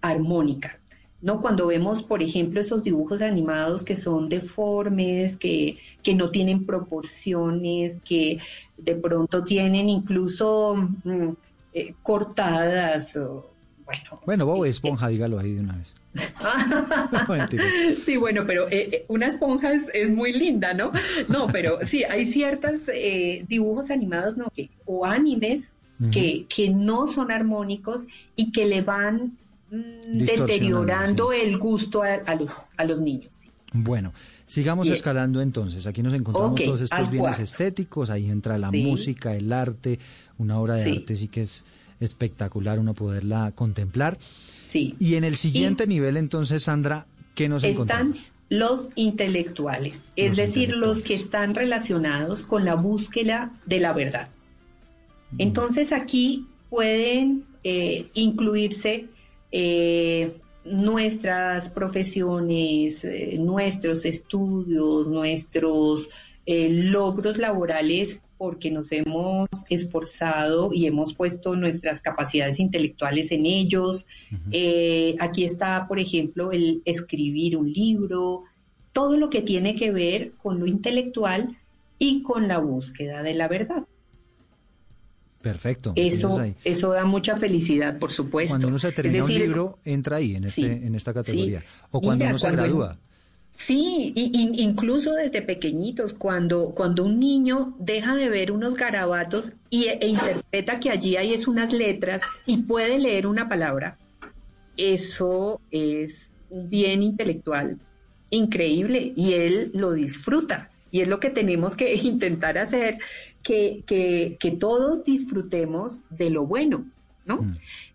armónica. 0.00 0.78
¿no? 1.20 1.40
Cuando 1.40 1.66
vemos, 1.66 2.02
por 2.02 2.22
ejemplo, 2.22 2.60
esos 2.60 2.84
dibujos 2.84 3.22
animados 3.22 3.84
que 3.84 3.96
son 3.96 4.28
deformes, 4.28 5.36
que, 5.36 5.78
que 6.02 6.14
no 6.14 6.30
tienen 6.30 6.64
proporciones, 6.64 8.00
que 8.04 8.38
de 8.76 8.94
pronto 8.94 9.44
tienen 9.44 9.88
incluso 9.88 10.76
mm, 11.04 11.30
eh, 11.72 11.94
cortadas, 12.02 13.16
o, 13.16 13.50
bueno. 13.84 14.20
Bueno, 14.26 14.46
Bob 14.46 14.64
Esponja, 14.66 15.08
dígalo 15.08 15.38
ahí 15.38 15.54
de 15.54 15.60
una 15.60 15.76
vez. 15.76 15.94
Sí, 18.04 18.16
bueno, 18.16 18.44
pero 18.46 18.66
eh, 18.68 18.88
eh, 18.92 19.04
una 19.08 19.26
esponja 19.26 19.72
es, 19.72 19.90
es 19.94 20.10
muy 20.10 20.32
linda, 20.32 20.74
¿no? 20.74 20.92
No, 21.28 21.46
pero 21.48 21.78
sí, 21.84 22.02
hay 22.04 22.26
ciertos 22.26 22.80
dibujos 23.46 23.90
animados, 23.90 24.36
¿no? 24.36 24.50
Que, 24.54 24.70
o 24.84 25.04
animes 25.04 25.72
que, 26.12 26.46
que 26.48 26.70
no 26.70 27.06
son 27.06 27.30
armónicos 27.30 28.06
y 28.36 28.50
que 28.52 28.66
le 28.66 28.82
van 28.82 29.36
deteriorando 29.70 31.32
el 31.32 31.58
gusto 31.58 32.02
a, 32.02 32.14
a 32.26 32.34
los, 32.34 32.52
a 32.76 32.84
los 32.84 33.00
niños. 33.00 33.28
sí. 33.30 33.48
Bueno, 33.72 34.14
sigamos 34.46 34.84
Bien. 34.86 34.94
escalando 34.96 35.42
entonces. 35.42 35.86
Aquí 35.86 36.02
nos 36.02 36.14
encontramos 36.14 36.58
todos 36.64 36.80
estos 36.80 37.10
bienes 37.10 37.20
cuarto. 37.20 37.42
estéticos, 37.42 38.08
ahí 38.08 38.30
entra 38.30 38.56
la 38.56 38.70
Sí. 38.70 38.82
música, 38.82 39.34
el 39.34 39.52
arte, 39.52 39.98
una 40.38 40.58
obra 40.58 40.76
de 40.76 40.84
Sí. 40.84 40.96
arte 40.96 41.16
sí 41.16 41.28
que 41.28 41.42
es 41.42 41.64
espectacular 42.00 42.78
uno 42.78 42.94
poderla 42.94 43.52
contemplar. 43.54 44.16
Sí. 44.68 44.94
Y 44.98 45.16
en 45.16 45.24
el 45.24 45.36
siguiente 45.36 45.86
nivel 45.86 46.16
entonces, 46.16 46.62
Sandra, 46.62 47.06
¿qué 47.34 47.50
nos 47.50 47.62
Están 47.62 47.74
encontramos? 48.06 48.32
los 48.48 48.88
intelectuales, 48.94 50.04
es 50.16 50.28
Los 50.28 50.36
decir, 50.38 50.70
los 50.74 51.02
que 51.02 51.12
están 51.12 51.54
relacionados 51.54 52.42
con 52.44 52.64
la 52.64 52.74
búsqueda 52.74 53.52
de 53.66 53.80
la 53.80 53.92
verdad. 53.92 54.28
Entonces 55.36 55.92
aquí 55.92 56.46
pueden 56.70 57.44
eh, 57.64 58.08
incluirse 58.14 59.08
eh, 59.52 60.32
nuestras 60.64 61.70
profesiones, 61.70 63.04
eh, 63.04 63.36
nuestros 63.38 64.04
estudios, 64.04 65.08
nuestros 65.08 66.10
eh, 66.46 66.68
logros 66.70 67.38
laborales 67.38 68.22
porque 68.38 68.70
nos 68.70 68.92
hemos 68.92 69.48
esforzado 69.68 70.72
y 70.72 70.86
hemos 70.86 71.12
puesto 71.12 71.56
nuestras 71.56 72.00
capacidades 72.00 72.60
intelectuales 72.60 73.32
en 73.32 73.46
ellos. 73.46 74.06
Eh, 74.52 75.16
aquí 75.18 75.44
está, 75.44 75.86
por 75.88 75.98
ejemplo, 75.98 76.52
el 76.52 76.80
escribir 76.84 77.56
un 77.56 77.72
libro, 77.72 78.44
todo 78.92 79.16
lo 79.16 79.28
que 79.28 79.42
tiene 79.42 79.74
que 79.74 79.90
ver 79.90 80.32
con 80.40 80.60
lo 80.60 80.66
intelectual 80.66 81.58
y 81.98 82.22
con 82.22 82.46
la 82.46 82.58
búsqueda 82.58 83.24
de 83.24 83.34
la 83.34 83.48
verdad. 83.48 83.84
Perfecto. 85.42 85.92
Eso, 85.94 86.42
eso 86.64 86.92
da 86.92 87.04
mucha 87.04 87.36
felicidad, 87.36 87.98
por 87.98 88.12
supuesto. 88.12 88.50
cuando 88.50 88.68
uno 88.68 88.78
se 88.78 88.92
termina 88.92 89.24
decir, 89.24 89.36
un 89.36 89.42
libro, 89.46 89.78
entra 89.84 90.16
ahí, 90.16 90.34
en, 90.34 90.44
este, 90.44 90.60
Sí, 90.62 90.66
en 90.86 90.94
esta 90.94 91.14
categoría. 91.14 91.60
sí. 91.60 91.66
O 91.92 92.00
cuando 92.00 92.24
Mira, 92.24 92.30
uno 92.30 92.38
se 92.38 92.50
gradúa. 92.50 92.98
Sí, 93.52 94.12
y, 94.14 94.30
y- 94.34 94.62
incluso 94.62 95.14
desde 95.14 95.42
pequeñitos, 95.42 96.14
cuando, 96.14 96.70
cuando 96.76 97.04
un 97.04 97.18
niño 97.18 97.74
deja 97.80 98.14
de 98.14 98.28
ver 98.28 98.52
unos 98.52 98.74
garabatos 98.74 99.52
y, 99.68 99.86
e 99.86 100.06
interpreta 100.06 100.78
que 100.78 100.90
allí 100.90 101.16
hay 101.16 101.32
es 101.32 101.48
unas 101.48 101.72
letras 101.72 102.22
y 102.46 102.58
puede 102.58 102.98
leer 102.98 103.26
una 103.26 103.48
palabra, 103.48 103.98
eso 104.76 105.60
es 105.70 106.36
un 106.50 106.70
bien 106.70 107.02
intelectual 107.02 107.78
increíble 108.30 109.12
y 109.16 109.32
él 109.34 109.70
lo 109.74 109.92
disfruta. 109.92 110.70
Y 110.90 111.00
es 111.00 111.08
lo 111.08 111.20
que 111.20 111.30
tenemos 111.30 111.76
que 111.76 111.94
intentar 112.02 112.58
hacer, 112.58 112.98
que, 113.42 113.82
que, 113.86 114.36
que 114.40 114.50
todos 114.52 115.04
disfrutemos 115.04 116.04
de 116.10 116.30
lo 116.30 116.46
bueno, 116.46 116.86
¿no? 117.24 117.46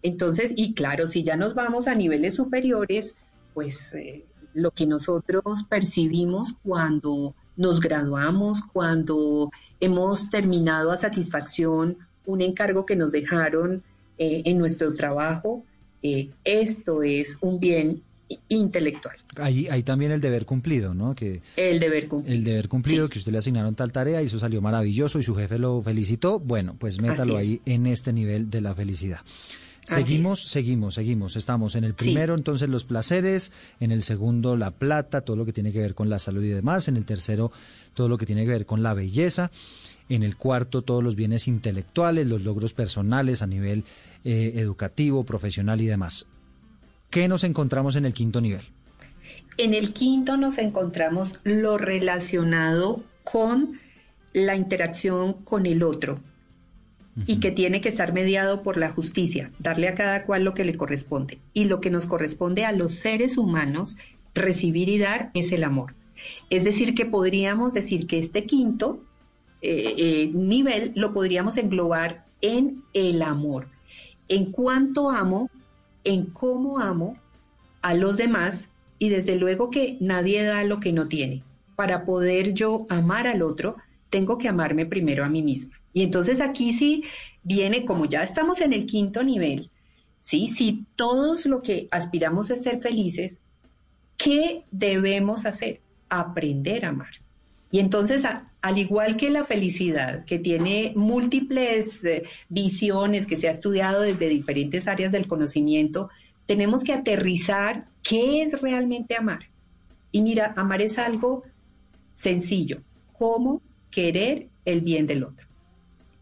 Entonces, 0.02 0.54
y 0.56 0.74
claro, 0.74 1.08
si 1.08 1.24
ya 1.24 1.36
nos 1.36 1.54
vamos 1.54 1.88
a 1.88 1.96
niveles 1.96 2.36
superiores, 2.36 3.16
pues 3.54 3.94
eh, 3.96 4.24
lo 4.54 4.72
que 4.72 4.86
nosotros 4.86 5.64
percibimos 5.70 6.54
cuando 6.64 7.36
nos 7.56 7.80
graduamos, 7.80 8.62
cuando 8.62 9.52
hemos 9.80 10.30
terminado 10.30 10.92
a 10.92 10.98
satisfacción 10.98 11.98
un 12.26 12.42
encargo 12.42 12.86
que 12.86 12.96
nos 12.96 13.12
dejaron 13.12 13.84
eh, 14.18 14.44
en 14.46 14.58
nuestro 14.58 14.94
trabajo, 14.94 15.64
eh, 16.02 16.30
esto 16.44 17.04
es 17.04 17.38
un 17.42 17.60
bien 17.60 18.02
intelectual, 18.50 19.16
Ahí, 19.38 19.68
ahí 19.70 19.84
también 19.84 20.12
el 20.12 20.22
deber 20.22 20.46
cumplido, 20.46 20.94
¿no? 20.94 21.16
Que 21.16 21.42
el 21.56 21.80
deber 21.80 22.08
cumplir. 22.08 22.36
el 22.36 22.44
deber 22.44 22.68
cumplido, 22.68 23.10
que 23.10 23.20
usted 23.20 23.32
le 23.32 23.38
asignaron 23.38 23.76
tal 23.76 23.92
tarea 23.92 24.22
y 24.22 24.28
eso 24.28 24.40
salió 24.40 24.62
maravilloso 24.62 25.20
y 25.20 25.24
su 25.24 25.36
jefe 25.36 25.58
lo 25.58 25.82
felicitó. 25.82 26.40
Bueno, 26.40 26.76
pues 26.78 27.02
métalo 27.02 27.38
ahí 27.38 27.62
en 27.66 27.88
este 27.88 28.14
nivel 28.14 28.50
de 28.50 28.62
la 28.62 28.76
felicidad. 28.76 29.22
Seguimos, 29.86 30.44
seguimos, 30.44 30.96
seguimos. 30.96 31.36
Estamos 31.36 31.76
en 31.76 31.84
el 31.84 31.94
primero, 31.94 32.36
entonces, 32.36 32.70
los 32.70 32.86
placeres. 32.86 33.52
En 33.80 33.92
el 33.92 34.04
segundo, 34.04 34.56
la 34.56 34.72
plata, 34.72 35.22
todo 35.22 35.36
lo 35.36 35.46
que 35.46 35.54
tiene 35.54 35.72
que 35.72 35.80
ver 35.80 35.94
con 35.94 36.10
la 36.10 36.20
salud 36.20 36.44
y 36.44 36.50
demás. 36.50 36.88
En 36.88 36.96
el 36.96 37.06
tercero, 37.06 37.52
todo 37.94 38.08
lo 38.08 38.18
que 38.18 38.26
tiene 38.26 38.46
que 38.46 38.52
ver 38.52 38.66
con 38.66 38.82
la 38.82 38.94
belleza. 38.94 39.52
En 40.10 40.24
el 40.24 40.38
cuarto, 40.38 40.82
todos 40.82 41.04
los 41.04 41.16
bienes 41.16 41.48
intelectuales, 41.48 42.28
los 42.28 42.42
logros 42.42 42.74
personales 42.74 43.42
a 43.42 43.48
nivel 43.48 43.84
eh, 44.24 44.54
educativo, 44.56 45.24
profesional 45.26 45.82
y 45.82 45.86
demás. 45.86 46.28
¿Qué 47.14 47.28
nos 47.28 47.44
encontramos 47.44 47.96
en 47.96 48.06
el 48.06 48.14
quinto 48.16 48.42
nivel? 48.42 48.64
En 49.58 49.76
el 49.76 49.94
quinto 49.94 50.36
nos 50.36 50.58
encontramos 50.58 51.36
lo 51.44 51.78
relacionado 51.78 53.04
con 53.24 53.80
la 54.34 54.56
interacción 54.56 55.34
con 55.34 55.68
el 55.68 55.84
otro 55.84 56.20
y 57.28 57.40
que 57.40 57.52
tiene 57.52 57.82
que 57.82 57.90
estar 57.90 58.14
mediado 58.14 58.64
por 58.64 58.78
la 58.78 58.90
justicia, 58.90 59.52
darle 59.60 59.90
a 59.90 59.94
cada 59.94 60.24
cual 60.24 60.44
lo 60.44 60.56
que 60.56 60.66
le 60.66 60.74
corresponde. 60.74 61.38
Y 61.54 61.66
lo 61.66 61.82
que 61.82 61.92
nos 61.92 62.08
corresponde 62.08 62.66
a 62.66 62.72
los 62.72 62.96
seres 62.96 63.38
humanos 63.38 63.96
recibir 64.34 64.90
y 64.90 64.98
dar 64.98 65.30
es 65.36 65.52
el 65.52 65.64
amor. 65.66 65.94
Es 66.50 66.64
decir, 66.64 66.96
que 66.96 67.06
podríamos 67.06 67.76
decir 67.76 68.08
que 68.08 68.18
este 68.18 68.46
quinto 68.46 69.04
eh, 69.62 69.94
eh, 70.00 70.32
nivel 70.34 70.94
lo 70.96 71.14
podríamos 71.14 71.58
englobar 71.58 72.26
en 72.42 72.82
el 72.96 73.22
amor. 73.22 73.68
En 74.30 74.52
cuánto 74.52 75.12
amo, 75.12 75.52
en 76.04 76.26
cómo 76.26 76.80
amo 76.80 77.18
a 77.82 77.94
los 77.94 78.18
demás 78.18 78.68
y 79.00 79.10
desde 79.10 79.36
luego 79.36 79.70
que 79.70 79.98
nadie 80.00 80.44
da 80.44 80.64
lo 80.64 80.80
que 80.80 80.94
no 80.94 81.08
tiene. 81.08 81.44
Para 81.76 82.06
poder 82.06 82.54
yo 82.54 82.86
amar 82.90 83.28
al 83.28 83.42
otro, 83.42 83.76
tengo 84.10 84.38
que 84.38 84.48
amarme 84.48 84.86
primero 84.86 85.26
a 85.26 85.30
mí 85.30 85.42
misma. 85.42 85.80
Y 85.92 86.04
entonces 86.04 86.42
aquí 86.42 86.74
sí 86.74 87.04
viene, 87.44 87.86
como 87.86 88.06
ya 88.06 88.24
estamos 88.24 88.62
en 88.62 88.74
el 88.74 88.86
quinto 88.86 89.24
nivel, 89.24 89.70
sí, 90.20 90.48
si 90.48 90.86
todos 90.96 91.46
lo 91.46 91.62
que 91.62 91.88
aspiramos 91.92 92.50
es 92.50 92.64
ser 92.64 92.82
felices, 92.82 93.42
¿qué 94.18 94.64
debemos 94.72 95.46
hacer? 95.46 95.82
Aprender 96.10 96.86
a 96.86 96.90
amar. 96.90 97.23
Y 97.74 97.80
entonces, 97.80 98.24
al 98.62 98.78
igual 98.78 99.18
que 99.18 99.32
la 99.32 99.46
felicidad, 99.46 100.26
que 100.26 100.38
tiene 100.38 100.94
múltiples 100.96 102.06
eh, 102.06 102.22
visiones, 102.48 103.26
que 103.26 103.36
se 103.36 103.48
ha 103.48 103.52
estudiado 103.52 104.02
desde 104.02 104.30
diferentes 104.30 104.88
áreas 104.88 105.12
del 105.12 105.28
conocimiento, 105.28 106.12
tenemos 106.46 106.84
que 106.84 106.94
aterrizar 106.94 107.88
qué 108.04 108.44
es 108.44 108.62
realmente 108.62 109.16
amar. 109.16 109.50
Y 110.12 110.22
mira, 110.22 110.54
amar 110.56 110.84
es 110.84 111.00
algo 111.00 111.46
sencillo, 112.14 112.84
como 113.18 113.60
querer 113.90 114.50
el 114.66 114.82
bien 114.82 115.08
del 115.08 115.24
otro. 115.24 115.48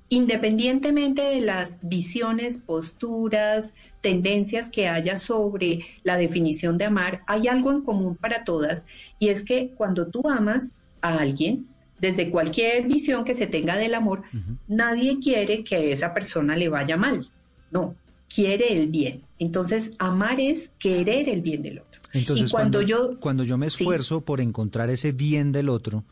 Independientemente 0.08 1.22
de 1.22 1.42
las 1.42 1.80
visiones, 1.82 2.60
posturas, 2.60 3.74
tendencias 4.00 4.70
que 4.70 4.88
haya 4.88 5.18
sobre 5.18 5.82
la 6.04 6.16
definición 6.16 6.78
de 6.78 6.86
amar, 6.86 7.24
hay 7.28 7.50
algo 7.50 7.72
en 7.72 7.82
común 7.82 8.16
para 8.16 8.46
todas 8.46 8.86
y 9.20 9.28
es 9.28 9.44
que 9.44 9.72
cuando 9.76 10.08
tú 10.08 10.30
amas 10.30 10.72
a 11.02 11.18
alguien, 11.18 11.68
desde 12.00 12.30
cualquier 12.32 12.88
visión 12.88 13.24
que 13.24 13.36
se 13.36 13.48
tenga 13.48 13.78
del 13.78 13.94
amor, 13.94 14.24
nadie 14.68 15.20
quiere 15.20 15.64
que 15.64 15.76
a 15.76 15.80
esa 15.80 16.14
persona 16.14 16.56
le 16.56 16.68
vaya 16.70 16.98
mal. 16.98 17.30
No, 17.72 17.96
quiere 18.34 18.74
el 18.74 18.88
bien. 18.88 19.22
Entonces, 19.40 19.92
amar 20.00 20.40
es 20.40 20.70
querer 20.80 21.30
el 21.30 21.42
bien 21.42 21.62
del 21.62 21.80
otro. 21.80 22.02
Entonces, 22.14 22.50
y 22.50 22.52
cuando, 22.52 22.80
cuando, 22.80 22.82
yo 22.82 23.20
cuando 23.20 23.44
yo 23.44 23.58
me 23.58 23.68
esfuerzo 23.68 24.22
por 24.22 24.42
encontrar 24.42 24.90
ese 24.90 25.12
bien 25.12 25.52
del 25.52 25.70
otro, 25.70 26.04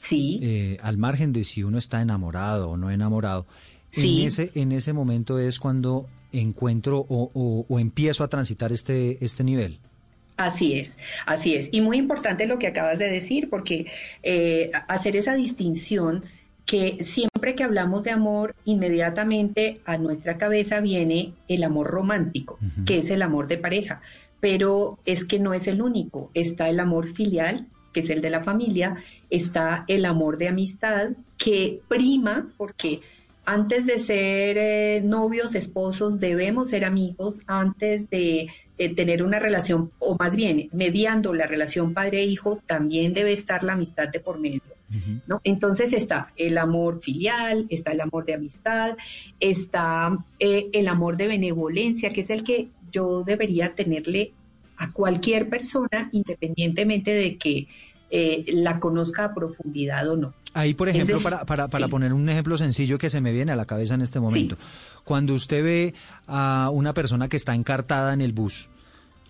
sí. 0.00 0.38
eh, 0.42 0.76
al 0.82 0.98
margen 0.98 1.32
de 1.32 1.44
si 1.44 1.62
uno 1.64 1.78
está 1.78 2.00
enamorado 2.00 2.70
o 2.70 2.76
no 2.76 2.90
enamorado, 2.90 3.46
Sí. 3.90 4.20
en, 4.20 4.26
ese, 4.26 4.50
en 4.54 4.72
ese 4.72 4.92
momento 4.92 5.38
es 5.38 5.58
cuando 5.58 6.06
encuentro 6.30 6.98
o, 7.08 7.30
o- 7.32 7.64
o 7.66 7.78
empiezo 7.78 8.22
a 8.22 8.28
transitar 8.28 8.70
este, 8.70 9.24
este 9.24 9.42
nivel. 9.44 9.78
Así 10.38 10.78
es, 10.78 10.96
así 11.26 11.56
es. 11.56 11.68
Y 11.72 11.80
muy 11.80 11.98
importante 11.98 12.46
lo 12.46 12.60
que 12.60 12.68
acabas 12.68 13.00
de 13.00 13.10
decir, 13.10 13.50
porque 13.50 13.86
eh, 14.22 14.70
hacer 14.86 15.16
esa 15.16 15.34
distinción 15.34 16.24
que 16.64 17.02
siempre 17.02 17.56
que 17.56 17.64
hablamos 17.64 18.04
de 18.04 18.12
amor, 18.12 18.54
inmediatamente 18.64 19.80
a 19.84 19.98
nuestra 19.98 20.38
cabeza 20.38 20.80
viene 20.80 21.32
el 21.48 21.64
amor 21.64 21.88
romántico, 21.88 22.58
que 22.86 22.98
es 22.98 23.10
el 23.10 23.22
amor 23.22 23.48
de 23.48 23.58
pareja. 23.58 24.00
Pero 24.38 25.00
es 25.06 25.24
que 25.24 25.40
no 25.40 25.54
es 25.54 25.66
el 25.66 25.82
único. 25.82 26.30
Está 26.34 26.68
el 26.68 26.78
amor 26.78 27.08
filial, 27.08 27.66
que 27.92 28.00
es 28.00 28.10
el 28.10 28.22
de 28.22 28.30
la 28.30 28.44
familia, 28.44 28.96
está 29.30 29.84
el 29.88 30.04
amor 30.04 30.38
de 30.38 30.48
amistad, 30.48 31.12
que 31.36 31.80
prima, 31.88 32.46
porque 32.56 33.00
antes 33.44 33.86
de 33.86 33.98
ser 33.98 34.56
eh, 34.56 35.00
novios, 35.02 35.56
esposos, 35.56 36.20
debemos 36.20 36.68
ser 36.68 36.84
amigos, 36.84 37.40
antes 37.48 38.08
de 38.10 38.48
eh, 38.78 38.94
tener 38.94 39.22
una 39.22 39.38
relación, 39.38 39.90
o 39.98 40.16
más 40.18 40.36
bien, 40.36 40.68
mediando 40.72 41.34
la 41.34 41.46
relación 41.46 41.94
padre-hijo, 41.94 42.62
también 42.66 43.12
debe 43.12 43.32
estar 43.32 43.62
la 43.64 43.72
amistad 43.72 44.08
de 44.08 44.20
por 44.20 44.38
medio. 44.38 44.62
¿no? 45.26 45.40
Entonces 45.44 45.92
está 45.92 46.32
el 46.36 46.56
amor 46.56 47.02
filial, 47.02 47.66
está 47.68 47.92
el 47.92 48.00
amor 48.00 48.24
de 48.24 48.34
amistad, 48.34 48.96
está 49.38 50.16
eh, 50.38 50.68
el 50.72 50.88
amor 50.88 51.18
de 51.18 51.26
benevolencia, 51.26 52.08
que 52.08 52.22
es 52.22 52.30
el 52.30 52.42
que 52.42 52.68
yo 52.90 53.22
debería 53.22 53.74
tenerle 53.74 54.32
a 54.78 54.92
cualquier 54.92 55.48
persona, 55.48 56.08
independientemente 56.12 57.10
de 57.10 57.36
que 57.36 57.66
eh, 58.10 58.44
la 58.48 58.80
conozca 58.80 59.24
a 59.24 59.34
profundidad 59.34 60.08
o 60.08 60.16
no. 60.16 60.34
Ahí, 60.58 60.74
por 60.74 60.88
ejemplo, 60.88 61.20
para, 61.20 61.44
para, 61.44 61.68
para 61.68 61.84
sí. 61.86 61.90
poner 61.90 62.12
un 62.12 62.28
ejemplo 62.28 62.58
sencillo 62.58 62.98
que 62.98 63.10
se 63.10 63.20
me 63.20 63.32
viene 63.32 63.52
a 63.52 63.56
la 63.56 63.64
cabeza 63.64 63.94
en 63.94 64.00
este 64.02 64.18
momento. 64.18 64.56
Cuando 65.04 65.34
usted 65.34 65.62
ve 65.62 65.94
a 66.26 66.70
una 66.72 66.92
persona 66.94 67.28
que 67.28 67.36
está 67.36 67.54
encartada 67.54 68.12
en 68.12 68.20
el 68.20 68.32
bus 68.32 68.68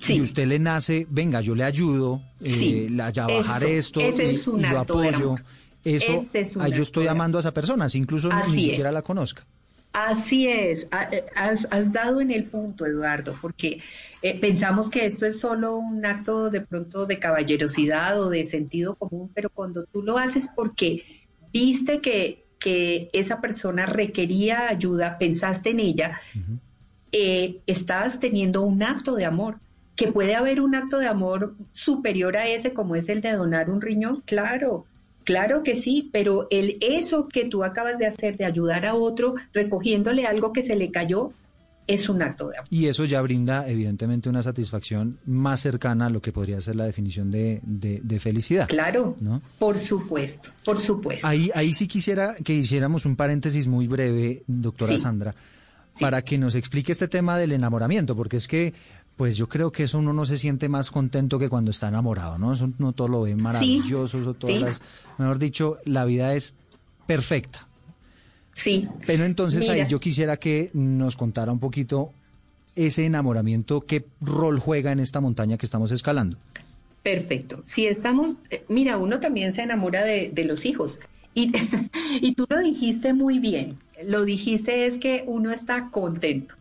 y 0.08 0.20
usted 0.22 0.46
le 0.46 0.58
nace, 0.58 1.06
venga, 1.10 1.40
yo 1.42 1.54
le 1.54 1.64
ayudo 1.64 2.22
eh, 2.40 2.48
Sí, 2.50 2.88
la- 2.88 3.08
a 3.08 3.26
bajar 3.26 3.62
eso, 3.64 4.00
esto 4.00 4.00
es 4.00 4.46
y 4.46 4.60
de 4.62 4.66
apoyo. 4.68 5.36
Eso, 5.84 6.12
Ese 6.12 6.40
es 6.40 6.56
un 6.56 6.62
ahí 6.62 6.72
yo 6.72 6.82
estoy 6.82 7.06
amando 7.08 7.38
a 7.38 7.40
esa 7.40 7.52
persona, 7.52 7.88
si 7.88 7.98
incluso 7.98 8.30
Así 8.32 8.50
ni 8.52 8.56
es. 8.64 8.68
siquiera 8.70 8.90
la 8.92 9.02
conozca. 9.02 9.44
Así 9.92 10.46
es, 10.46 10.86
eh, 11.12 11.24
has, 11.34 11.66
has 11.70 11.90
dado 11.92 12.20
en 12.20 12.30
el 12.30 12.44
punto, 12.44 12.84
Eduardo, 12.86 13.36
porque 13.40 13.80
eh, 14.22 14.38
pensamos 14.38 14.90
que 14.90 15.06
esto 15.06 15.24
es 15.26 15.40
solo 15.40 15.76
un 15.76 16.04
acto 16.04 16.50
de 16.50 16.60
pronto 16.60 17.06
de 17.06 17.18
caballerosidad 17.18 18.20
o 18.20 18.28
de 18.28 18.44
sentido 18.44 18.94
común, 18.96 19.30
pero 19.34 19.50
cuando 19.50 19.84
tú 19.84 20.02
lo 20.02 20.18
haces 20.18 20.48
porque 20.54 21.17
viste 21.52 22.00
que, 22.00 22.44
que 22.58 23.10
esa 23.12 23.40
persona 23.40 23.86
requería 23.86 24.68
ayuda, 24.68 25.18
pensaste 25.18 25.70
en 25.70 25.80
ella, 25.80 26.20
eh, 27.12 27.58
estás 27.66 28.20
teniendo 28.20 28.62
un 28.62 28.82
acto 28.82 29.14
de 29.14 29.24
amor. 29.24 29.58
Que 29.96 30.12
puede 30.12 30.36
haber 30.36 30.60
un 30.60 30.76
acto 30.76 30.98
de 30.98 31.08
amor 31.08 31.56
superior 31.72 32.36
a 32.36 32.46
ese, 32.46 32.72
como 32.72 32.94
es 32.94 33.08
el 33.08 33.20
de 33.20 33.32
donar 33.32 33.68
un 33.68 33.80
riñón, 33.80 34.22
claro, 34.24 34.86
Claro 35.28 35.62
que 35.62 35.76
sí, 35.76 36.08
pero 36.10 36.46
el 36.48 36.78
eso 36.80 37.28
que 37.28 37.44
tú 37.44 37.62
acabas 37.62 37.98
de 37.98 38.06
hacer 38.06 38.38
de 38.38 38.46
ayudar 38.46 38.86
a 38.86 38.94
otro 38.94 39.34
recogiéndole 39.52 40.24
algo 40.24 40.54
que 40.54 40.62
se 40.62 40.74
le 40.74 40.90
cayó 40.90 41.34
es 41.88 42.08
un 42.08 42.22
acto 42.22 42.48
de 42.50 42.58
amor. 42.58 42.68
Y 42.70 42.86
eso 42.86 43.04
ya 43.04 43.20
brinda, 43.22 43.68
evidentemente, 43.68 44.28
una 44.28 44.44
satisfacción 44.44 45.18
más 45.26 45.58
cercana 45.60 46.06
a 46.06 46.10
lo 46.10 46.22
que 46.22 46.30
podría 46.30 46.60
ser 46.60 46.76
la 46.76 46.84
definición 46.84 47.30
de, 47.32 47.60
de- 47.64 48.00
de 48.04 48.20
felicidad. 48.20 48.68
Claro, 48.68 49.16
¿no? 49.20 49.40
por 49.58 49.76
supuesto, 49.78 50.50
por 50.64 50.78
supuesto. 50.78 51.26
Ahí, 51.26 51.50
ahí 51.54 51.74
sí 51.74 51.88
quisiera 51.88 52.36
que 52.36 52.54
hiciéramos 52.54 53.06
un 53.06 53.16
paréntesis 53.16 53.66
muy 53.66 53.88
breve, 53.88 54.44
doctora 54.46 54.92
Sí. 54.92 54.98
Sandra, 55.02 55.34
para 55.98 56.22
que 56.22 56.38
nos 56.38 56.54
explique 56.54 56.92
este 56.92 57.08
tema 57.08 57.36
del 57.38 57.50
enamoramiento, 57.52 58.14
porque 58.14 58.36
es 58.36 58.46
que, 58.46 58.72
pues 59.16 59.36
yo 59.36 59.48
creo 59.48 59.72
que 59.72 59.82
eso 59.84 59.98
uno 59.98 60.12
no 60.12 60.26
se 60.26 60.38
siente 60.38 60.68
más 60.68 60.90
contento 60.90 61.38
que 61.38 61.48
cuando 61.48 61.70
está 61.72 61.88
enamorado, 61.88 62.38
¿no? 62.38 62.52
Eso 62.52 62.70
no 62.78 62.92
todo 62.92 63.08
lo 63.08 63.22
ve 63.22 63.34
maravilloso, 63.34 64.20
eso 64.20 64.34
todas 64.34 64.54
sí. 64.56 64.60
las, 64.62 64.82
mejor 65.18 65.38
dicho, 65.38 65.78
la 65.84 66.04
vida 66.04 66.34
es 66.34 66.54
perfecta. 67.06 67.66
Sí. 68.58 68.88
Pero 69.06 69.24
entonces 69.24 69.60
Mira. 69.60 69.84
ahí 69.84 69.88
yo 69.88 70.00
quisiera 70.00 70.36
que 70.36 70.70
nos 70.72 71.16
contara 71.16 71.52
un 71.52 71.60
poquito 71.60 72.12
ese 72.74 73.06
enamoramiento, 73.06 73.82
qué 73.82 74.04
rol 74.20 74.58
juega 74.58 74.90
en 74.90 74.98
esta 74.98 75.20
montaña 75.20 75.56
que 75.56 75.64
estamos 75.64 75.92
escalando. 75.92 76.36
Perfecto. 77.04 77.60
Si 77.62 77.86
estamos, 77.86 78.36
eh, 78.50 78.64
mira, 78.68 78.98
uno 78.98 79.20
también 79.20 79.52
se 79.52 79.62
enamora 79.62 80.02
de, 80.02 80.30
de 80.32 80.44
los 80.44 80.66
hijos. 80.66 80.98
Y, 81.34 81.52
y 82.20 82.34
tú 82.34 82.46
lo 82.48 82.58
dijiste 82.58 83.14
muy 83.14 83.38
bien. 83.38 83.78
Lo 84.04 84.24
dijiste 84.24 84.86
es 84.86 84.98
que 84.98 85.22
uno 85.28 85.52
está 85.52 85.90
contento. 85.90 86.56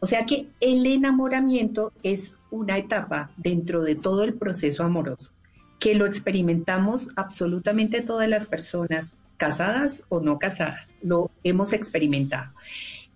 O 0.00 0.06
sea 0.06 0.26
que 0.26 0.48
el 0.60 0.84
enamoramiento 0.84 1.92
es 2.02 2.34
una 2.50 2.76
etapa 2.76 3.30
dentro 3.36 3.82
de 3.82 3.94
todo 3.94 4.24
el 4.24 4.34
proceso 4.34 4.82
amoroso, 4.82 5.30
que 5.78 5.94
lo 5.94 6.06
experimentamos 6.06 7.10
absolutamente 7.14 8.00
todas 8.00 8.28
las 8.28 8.46
personas, 8.46 9.14
casadas 9.36 10.04
o 10.08 10.20
no 10.20 10.38
casadas, 10.38 10.94
lo 11.02 11.30
hemos 11.44 11.72
experimentado. 11.72 12.52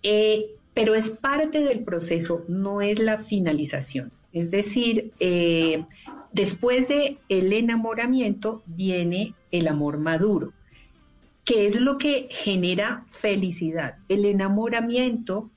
Eh, 0.03 0.55
pero 0.73 0.95
es 0.95 1.09
parte 1.09 1.61
del 1.61 1.83
proceso, 1.83 2.45
no 2.47 2.81
es 2.81 2.99
la 2.99 3.17
finalización. 3.17 4.11
Es 4.31 4.49
decir, 4.49 5.11
eh, 5.19 5.83
después 6.31 6.87
de 6.87 7.17
el 7.27 7.51
enamoramiento 7.51 8.63
viene 8.65 9.33
el 9.51 9.67
amor 9.67 9.97
maduro, 9.97 10.53
que 11.43 11.67
es 11.67 11.79
lo 11.79 11.97
que 11.97 12.29
genera 12.31 13.05
felicidad. 13.11 13.95
El 14.07 14.25
enamoramiento, 14.25 15.49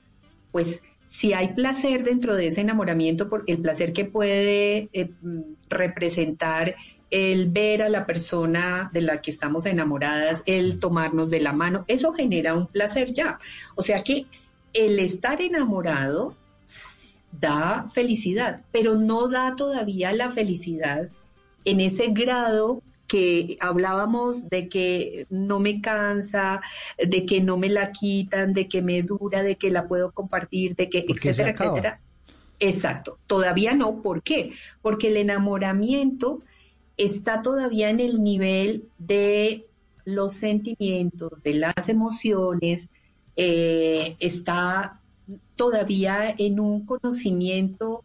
pues 0.51 0.83
si 1.05 1.31
hay 1.33 1.53
placer 1.53 2.03
dentro 2.03 2.35
de 2.35 2.47
ese 2.47 2.61
enamoramiento, 2.61 3.29
el 3.47 3.59
placer 3.59 3.93
que 3.93 4.03
puede 4.03 4.89
eh, 4.91 5.11
mm, 5.21 5.41
representar 5.69 6.75
el 7.11 7.49
ver 7.49 7.83
a 7.83 7.89
la 7.89 8.05
persona 8.05 8.89
de 8.93 9.01
la 9.01 9.21
que 9.21 9.31
estamos 9.31 9.65
enamoradas, 9.65 10.43
el 10.45 10.79
tomarnos 10.79 11.29
de 11.29 11.39
la 11.39 11.53
mano, 11.53 11.85
eso 11.87 12.13
genera 12.13 12.53
un 12.53 12.67
placer 12.67 13.13
ya. 13.13 13.37
O 13.75 13.81
sea 13.81 14.03
que 14.03 14.25
el 14.73 14.99
estar 14.99 15.41
enamorado 15.41 16.35
da 17.31 17.87
felicidad, 17.89 18.63
pero 18.71 18.95
no 18.95 19.27
da 19.27 19.55
todavía 19.55 20.13
la 20.13 20.31
felicidad 20.31 21.09
en 21.63 21.81
ese 21.81 22.07
grado 22.07 22.81
que 23.07 23.57
hablábamos 23.59 24.49
de 24.49 24.67
que 24.67 25.27
no 25.29 25.59
me 25.59 25.81
cansa, 25.81 26.61
de 26.97 27.25
que 27.25 27.41
no 27.41 27.57
me 27.57 27.69
la 27.69 27.91
quitan, 27.91 28.53
de 28.53 28.67
que 28.67 28.81
me 28.81 29.03
dura, 29.03 29.43
de 29.43 29.57
que 29.57 29.69
la 29.69 29.87
puedo 29.87 30.11
compartir, 30.11 30.75
de 30.75 30.89
que 30.89 31.03
Porque 31.03 31.29
etcétera, 31.29 31.51
etcétera. 31.51 31.99
Exacto, 32.59 33.19
todavía 33.27 33.73
no, 33.73 34.01
¿por 34.01 34.23
qué? 34.23 34.53
Porque 34.81 35.07
el 35.09 35.17
enamoramiento 35.17 36.41
está 36.97 37.41
todavía 37.41 37.89
en 37.89 37.99
el 37.99 38.23
nivel 38.23 38.85
de 38.97 39.67
los 40.05 40.33
sentimientos, 40.33 41.41
de 41.43 41.55
las 41.55 41.89
emociones, 41.89 42.89
eh, 43.35 44.15
está 44.19 45.01
todavía 45.55 46.33
en 46.37 46.59
un 46.59 46.85
conocimiento 46.85 48.03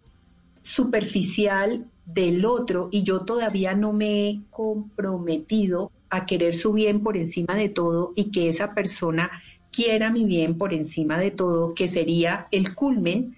superficial 0.62 1.86
del 2.06 2.44
otro 2.44 2.88
y 2.90 3.02
yo 3.02 3.20
todavía 3.20 3.74
no 3.74 3.92
me 3.92 4.28
he 4.28 4.40
comprometido 4.50 5.92
a 6.08 6.26
querer 6.26 6.54
su 6.54 6.72
bien 6.72 7.02
por 7.02 7.16
encima 7.16 7.54
de 7.54 7.68
todo 7.68 8.12
y 8.16 8.30
que 8.30 8.48
esa 8.48 8.74
persona 8.74 9.30
quiera 9.70 10.10
mi 10.10 10.24
bien 10.24 10.58
por 10.58 10.74
encima 10.74 11.18
de 11.18 11.30
todo, 11.30 11.74
que 11.74 11.88
sería 11.88 12.48
el 12.50 12.74
culmen 12.74 13.36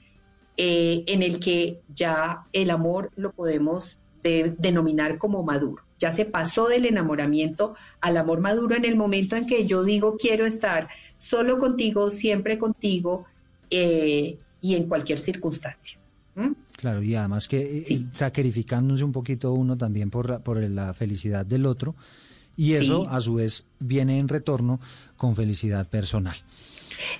eh, 0.56 1.04
en 1.06 1.22
el 1.22 1.38
que 1.40 1.80
ya 1.94 2.46
el 2.52 2.70
amor 2.70 3.10
lo 3.16 3.32
podemos 3.32 3.98
de- 4.22 4.54
denominar 4.58 5.18
como 5.18 5.42
maduro. 5.42 5.82
Ya 5.98 6.12
se 6.12 6.24
pasó 6.24 6.68
del 6.68 6.86
enamoramiento 6.86 7.74
al 8.00 8.16
amor 8.16 8.40
maduro 8.40 8.74
en 8.76 8.84
el 8.84 8.96
momento 8.96 9.36
en 9.36 9.46
que 9.46 9.66
yo 9.66 9.84
digo 9.84 10.16
quiero 10.16 10.46
estar 10.46 10.88
solo 11.16 11.58
contigo, 11.58 12.10
siempre 12.10 12.58
contigo 12.58 13.24
eh, 13.70 14.38
y 14.60 14.74
en 14.74 14.88
cualquier 14.88 15.18
circunstancia. 15.18 15.98
¿Mm? 16.34 16.52
Claro, 16.76 17.02
y 17.02 17.14
además 17.14 17.46
que 17.46 17.84
eh, 17.88 18.06
sacrificándose 18.12 19.04
un 19.04 19.12
poquito 19.12 19.52
uno 19.52 19.76
también 19.76 20.10
por 20.10 20.30
la, 20.30 20.38
por 20.40 20.58
la 20.62 20.94
felicidad 20.94 21.44
del 21.46 21.66
otro, 21.66 21.94
y 22.56 22.72
eso 22.74 23.02
Sí. 23.02 23.08
a 23.10 23.20
su 23.20 23.34
vez 23.34 23.64
viene 23.78 24.18
en 24.18 24.28
retorno 24.28 24.80
con 25.16 25.36
felicidad 25.36 25.88
personal. 25.88 26.36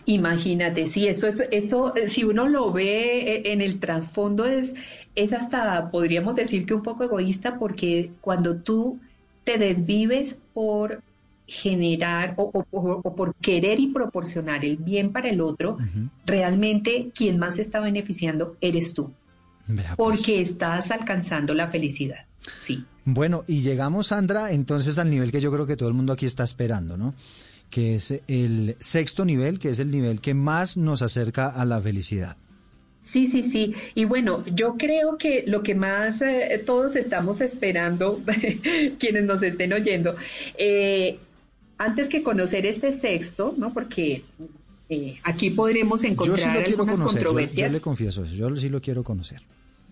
Imagínate, 0.07 0.87
sí, 0.87 1.07
eso 1.09 1.27
es, 1.29 1.43
eso, 1.51 1.95
eh, 1.97 2.09
si 2.09 2.25
uno 2.25 2.49
lo 2.49 2.73
ve 2.73 3.37
eh, 3.37 3.53
en 3.53 3.61
el 3.61 3.79
trasfondo 3.81 4.45
es, 4.45 4.75
es 5.15 5.33
hasta, 5.33 5.91
podríamos 5.91 6.35
decir 6.37 6.65
que 6.67 6.75
un 6.75 6.83
poco 6.83 7.05
egoísta, 7.05 7.59
porque 7.59 8.11
cuando 8.21 8.57
tú 8.57 8.99
te 9.45 9.59
desvives 9.59 10.39
por 10.55 11.03
generar 11.47 12.35
o, 12.39 12.45
o- 12.53 12.67
o- 12.71 13.01
o 13.05 13.15
por 13.17 13.35
querer 13.35 13.79
y 13.81 13.89
proporcionar 13.89 14.65
el 14.65 14.77
bien 14.77 15.13
para 15.13 15.29
el 15.29 15.41
otro, 15.41 15.77
realmente 16.25 17.11
quien 17.15 17.39
más 17.39 17.57
se 17.57 17.63
está 17.63 17.81
beneficiando 17.81 18.57
eres 18.61 18.95
tú, 18.95 19.13
Vea, 19.67 19.95
pues. 19.97 20.21
porque 20.21 20.41
estás 20.41 20.91
alcanzando 20.91 21.53
la 21.55 21.69
felicidad. 21.69 22.25
Sí. 22.61 22.85
Bueno, 23.05 23.45
y 23.47 23.61
llegamos, 23.61 24.09
Sandra, 24.09 24.53
entonces 24.53 24.97
al 24.99 25.11
nivel 25.11 25.31
que 25.33 25.41
yo 25.41 25.53
creo 25.53 25.67
que 25.67 25.77
todo 25.77 25.89
el 25.89 25.95
mundo 25.95 26.13
aquí 26.13 26.25
está 26.27 26.45
esperando, 26.45 26.97
¿no? 26.97 27.15
Que 27.69 27.95
es 27.97 28.15
el 28.29 28.77
sexto 28.79 29.25
nivel, 29.25 29.59
que 29.59 29.71
es 29.71 29.79
el 29.79 29.91
nivel 29.91 30.21
que 30.21 30.35
más 30.35 30.77
nos 30.77 31.03
acerca 31.03 31.49
a 31.49 31.65
la 31.65 31.81
felicidad. 31.81 32.37
Sí, 33.13 33.27
sí, 33.27 33.43
sí. 33.43 33.75
Y 33.95 34.07
bueno, 34.07 34.43
yo 34.55 34.79
creo 34.79 35.19
que 35.19 35.45
lo 35.47 35.63
que 35.63 35.75
más 35.75 36.23
eh, 36.23 36.63
todos 36.65 36.97
estamos 36.97 37.43
esperando, 37.43 38.23
quienes 38.99 39.25
nos 39.25 39.43
estén 39.43 39.75
oyendo, 39.75 40.17
eh, 40.57 41.19
antes 41.77 42.09
que 42.09 42.23
conocer 42.23 42.65
este 42.65 42.99
sexto, 42.99 43.55
¿no? 43.59 43.75
Porque 43.75 44.23
eh, 44.89 45.19
aquí 45.25 45.51
podremos 45.51 46.01
Yo 46.01 46.07
sí 46.07 46.13
encontrar 46.13 46.57
lo 46.57 46.65
quiero 46.65 46.83
algunas 46.85 47.01
conocer, 47.01 47.23
yo- 47.23 47.29
yo, 47.29 47.35
controversias. 47.35 47.73
le 47.73 47.81
confieso 47.83 48.25
eso, 48.25 48.35
yo 48.35 48.57
sí 48.57 48.71
lo 48.71 48.81
quiero 48.81 49.05
conocer. 49.05 49.43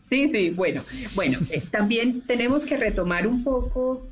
Sí, 0.09 0.31
sí, 0.31 0.49
bueno, 0.51 0.83
bueno, 1.15 1.39
también 1.71 2.23
tenemos 2.23 2.65
que 2.65 2.79
retomar 2.79 3.27
un 3.27 3.45
poco 3.45 4.07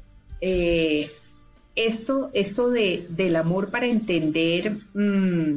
esto, 1.75 2.31
esto 2.35 2.69
de, 2.69 3.07
del 3.09 3.37
amor 3.37 3.71
para 3.71 3.87
entender, 3.87 4.77
mm, 4.93 5.57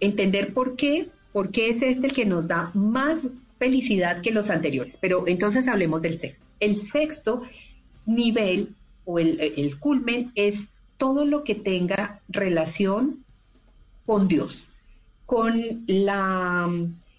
entender 0.00 0.52
por 0.52 0.76
qué, 0.76 1.08
por 1.32 1.50
qué 1.50 1.70
es 1.70 1.82
este 1.82 2.08
el 2.08 2.12
que 2.12 2.26
nos 2.26 2.48
da 2.48 2.70
más 2.74 3.20
felicidad 3.58 4.20
que 4.20 4.32
los 4.32 4.50
anteriores. 4.50 4.98
Pero 5.00 5.26
entonces 5.26 5.68
hablemos 5.68 6.02
del 6.02 6.18
sexto. 6.18 6.44
El 6.60 6.76
sexto 6.76 7.42
nivel 8.06 8.70
o 9.04 9.18
el, 9.18 9.38
el 9.40 9.78
culmen 9.78 10.32
es 10.34 10.66
todo 10.98 11.24
lo 11.24 11.42
que 11.42 11.54
tenga 11.54 12.20
relación 12.28 13.24
con 14.06 14.28
Dios, 14.28 14.68
con 15.26 15.84
la, 15.86 16.70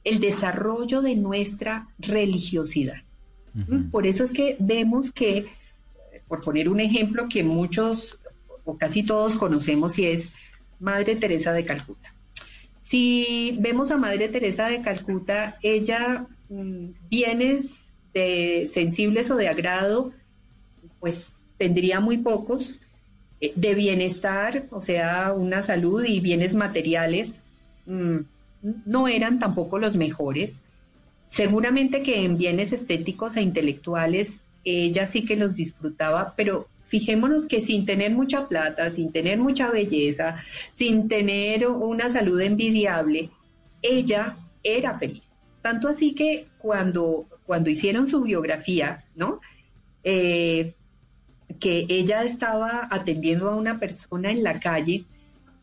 el 0.03 0.19
desarrollo 0.19 1.01
de 1.01 1.15
nuestra 1.15 1.87
religiosidad. 1.99 3.01
Por 3.91 4.07
eso 4.07 4.23
es 4.23 4.33
que 4.33 4.55
vemos 4.59 5.11
que, 5.11 5.45
por 6.27 6.41
poner 6.41 6.69
un 6.69 6.79
ejemplo 6.79 7.27
que 7.29 7.43
muchos 7.43 8.17
o 8.65 8.77
casi 8.77 9.03
todos 9.03 9.35
conocemos 9.35 9.99
y 9.99 10.07
es 10.07 10.31
Madre 10.79 11.15
Teresa 11.15 11.53
de 11.53 11.65
Calcuta. 11.65 12.13
Si 12.93 13.57
vemos 13.59 13.89
a 13.89 13.97
Madre 13.97 14.29
Teresa 14.29 14.67
de 14.67 14.83
Calcuta, 14.83 15.57
ella 15.63 16.27
mm, 16.49 16.89
bienes 17.09 17.95
sensibles 18.13 19.31
o 19.31 19.35
de 19.35 19.47
agrado, 19.47 20.13
pues 20.99 21.31
tendría 21.57 21.99
muy 22.01 22.19
pocos, 22.19 22.79
eh, 23.41 23.51
de 23.55 23.73
bienestar, 23.73 24.65
o 24.69 24.79
sea, 24.79 25.33
una 25.33 25.63
salud 25.63 26.05
y 26.05 26.19
bienes 26.19 26.53
materiales, 26.53 27.41
mm, 27.87 28.17
no 28.85 29.07
eran 29.07 29.39
tampoco 29.39 29.79
los 29.79 29.95
mejores. 29.95 30.59
Seguramente 31.25 32.03
que 32.03 32.23
en 32.23 32.37
bienes 32.37 32.73
estéticos 32.73 33.37
e 33.37 33.41
intelectuales 33.41 34.37
ella 34.65 35.07
sí 35.07 35.25
que 35.25 35.35
los 35.35 35.55
disfrutaba, 35.55 36.35
pero 36.37 36.67
fijémonos 36.93 37.47
que 37.47 37.59
sin 37.59 37.87
tener 37.87 38.11
mucha 38.11 38.47
plata, 38.47 38.91
sin 38.91 39.11
tener 39.11 39.39
mucha 39.39 39.71
belleza, 39.71 40.43
sin 40.73 41.07
tener 41.07 41.67
una 41.67 42.11
salud 42.11 42.39
envidiable, 42.39 43.31
ella 43.81 44.37
era 44.63 44.93
feliz. 44.99 45.23
Tanto 45.63 45.87
así 45.87 46.13
que 46.13 46.45
cuando, 46.59 47.25
cuando 47.47 47.71
hicieron 47.71 48.05
su 48.05 48.21
biografía, 48.21 49.05
¿no? 49.15 49.41
Eh, 50.03 50.75
que 51.59 51.87
ella 51.89 52.25
estaba 52.25 52.87
atendiendo 52.91 53.49
a 53.49 53.55
una 53.55 53.79
persona 53.79 54.29
en 54.29 54.43
la 54.43 54.59
calle 54.59 55.03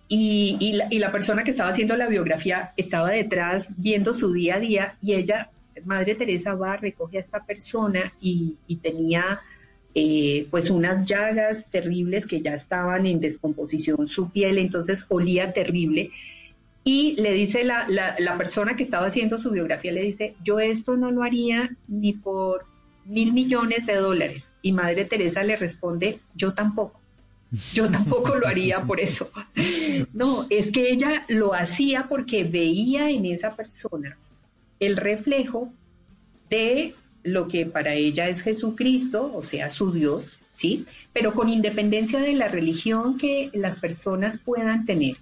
y, 0.09 0.81
la, 0.99 1.13
persona 1.13 1.45
que 1.45 1.53
estaba 1.53 1.71
haciendo 1.71 1.97
la 1.97 2.09
biografía 2.09 2.73
estaba 2.77 3.11
detrás 3.11 3.73
viendo 3.77 4.15
su 4.15 4.33
día 4.33 4.57
a 4.57 4.59
día 4.59 4.97
y 5.01 5.15
ella, 5.15 5.49
Madre 5.85 6.17
Teresa, 6.17 6.57
va, 6.57 6.77
recoge 6.77 7.19
a 7.19 7.21
esta 7.21 7.45
persona 7.45 8.13
y 8.21 8.57
tenía 8.83 9.39
eh, 9.95 10.47
pues 10.51 10.71
unas 10.71 11.05
llagas 11.05 11.67
terribles 11.71 12.27
que 12.27 12.41
ya 12.41 12.55
estaban 12.55 13.07
en 13.07 13.21
descomposición 13.21 14.09
su 14.09 14.31
piel, 14.31 14.59
entonces 14.59 15.05
olía 15.09 15.53
terrible. 15.53 16.11
Y 16.85 17.15
le 17.21 17.33
dice 17.35 17.65
la, 17.65 17.87
la, 17.89 18.17
la 18.19 18.39
persona 18.39 18.77
que 18.77 18.83
estaba 18.83 19.07
haciendo 19.07 19.39
su 19.39 19.51
biografía, 19.51 19.93
le 19.93 20.03
dice, 20.03 20.35
yo 20.43 20.61
esto 20.61 20.97
no 20.97 21.11
lo 21.11 21.23
haría 21.23 21.77
ni 21.89 22.13
por 22.13 22.65
mil 23.05 23.33
millones 23.33 23.87
de 23.87 23.97
dólares. 23.97 24.49
Y 24.63 24.73
Madre 24.73 25.05
Teresa 25.05 25.43
le 25.43 25.57
responde, 25.57 26.21
yo 26.35 26.55
tampoco. 26.55 27.01
Yo 27.73 27.91
tampoco 27.91 28.37
lo 28.37 28.47
haría 28.47 28.81
por 28.83 29.01
eso. 29.01 29.31
No, 30.15 30.47
es 30.49 30.71
que 30.73 30.91
ella 30.91 31.25
lo 31.29 31.53
hacía 31.53 32.07
porque 32.09 32.45
veía 32.45 33.11
en 33.11 33.27
esa 33.27 33.55
persona 33.55 34.17
el 34.79 34.97
reflejo 34.97 35.73
de 36.49 36.95
lo 37.23 37.49
que 37.49 37.67
para 37.67 37.95
ella 37.95 38.29
es 38.29 38.43
Jesucristo, 38.43 39.33
o 39.35 39.43
sea, 39.43 39.71
su 39.71 39.93
Dios, 39.93 40.39
¿sí? 40.53 40.87
Pero 41.13 41.35
con 41.35 41.49
independencia 41.49 42.21
de 42.21 42.35
la 42.35 42.49
religión 42.49 43.19
que 43.19 43.51
las 43.53 43.79
personas 43.79 44.39
puedan 44.39 44.87
tener, 44.87 45.17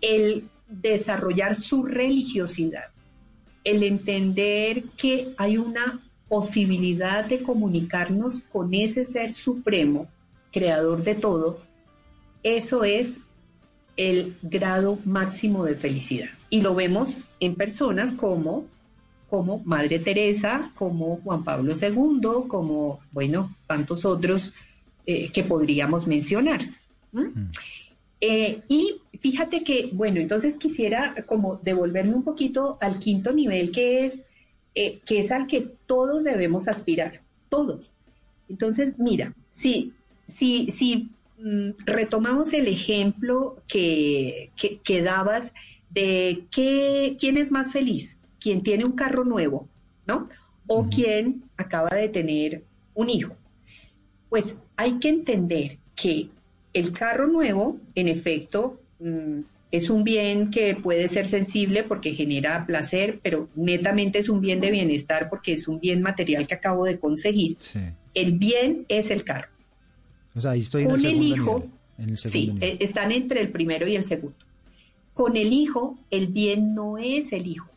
el 0.00 0.48
desarrollar 0.68 1.54
su 1.54 1.84
religiosidad, 1.84 2.86
el 3.64 3.82
entender 3.82 4.84
que 4.96 5.34
hay 5.36 5.58
una 5.58 6.00
posibilidad 6.28 7.24
de 7.24 7.42
comunicarnos 7.42 8.40
con 8.50 8.72
ese 8.72 9.04
ser 9.04 9.34
supremo, 9.34 10.08
creador 10.50 11.04
de 11.04 11.14
todo, 11.14 11.60
eso 12.42 12.84
es 12.84 13.18
el 13.96 14.36
grado 14.42 14.98
máximo 15.04 15.64
de 15.64 15.74
felicidad. 15.74 16.30
Y 16.48 16.62
lo 16.62 16.74
vemos 16.74 17.18
en 17.40 17.54
personas 17.54 18.12
como, 18.12 18.66
como 19.32 19.62
Madre 19.64 19.98
Teresa, 19.98 20.70
como 20.74 21.16
Juan 21.22 21.42
Pablo 21.42 21.72
II, 21.72 22.48
como, 22.48 23.00
bueno, 23.12 23.56
tantos 23.66 24.04
otros 24.04 24.52
eh, 25.06 25.32
que 25.32 25.42
podríamos 25.42 26.06
mencionar. 26.06 26.60
¿Mm? 27.12 27.48
Eh, 28.20 28.60
y 28.68 28.96
fíjate 29.20 29.64
que, 29.64 29.88
bueno, 29.90 30.20
entonces 30.20 30.58
quisiera 30.58 31.14
como 31.24 31.56
devolverme 31.56 32.14
un 32.14 32.24
poquito 32.24 32.76
al 32.82 32.98
quinto 32.98 33.32
nivel, 33.32 33.72
que 33.72 34.04
es 34.04 34.22
eh, 34.74 35.00
que 35.06 35.20
es 35.20 35.32
al 35.32 35.46
que 35.46 35.62
todos 35.86 36.24
debemos 36.24 36.68
aspirar, 36.68 37.22
todos. 37.48 37.94
Entonces, 38.50 38.98
mira, 38.98 39.32
si, 39.50 39.94
si, 40.28 40.70
si 40.72 41.08
mm, 41.38 41.70
retomamos 41.86 42.52
el 42.52 42.68
ejemplo 42.68 43.56
que, 43.66 44.50
que, 44.84 45.02
dabas 45.02 45.54
de 45.88 46.44
que, 46.50 47.16
quién 47.18 47.38
es 47.38 47.50
más 47.50 47.72
feliz, 47.72 48.18
quien 48.42 48.62
tiene 48.62 48.84
un 48.84 48.92
carro 48.92 49.24
nuevo, 49.24 49.68
¿no? 50.06 50.28
O 50.66 50.88
quien 50.88 51.44
acaba 51.56 51.90
de 51.90 52.08
tener 52.08 52.62
un 52.94 53.10
hijo. 53.10 53.36
Pues 54.28 54.54
hay 54.76 54.98
que 54.98 55.08
entender 55.08 55.78
que 55.94 56.28
el 56.72 56.92
carro 56.92 57.26
nuevo, 57.26 57.78
en 57.94 58.08
efecto, 58.08 58.80
mm, 58.98 59.40
es 59.70 59.88
un 59.90 60.04
bien 60.04 60.50
que 60.50 60.74
puede 60.74 61.08
ser 61.08 61.26
sensible 61.26 61.82
porque 61.82 62.14
genera 62.14 62.66
placer, 62.66 63.20
pero 63.22 63.48
netamente 63.54 64.18
es 64.18 64.28
un 64.28 64.40
bien 64.40 64.60
de 64.60 64.70
bienestar 64.70 65.30
porque 65.30 65.52
es 65.52 65.66
un 65.66 65.80
bien 65.80 66.02
material 66.02 66.46
que 66.46 66.54
acabo 66.54 66.84
de 66.84 66.98
conseguir. 66.98 67.56
El 68.14 68.38
bien 68.38 68.84
es 68.88 69.10
el 69.10 69.24
carro. 69.24 69.48
O 70.34 70.40
sea, 70.40 70.52
ahí 70.52 70.60
estoy 70.60 70.84
Con 70.84 71.00
en 71.00 71.06
el, 71.06 71.16
el 71.16 71.22
hijo, 71.22 71.66
nivel, 71.96 72.18
sí, 72.18 72.52
nivel. 72.52 72.76
están 72.80 73.12
entre 73.12 73.40
el 73.40 73.50
primero 73.50 73.88
y 73.88 73.96
el 73.96 74.04
segundo. 74.04 74.36
Con 75.14 75.36
el 75.36 75.52
hijo, 75.52 75.98
el 76.10 76.26
bien 76.28 76.74
no 76.74 76.98
es 76.98 77.32
el 77.32 77.46
hijo. 77.46 77.71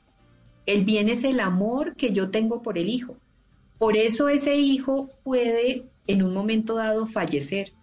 El 0.65 0.83
bien 0.85 1.09
es 1.09 1.23
el 1.23 1.39
amor 1.39 1.95
que 1.95 2.11
yo 2.11 2.29
tengo 2.29 2.61
por 2.61 2.77
el 2.77 2.89
hijo. 2.89 3.17
Por 3.77 3.97
eso 3.97 4.29
ese 4.29 4.55
hijo 4.55 5.09
puede 5.23 5.83
en 6.07 6.23
un 6.23 6.33
momento 6.33 6.75
dado 6.75 7.07
fallecer. 7.07 7.73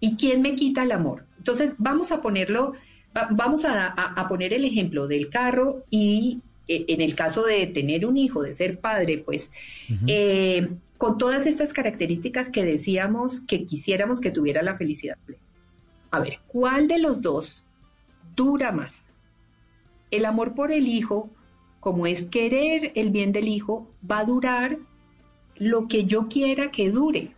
¿Y 0.00 0.16
quién 0.16 0.42
me 0.42 0.54
quita 0.54 0.82
el 0.82 0.92
amor? 0.92 1.24
Entonces, 1.38 1.74
vamos 1.78 2.12
a 2.12 2.20
ponerlo 2.20 2.74
Vamos 3.30 3.64
a, 3.64 3.86
a, 3.86 4.20
a, 4.20 4.28
poner 4.28 4.52
el 4.52 4.64
ejemplo 4.64 5.06
del 5.06 5.30
carro 5.30 5.84
y 5.88 6.40
eh, 6.66 6.84
en 6.88 7.00
el 7.00 7.14
caso 7.14 7.44
de 7.44 7.68
tener 7.68 8.06
un 8.06 8.16
hijo, 8.16 8.42
de 8.42 8.54
ser 8.54 8.80
padre, 8.80 9.18
pues 9.18 9.52
uh 9.88 9.92
-huh. 9.92 10.04
eh, 10.08 10.68
con 10.98 11.16
todas 11.16 11.46
estas 11.46 11.72
características 11.72 12.50
que 12.50 12.64
decíamos 12.64 13.40
que 13.42 13.66
quisiéramos 13.66 14.20
que 14.20 14.32
tuviera 14.32 14.62
la 14.62 14.76
felicidad 14.76 15.16
plena. 15.24 15.42
A 16.10 16.18
ver, 16.18 16.40
¿cuál 16.48 16.88
de 16.88 16.98
los 16.98 17.22
dos 17.22 17.62
dura 18.34 18.72
más? 18.72 19.04
El 20.10 20.24
amor 20.24 20.56
por 20.56 20.72
el 20.72 20.88
hijo, 20.88 21.30
como 21.84 22.06
es 22.06 22.24
querer 22.24 22.92
el 22.94 23.10
bien 23.10 23.30
del 23.30 23.46
hijo, 23.46 23.86
va 24.10 24.20
a 24.20 24.24
durar 24.24 24.78
lo 25.56 25.86
que 25.86 26.06
yo 26.06 26.28
quiera 26.28 26.70
que 26.70 26.90
dure. 26.90 27.32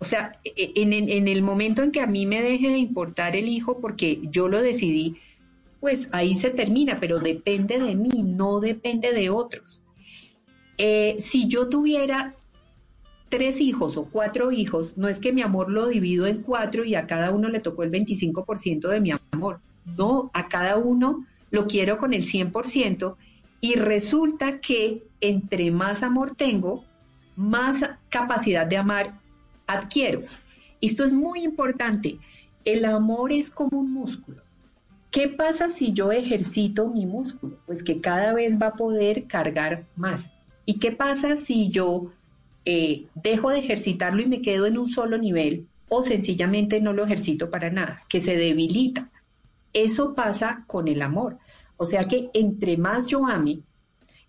O 0.00 0.04
sea, 0.04 0.38
en, 0.44 0.92
en, 0.92 1.08
en, 1.08 1.28
el 1.28 1.40
momento 1.40 1.82
en 1.82 1.90
que 1.90 2.02
a 2.02 2.06
mí 2.06 2.26
me 2.26 2.42
deje 2.42 2.68
de 2.68 2.76
importar 2.76 3.34
el 3.34 3.48
hijo 3.48 3.80
porque 3.80 4.20
yo 4.30 4.48
lo 4.48 4.60
decidí, 4.60 5.16
pues 5.80 6.08
ahí 6.12 6.34
se 6.34 6.50
termina, 6.50 7.00
pero 7.00 7.20
depende 7.20 7.78
de 7.78 7.94
mí, 7.94 8.22
no 8.22 8.60
depende 8.60 9.14
de 9.14 9.30
otros. 9.30 9.80
Eh, 10.76 11.16
si 11.20 11.48
yo 11.48 11.70
tuviera 11.70 12.34
tres 13.30 13.62
hijos 13.62 13.96
o 13.96 14.04
cuatro 14.04 14.52
hijos, 14.52 14.98
no 14.98 15.08
es 15.08 15.18
que 15.20 15.32
mi 15.32 15.40
amor 15.40 15.72
lo 15.72 15.86
divido 15.86 16.26
en 16.26 16.42
cuatro 16.42 16.84
y 16.84 16.96
a 16.96 17.06
cada 17.06 17.30
uno 17.30 17.48
le 17.48 17.60
tocó 17.60 17.82
el 17.82 17.90
25% 17.90 18.88
de 18.88 19.00
mi 19.00 19.12
amor. 19.32 19.60
No, 19.96 20.30
a 20.34 20.48
cada 20.50 20.76
uno 20.76 21.24
lo 21.50 21.66
quiero 21.66 21.96
con 21.96 22.12
el 22.12 22.24
100% 22.24 23.16
y 23.64 23.76
resulta 23.76 24.60
que 24.60 25.06
entre 25.22 25.70
más 25.70 26.02
amor 26.02 26.36
tengo, 26.36 26.84
más 27.34 27.82
capacidad 28.10 28.66
de 28.66 28.76
amar 28.76 29.18
adquiero. 29.66 30.20
Esto 30.82 31.02
es 31.02 31.14
muy 31.14 31.44
importante. 31.44 32.18
El 32.66 32.84
amor 32.84 33.32
es 33.32 33.48
como 33.48 33.80
un 33.80 33.90
músculo. 33.90 34.42
¿Qué 35.10 35.28
pasa 35.28 35.70
si 35.70 35.94
yo 35.94 36.12
ejercito 36.12 36.90
mi 36.90 37.06
músculo? 37.06 37.56
Pues 37.64 37.82
que 37.82 38.02
cada 38.02 38.34
vez 38.34 38.60
va 38.60 38.66
a 38.66 38.74
poder 38.74 39.24
cargar 39.28 39.86
más. 39.96 40.34
¿Y 40.66 40.78
qué 40.78 40.92
pasa 40.92 41.38
si 41.38 41.70
yo 41.70 42.12
eh, 42.66 43.06
dejo 43.14 43.48
de 43.48 43.60
ejercitarlo 43.60 44.20
y 44.20 44.26
me 44.26 44.42
quedo 44.42 44.66
en 44.66 44.76
un 44.76 44.90
solo 44.90 45.16
nivel 45.16 45.66
o 45.88 46.02
sencillamente 46.02 46.82
no 46.82 46.92
lo 46.92 47.06
ejercito 47.06 47.50
para 47.50 47.70
nada? 47.70 48.02
Que 48.10 48.20
se 48.20 48.36
debilita. 48.36 49.08
Eso 49.72 50.14
pasa 50.14 50.64
con 50.66 50.86
el 50.86 51.00
amor. 51.00 51.38
O 51.76 51.84
sea 51.84 52.04
que 52.04 52.30
entre 52.34 52.76
más 52.76 53.06
yo 53.06 53.26
ame, 53.26 53.60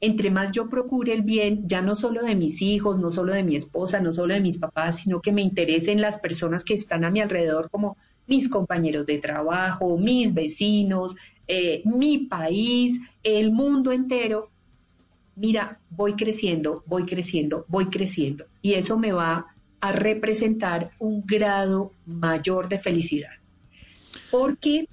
entre 0.02 0.30
más 0.30 0.52
yo 0.52 0.70
procure 0.70 1.14
el 1.14 1.22
bien, 1.22 1.68
ya 1.68 1.82
no 1.82 1.96
solo 1.96 2.24
de 2.24 2.36
mis 2.36 2.62
hijos, 2.62 3.00
no 3.00 3.12
solo 3.12 3.34
de 3.34 3.44
mi 3.44 3.56
esposa, 3.56 4.00
no 4.00 4.12
solo 4.14 4.34
de 4.34 4.42
mis 4.42 4.58
papás, 4.58 5.00
sino 5.00 5.22
que 5.22 5.32
me 5.32 5.42
interesen 5.42 6.02
las 6.02 6.18
personas 6.20 6.64
que 6.64 6.74
están 6.74 7.06
a 7.06 7.12
mi 7.12 7.22
alrededor, 7.22 7.70
como 7.70 7.98
mis 8.28 8.50
compañeros 8.50 9.06
de 9.06 9.20
trabajo, 9.20 9.98
mis 9.98 10.34
vecinos, 10.34 11.16
eh, 11.48 11.82
mi 11.86 12.20
país, 12.20 13.00
el 13.24 13.52
mundo 13.52 13.92
entero, 13.92 14.50
mira, 15.36 15.80
voy 15.92 16.14
creciendo, 16.14 16.84
voy 16.88 17.06
creciendo, 17.06 17.66
voy 17.68 17.88
creciendo. 17.88 18.46
Y 18.62 18.74
eso 18.74 18.98
me 18.98 19.12
va 19.12 19.46
a 19.80 19.92
representar 19.92 20.92
un 21.00 21.24
grado 21.26 21.92
mayor 22.06 22.70
de 22.70 22.80
felicidad. 22.80 23.32
Porque, 24.32 24.88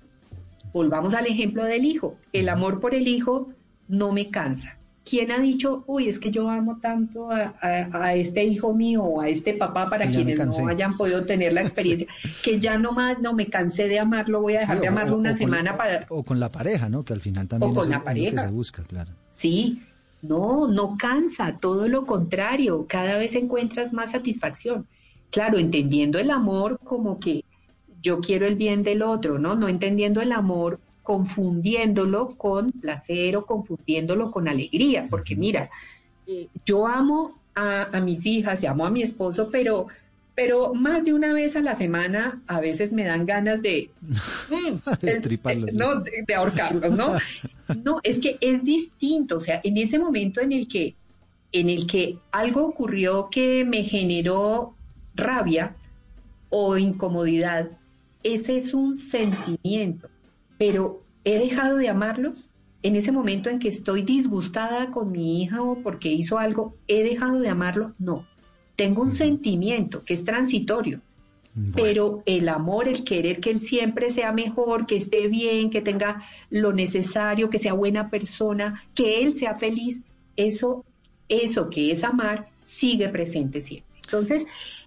volvamos 0.72 1.14
al 1.14 1.26
ejemplo 1.26 1.64
del 1.64 1.84
hijo, 1.84 2.16
el 2.32 2.48
amor 2.48 2.80
por 2.80 2.94
el 2.94 3.06
hijo 3.08 3.48
no 3.88 4.12
me 4.12 4.30
cansa. 4.30 4.78
¿Quién 5.04 5.32
ha 5.32 5.38
dicho, 5.40 5.82
uy, 5.88 6.08
es 6.08 6.20
que 6.20 6.30
yo 6.30 6.48
amo 6.48 6.78
tanto 6.80 7.30
a, 7.32 7.54
a- 7.60 7.88
a 8.04 8.14
este 8.14 8.44
hijo 8.44 8.72
mío 8.72 9.02
o 9.02 9.20
a 9.20 9.28
este 9.28 9.52
papá 9.54 9.90
para 9.90 10.04
ya 10.04 10.12
quienes 10.12 10.38
no 10.46 10.68
hayan 10.68 10.96
podido 10.96 11.24
tener 11.24 11.52
la 11.52 11.60
experiencia, 11.68 12.06
que 12.44 12.60
ya 12.60 12.78
no 12.78 12.92
más, 12.92 13.18
no 13.20 13.32
me 13.34 13.48
cansé 13.48 13.88
de 13.88 13.98
amarlo, 13.98 14.40
voy 14.40 14.54
a 14.54 14.60
dejar 14.60 14.76
Sí, 14.76 14.82
de 14.82 14.88
amarlo 14.88 15.14
o- 15.16 15.18
una 15.18 15.30
o 15.30 15.32
con- 15.32 15.38
semana 15.38 15.76
para... 15.76 16.06
O 16.08 16.22
con 16.22 16.38
la 16.38 16.52
pareja, 16.52 16.88
¿no? 16.88 17.04
Que 17.04 17.14
al 17.14 17.20
final 17.20 17.48
también 17.48 17.72
O 17.72 17.74
con 17.74 17.82
es 17.84 17.88
la 17.90 17.96
lo 17.96 18.00
que 18.02 18.04
pareja. 18.04 18.42
se 18.42 18.48
busca, 18.52 18.82
claro. 18.84 19.10
Sí, 19.32 19.82
no, 20.22 20.68
no 20.68 20.94
cansa, 20.96 21.58
todo 21.60 21.88
lo 21.88 22.06
contrario, 22.06 22.86
cada 22.88 23.18
vez 23.18 23.34
encuentras 23.34 23.92
más 23.92 24.12
satisfacción. 24.12 24.86
Claro, 25.30 25.58
entendiendo 25.58 26.20
el 26.20 26.30
amor 26.30 26.78
como 26.84 27.18
que 27.18 27.42
yo 28.02 28.20
quiero 28.20 28.46
el 28.46 28.56
bien 28.56 28.82
del 28.82 29.02
otro, 29.02 29.38
¿no? 29.38 29.54
No 29.54 29.68
entendiendo 29.68 30.20
el 30.20 30.32
amor 30.32 30.80
confundiéndolo 31.02 32.36
con 32.36 32.70
placer 32.70 33.36
o 33.36 33.44
confundiéndolo 33.44 34.30
con 34.30 34.48
alegría, 34.48 35.06
porque 35.10 35.34
mira, 35.36 35.70
eh, 36.26 36.48
yo 36.64 36.86
amo 36.86 37.38
a, 37.54 37.96
a 37.96 38.00
mis 38.00 38.24
hijas 38.24 38.62
y 38.62 38.66
amo 38.66 38.86
a 38.86 38.90
mi 38.90 39.02
esposo, 39.02 39.48
pero, 39.50 39.88
pero 40.34 40.74
más 40.74 41.04
de 41.04 41.12
una 41.12 41.32
vez 41.32 41.56
a 41.56 41.60
la 41.60 41.74
semana 41.74 42.40
a 42.46 42.60
veces 42.60 42.92
me 42.92 43.04
dan 43.04 43.26
ganas 43.26 43.62
de, 43.62 43.90
mm, 44.50 44.90
Destriparlos. 45.00 45.74
no, 45.74 46.00
de, 46.00 46.24
de 46.26 46.34
ahorcarlos, 46.34 46.92
¿no? 46.92 47.14
No, 47.84 48.00
es 48.02 48.18
que 48.18 48.36
es 48.42 48.64
distinto, 48.64 49.38
o 49.38 49.40
sea, 49.40 49.60
en 49.64 49.78
ese 49.78 49.98
momento 49.98 50.42
en 50.42 50.52
el 50.52 50.68
que, 50.68 50.94
en 51.52 51.70
el 51.70 51.86
que 51.86 52.18
algo 52.30 52.66
ocurrió 52.66 53.30
que 53.30 53.64
me 53.64 53.82
generó 53.84 54.74
rabia 55.14 55.74
o 56.50 56.76
incomodidad, 56.76 57.70
ese 58.22 58.56
es 58.56 58.74
un 58.74 58.96
sentimiento, 58.96 60.08
pero 60.58 61.02
he 61.24 61.38
dejado 61.38 61.76
de 61.76 61.88
amarlos. 61.88 62.54
En 62.82 62.96
ese 62.96 63.12
momento 63.12 63.48
en 63.48 63.60
que 63.60 63.68
estoy 63.68 64.02
disgustada 64.02 64.90
con 64.90 65.12
mi 65.12 65.42
hija 65.42 65.62
o 65.62 65.76
porque 65.82 66.08
hizo 66.08 66.38
algo, 66.38 66.74
¿he 66.88 67.04
dejado 67.04 67.38
de 67.38 67.48
amarlo? 67.48 67.94
No. 67.98 68.26
Tengo 68.74 69.02
un 69.02 69.12
sentimiento 69.12 70.04
que 70.04 70.14
es 70.14 70.24
transitorio, 70.24 71.00
pero 71.74 72.22
el 72.26 72.48
amor, 72.48 72.88
el 72.88 73.04
querer 73.04 73.38
que 73.38 73.50
él 73.50 73.60
siempre 73.60 74.10
sea 74.10 74.32
mejor, 74.32 74.86
que 74.86 74.96
esté 74.96 75.28
bien, 75.28 75.70
que 75.70 75.82
tenga 75.82 76.22
lo 76.50 76.72
necesario, 76.72 77.50
que 77.50 77.58
sea 77.58 77.74
buena 77.74 78.08
persona, 78.08 78.82
que 78.94 79.22
él 79.22 79.34
sea 79.34 79.56
feliz, 79.56 80.00
eso, 80.36 80.84
eso 81.28 81.68
que 81.68 81.92
es 81.92 82.02
amar, 82.02 82.48
sigue 82.62 83.08
presente 83.10 83.60
siempre. 83.60 84.00
Entonces, 84.04 84.46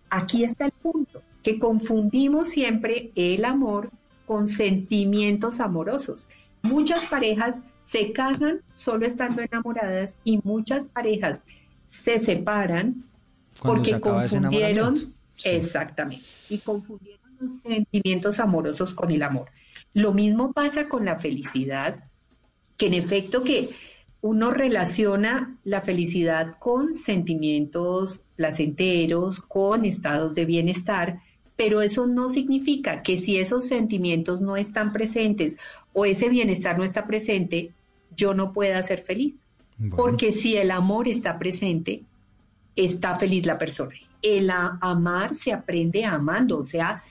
aquí 0.10 0.44
está 0.44 0.66
el 0.66 0.72
punto, 0.72 1.22
que 1.46 1.60
confundimos 1.60 2.50
siempre 2.50 3.12
el 3.14 3.46
amor 3.46 3.92
con 4.26 4.48
sentimientos 4.48 5.60
amorosos. 5.60 6.28
Muchas 6.64 7.06
parejas 7.06 7.62
se 7.84 8.12
casan 8.14 8.62
solo 8.74 9.06
estando 9.06 9.44
enamoradas 9.44 10.18
y 10.24 10.40
muchas 10.44 10.90
parejas 10.90 11.44
se 11.86 12.18
separan 12.18 13.06
Cuando 13.62 13.84
porque 13.84 14.00
confundieron 14.00 15.14
exactamente 15.44 16.26
y 16.50 16.58
confundieron 16.58 17.38
los 17.40 17.62
sentimientos 17.62 18.40
amorosos 18.40 18.96
con 18.96 19.12
el 19.12 19.22
amor. 19.22 19.52
Lo 19.94 20.14
mismo 20.14 20.52
pasa 20.52 20.90
con 20.90 21.06
la 21.06 21.20
felicidad, 21.20 22.06
que 22.76 22.88
en 22.88 22.96
efecto 22.96 23.44
que 23.44 23.70
uno 24.22 24.50
relaciona 24.50 25.60
la 25.64 25.82
felicidad 25.82 26.56
con 26.58 26.96
sentimientos 26.96 28.24
placenteros, 28.36 29.42
con 29.42 29.86
estados 29.86 30.34
de 30.34 30.46
bienestar, 30.46 31.22
pero 31.56 31.82
eso 31.82 32.06
no 32.08 32.30
significa 32.30 33.02
que 33.02 33.18
si 33.18 33.38
esos 33.38 33.68
sentimientos 33.68 34.42
no 34.42 34.58
están 34.58 34.92
presentes 34.92 35.58
o 35.94 36.06
ese 36.06 36.30
bienestar 36.30 36.78
no 36.78 36.84
está 36.84 37.08
presente, 37.08 37.72
yo 38.16 38.34
no 38.34 38.52
pueda 38.52 38.82
ser 38.84 39.02
feliz. 39.02 39.36
Porque 39.96 40.32
si 40.32 40.56
el 40.56 40.72
amor 40.72 41.08
está 41.08 41.38
presente, 41.38 42.04
está 42.76 43.18
feliz 43.18 43.46
la 43.46 43.58
persona. 43.58 43.96
El 44.22 44.50
a- 44.50 44.78
amar 44.82 45.36
se 45.36 45.52
aprende 45.54 46.06
amando, 46.06 46.58
o 46.60 46.64
sea, 46.64 47.04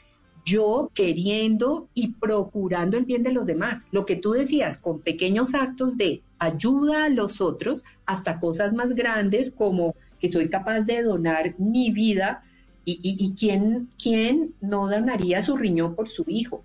yo 0.45 0.91
queriendo 0.95 1.89
y 1.95 2.09
procurando 2.15 2.97
el 2.99 3.05
bien 3.05 3.23
de 3.23 3.33
los 3.33 3.47
demás. 3.47 3.87
Lo 3.93 4.05
que 4.05 4.17
tú 4.17 4.33
decías, 4.33 4.77
con 4.77 5.01
pequeños 5.01 5.55
actos 5.55 5.97
de 5.97 6.23
ayuda 6.39 7.05
a 7.05 7.09
los 7.09 7.41
otros, 7.41 7.85
hasta 8.05 8.41
cosas 8.41 8.75
más 8.75 8.95
grandes 8.95 9.51
como 9.51 9.95
que 10.21 10.29
soy 10.29 10.49
capaz 10.51 10.81
de 10.83 11.03
donar 11.03 11.55
mi 11.59 11.91
vida 11.91 12.43
y, 12.85 12.93
y, 13.03 13.25
y 13.25 13.35
quién, 13.35 13.89
quién 14.03 14.55
no 14.61 14.89
donaría 14.89 15.43
su 15.43 15.57
riñón 15.57 15.95
por 15.95 16.09
su 16.09 16.25
hijo. 16.29 16.63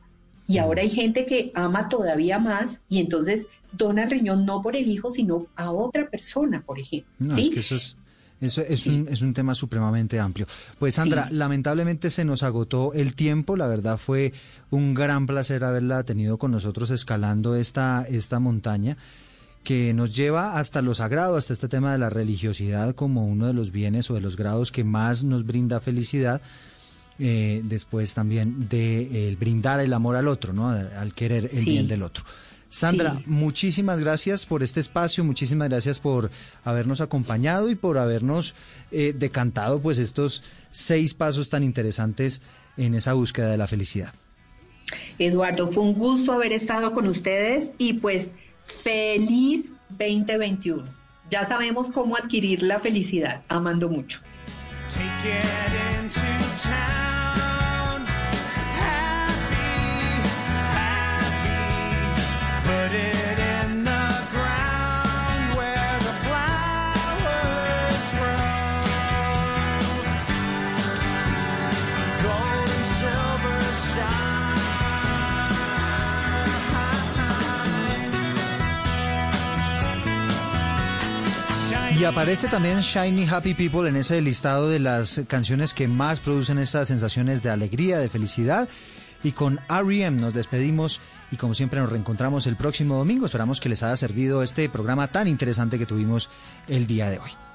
Y 0.48 0.58
ahora 0.58 0.82
hay 0.82 0.90
gente 0.90 1.26
que 1.26 1.52
ama 1.54 1.90
todavía 1.90 2.40
más 2.40 2.82
y 2.90 3.00
entonces 3.00 3.48
dona 3.72 4.04
el 4.04 4.10
riñón 4.10 4.46
no 4.46 4.62
por 4.64 4.76
el 4.76 4.88
hijo, 4.90 5.12
sino 5.12 5.46
a 5.56 5.72
otra 5.72 6.10
persona, 6.10 6.64
por 6.66 6.80
ejemplo. 6.80 7.12
No, 7.20 7.36
¿sí? 7.36 7.50
es 7.50 7.50
que 7.54 7.60
eso 7.60 7.76
es, 7.76 7.98
eso 8.42 8.62
es, 8.62 8.88
un, 8.88 9.08
es 9.08 9.22
un 9.22 9.34
tema 9.34 9.54
supremamente 9.54 10.20
amplio. 10.20 10.48
Pues 10.80 10.96
Sandra, 10.96 11.28
Sí. 11.28 11.36
lamentablemente 11.36 12.10
se 12.10 12.26
nos 12.26 12.42
agotó 12.42 12.94
el 12.94 13.14
tiempo, 13.14 13.56
la 13.58 13.68
verdad 13.68 13.98
fue 13.98 14.34
un 14.72 14.94
gran 14.96 15.28
placer 15.28 15.64
haberla 15.64 16.04
tenido 16.04 16.38
con 16.40 16.50
nosotros 16.52 16.90
escalando 16.90 17.56
esta, 17.56 18.06
esta 18.10 18.40
montaña 18.40 18.98
que 19.64 19.94
nos 19.94 20.16
lleva 20.16 20.58
hasta 20.58 20.82
lo 20.82 20.94
sagrado, 20.96 21.36
hasta 21.36 21.54
este 21.54 21.68
tema 21.68 21.92
de 21.92 21.98
la 22.00 22.10
religiosidad 22.10 22.96
como 22.96 23.26
uno 23.28 23.46
de 23.48 23.54
los 23.54 23.72
bienes 23.72 24.10
o 24.10 24.16
de 24.16 24.22
los 24.22 24.36
grados 24.38 24.72
que 24.72 24.84
más 24.84 25.24
nos 25.24 25.46
brinda 25.46 25.80
felicidad. 25.80 26.42
eh, 27.22 27.60
después 27.66 28.14
también 28.14 28.70
de 28.70 29.28
el 29.28 29.36
brindar 29.36 29.82
el 29.82 29.92
amor 29.92 30.16
al 30.16 30.30
otro, 30.30 30.54
¿no? 30.54 30.70
Al 30.70 31.14
querer 31.14 31.50
el 31.52 31.66
Sí. 31.66 31.66
bien 31.66 31.86
del 31.86 32.02
otro. 32.04 32.24
Sandra, 32.70 33.16
Sí. 33.18 33.24
muchísimas 33.26 34.00
gracias 34.00 34.46
por 34.46 34.64
este 34.64 34.80
espacio, 34.80 35.26
muchísimas 35.26 35.68
gracias 35.68 36.00
por 36.00 36.32
habernos 36.64 37.02
acompañado 37.02 37.70
y 37.70 37.76
por 37.76 37.98
habernos 37.98 38.56
eh, 38.92 39.14
decantado 39.14 39.82
pues 39.82 39.98
estos 39.98 40.44
seis 40.72 41.14
pasos 41.14 41.50
tan 41.50 41.62
interesantes 41.64 42.42
en 42.78 42.96
esa 42.96 43.12
búsqueda 43.12 43.52
de 43.52 43.58
la 43.58 43.68
felicidad. 43.68 44.14
Eduardo, 45.18 45.68
fue 45.68 45.84
un 45.84 45.94
gusto 45.96 46.32
haber 46.32 46.54
estado 46.54 46.94
con 46.94 47.06
ustedes 47.08 47.72
y 47.78 47.94
pues 47.96 48.30
feliz 48.84 49.66
2021. 49.90 50.84
Ya 51.30 51.46
sabemos 51.46 51.92
cómo 51.92 52.16
adquirir 52.16 52.64
la 52.64 52.80
felicidad, 52.80 53.42
amando 53.50 53.90
mucho. 53.90 54.20
Y 82.00 82.06
aparece 82.06 82.48
también 82.48 82.80
Shiny 82.80 83.28
Happy 83.28 83.54
People 83.54 83.90
en 83.90 83.98
ese 83.98 84.22
listado 84.22 84.70
de 84.70 84.80
las 84.80 85.20
canciones 85.28 85.74
que 85.74 85.90
más 85.90 86.22
producen 86.22 86.58
estas 86.58 86.88
sensaciones 86.88 87.44
de 87.44 87.50
alegría, 87.50 88.00
de 88.00 88.08
felicidad. 88.08 88.70
Y 89.22 89.34
con 89.34 89.60
R.E.M. 89.70 90.22
nos 90.22 90.34
despedimos 90.34 91.02
y 91.30 91.36
como 91.36 91.54
siempre 91.54 91.82
nos 91.82 91.92
reencontramos 91.92 92.48
el 92.48 92.56
próximo 92.56 92.96
domingo. 92.96 93.26
Esperamos 93.26 93.60
que 93.60 93.68
les 93.68 93.84
haya 93.84 93.98
servido 93.98 94.44
este 94.44 94.70
programa 94.70 95.10
tan 95.10 95.28
interesante 95.28 95.78
que 95.78 95.86
tuvimos 95.86 96.30
el 96.70 96.88
día 96.88 97.10
de 97.10 97.20
hoy. 97.20 97.49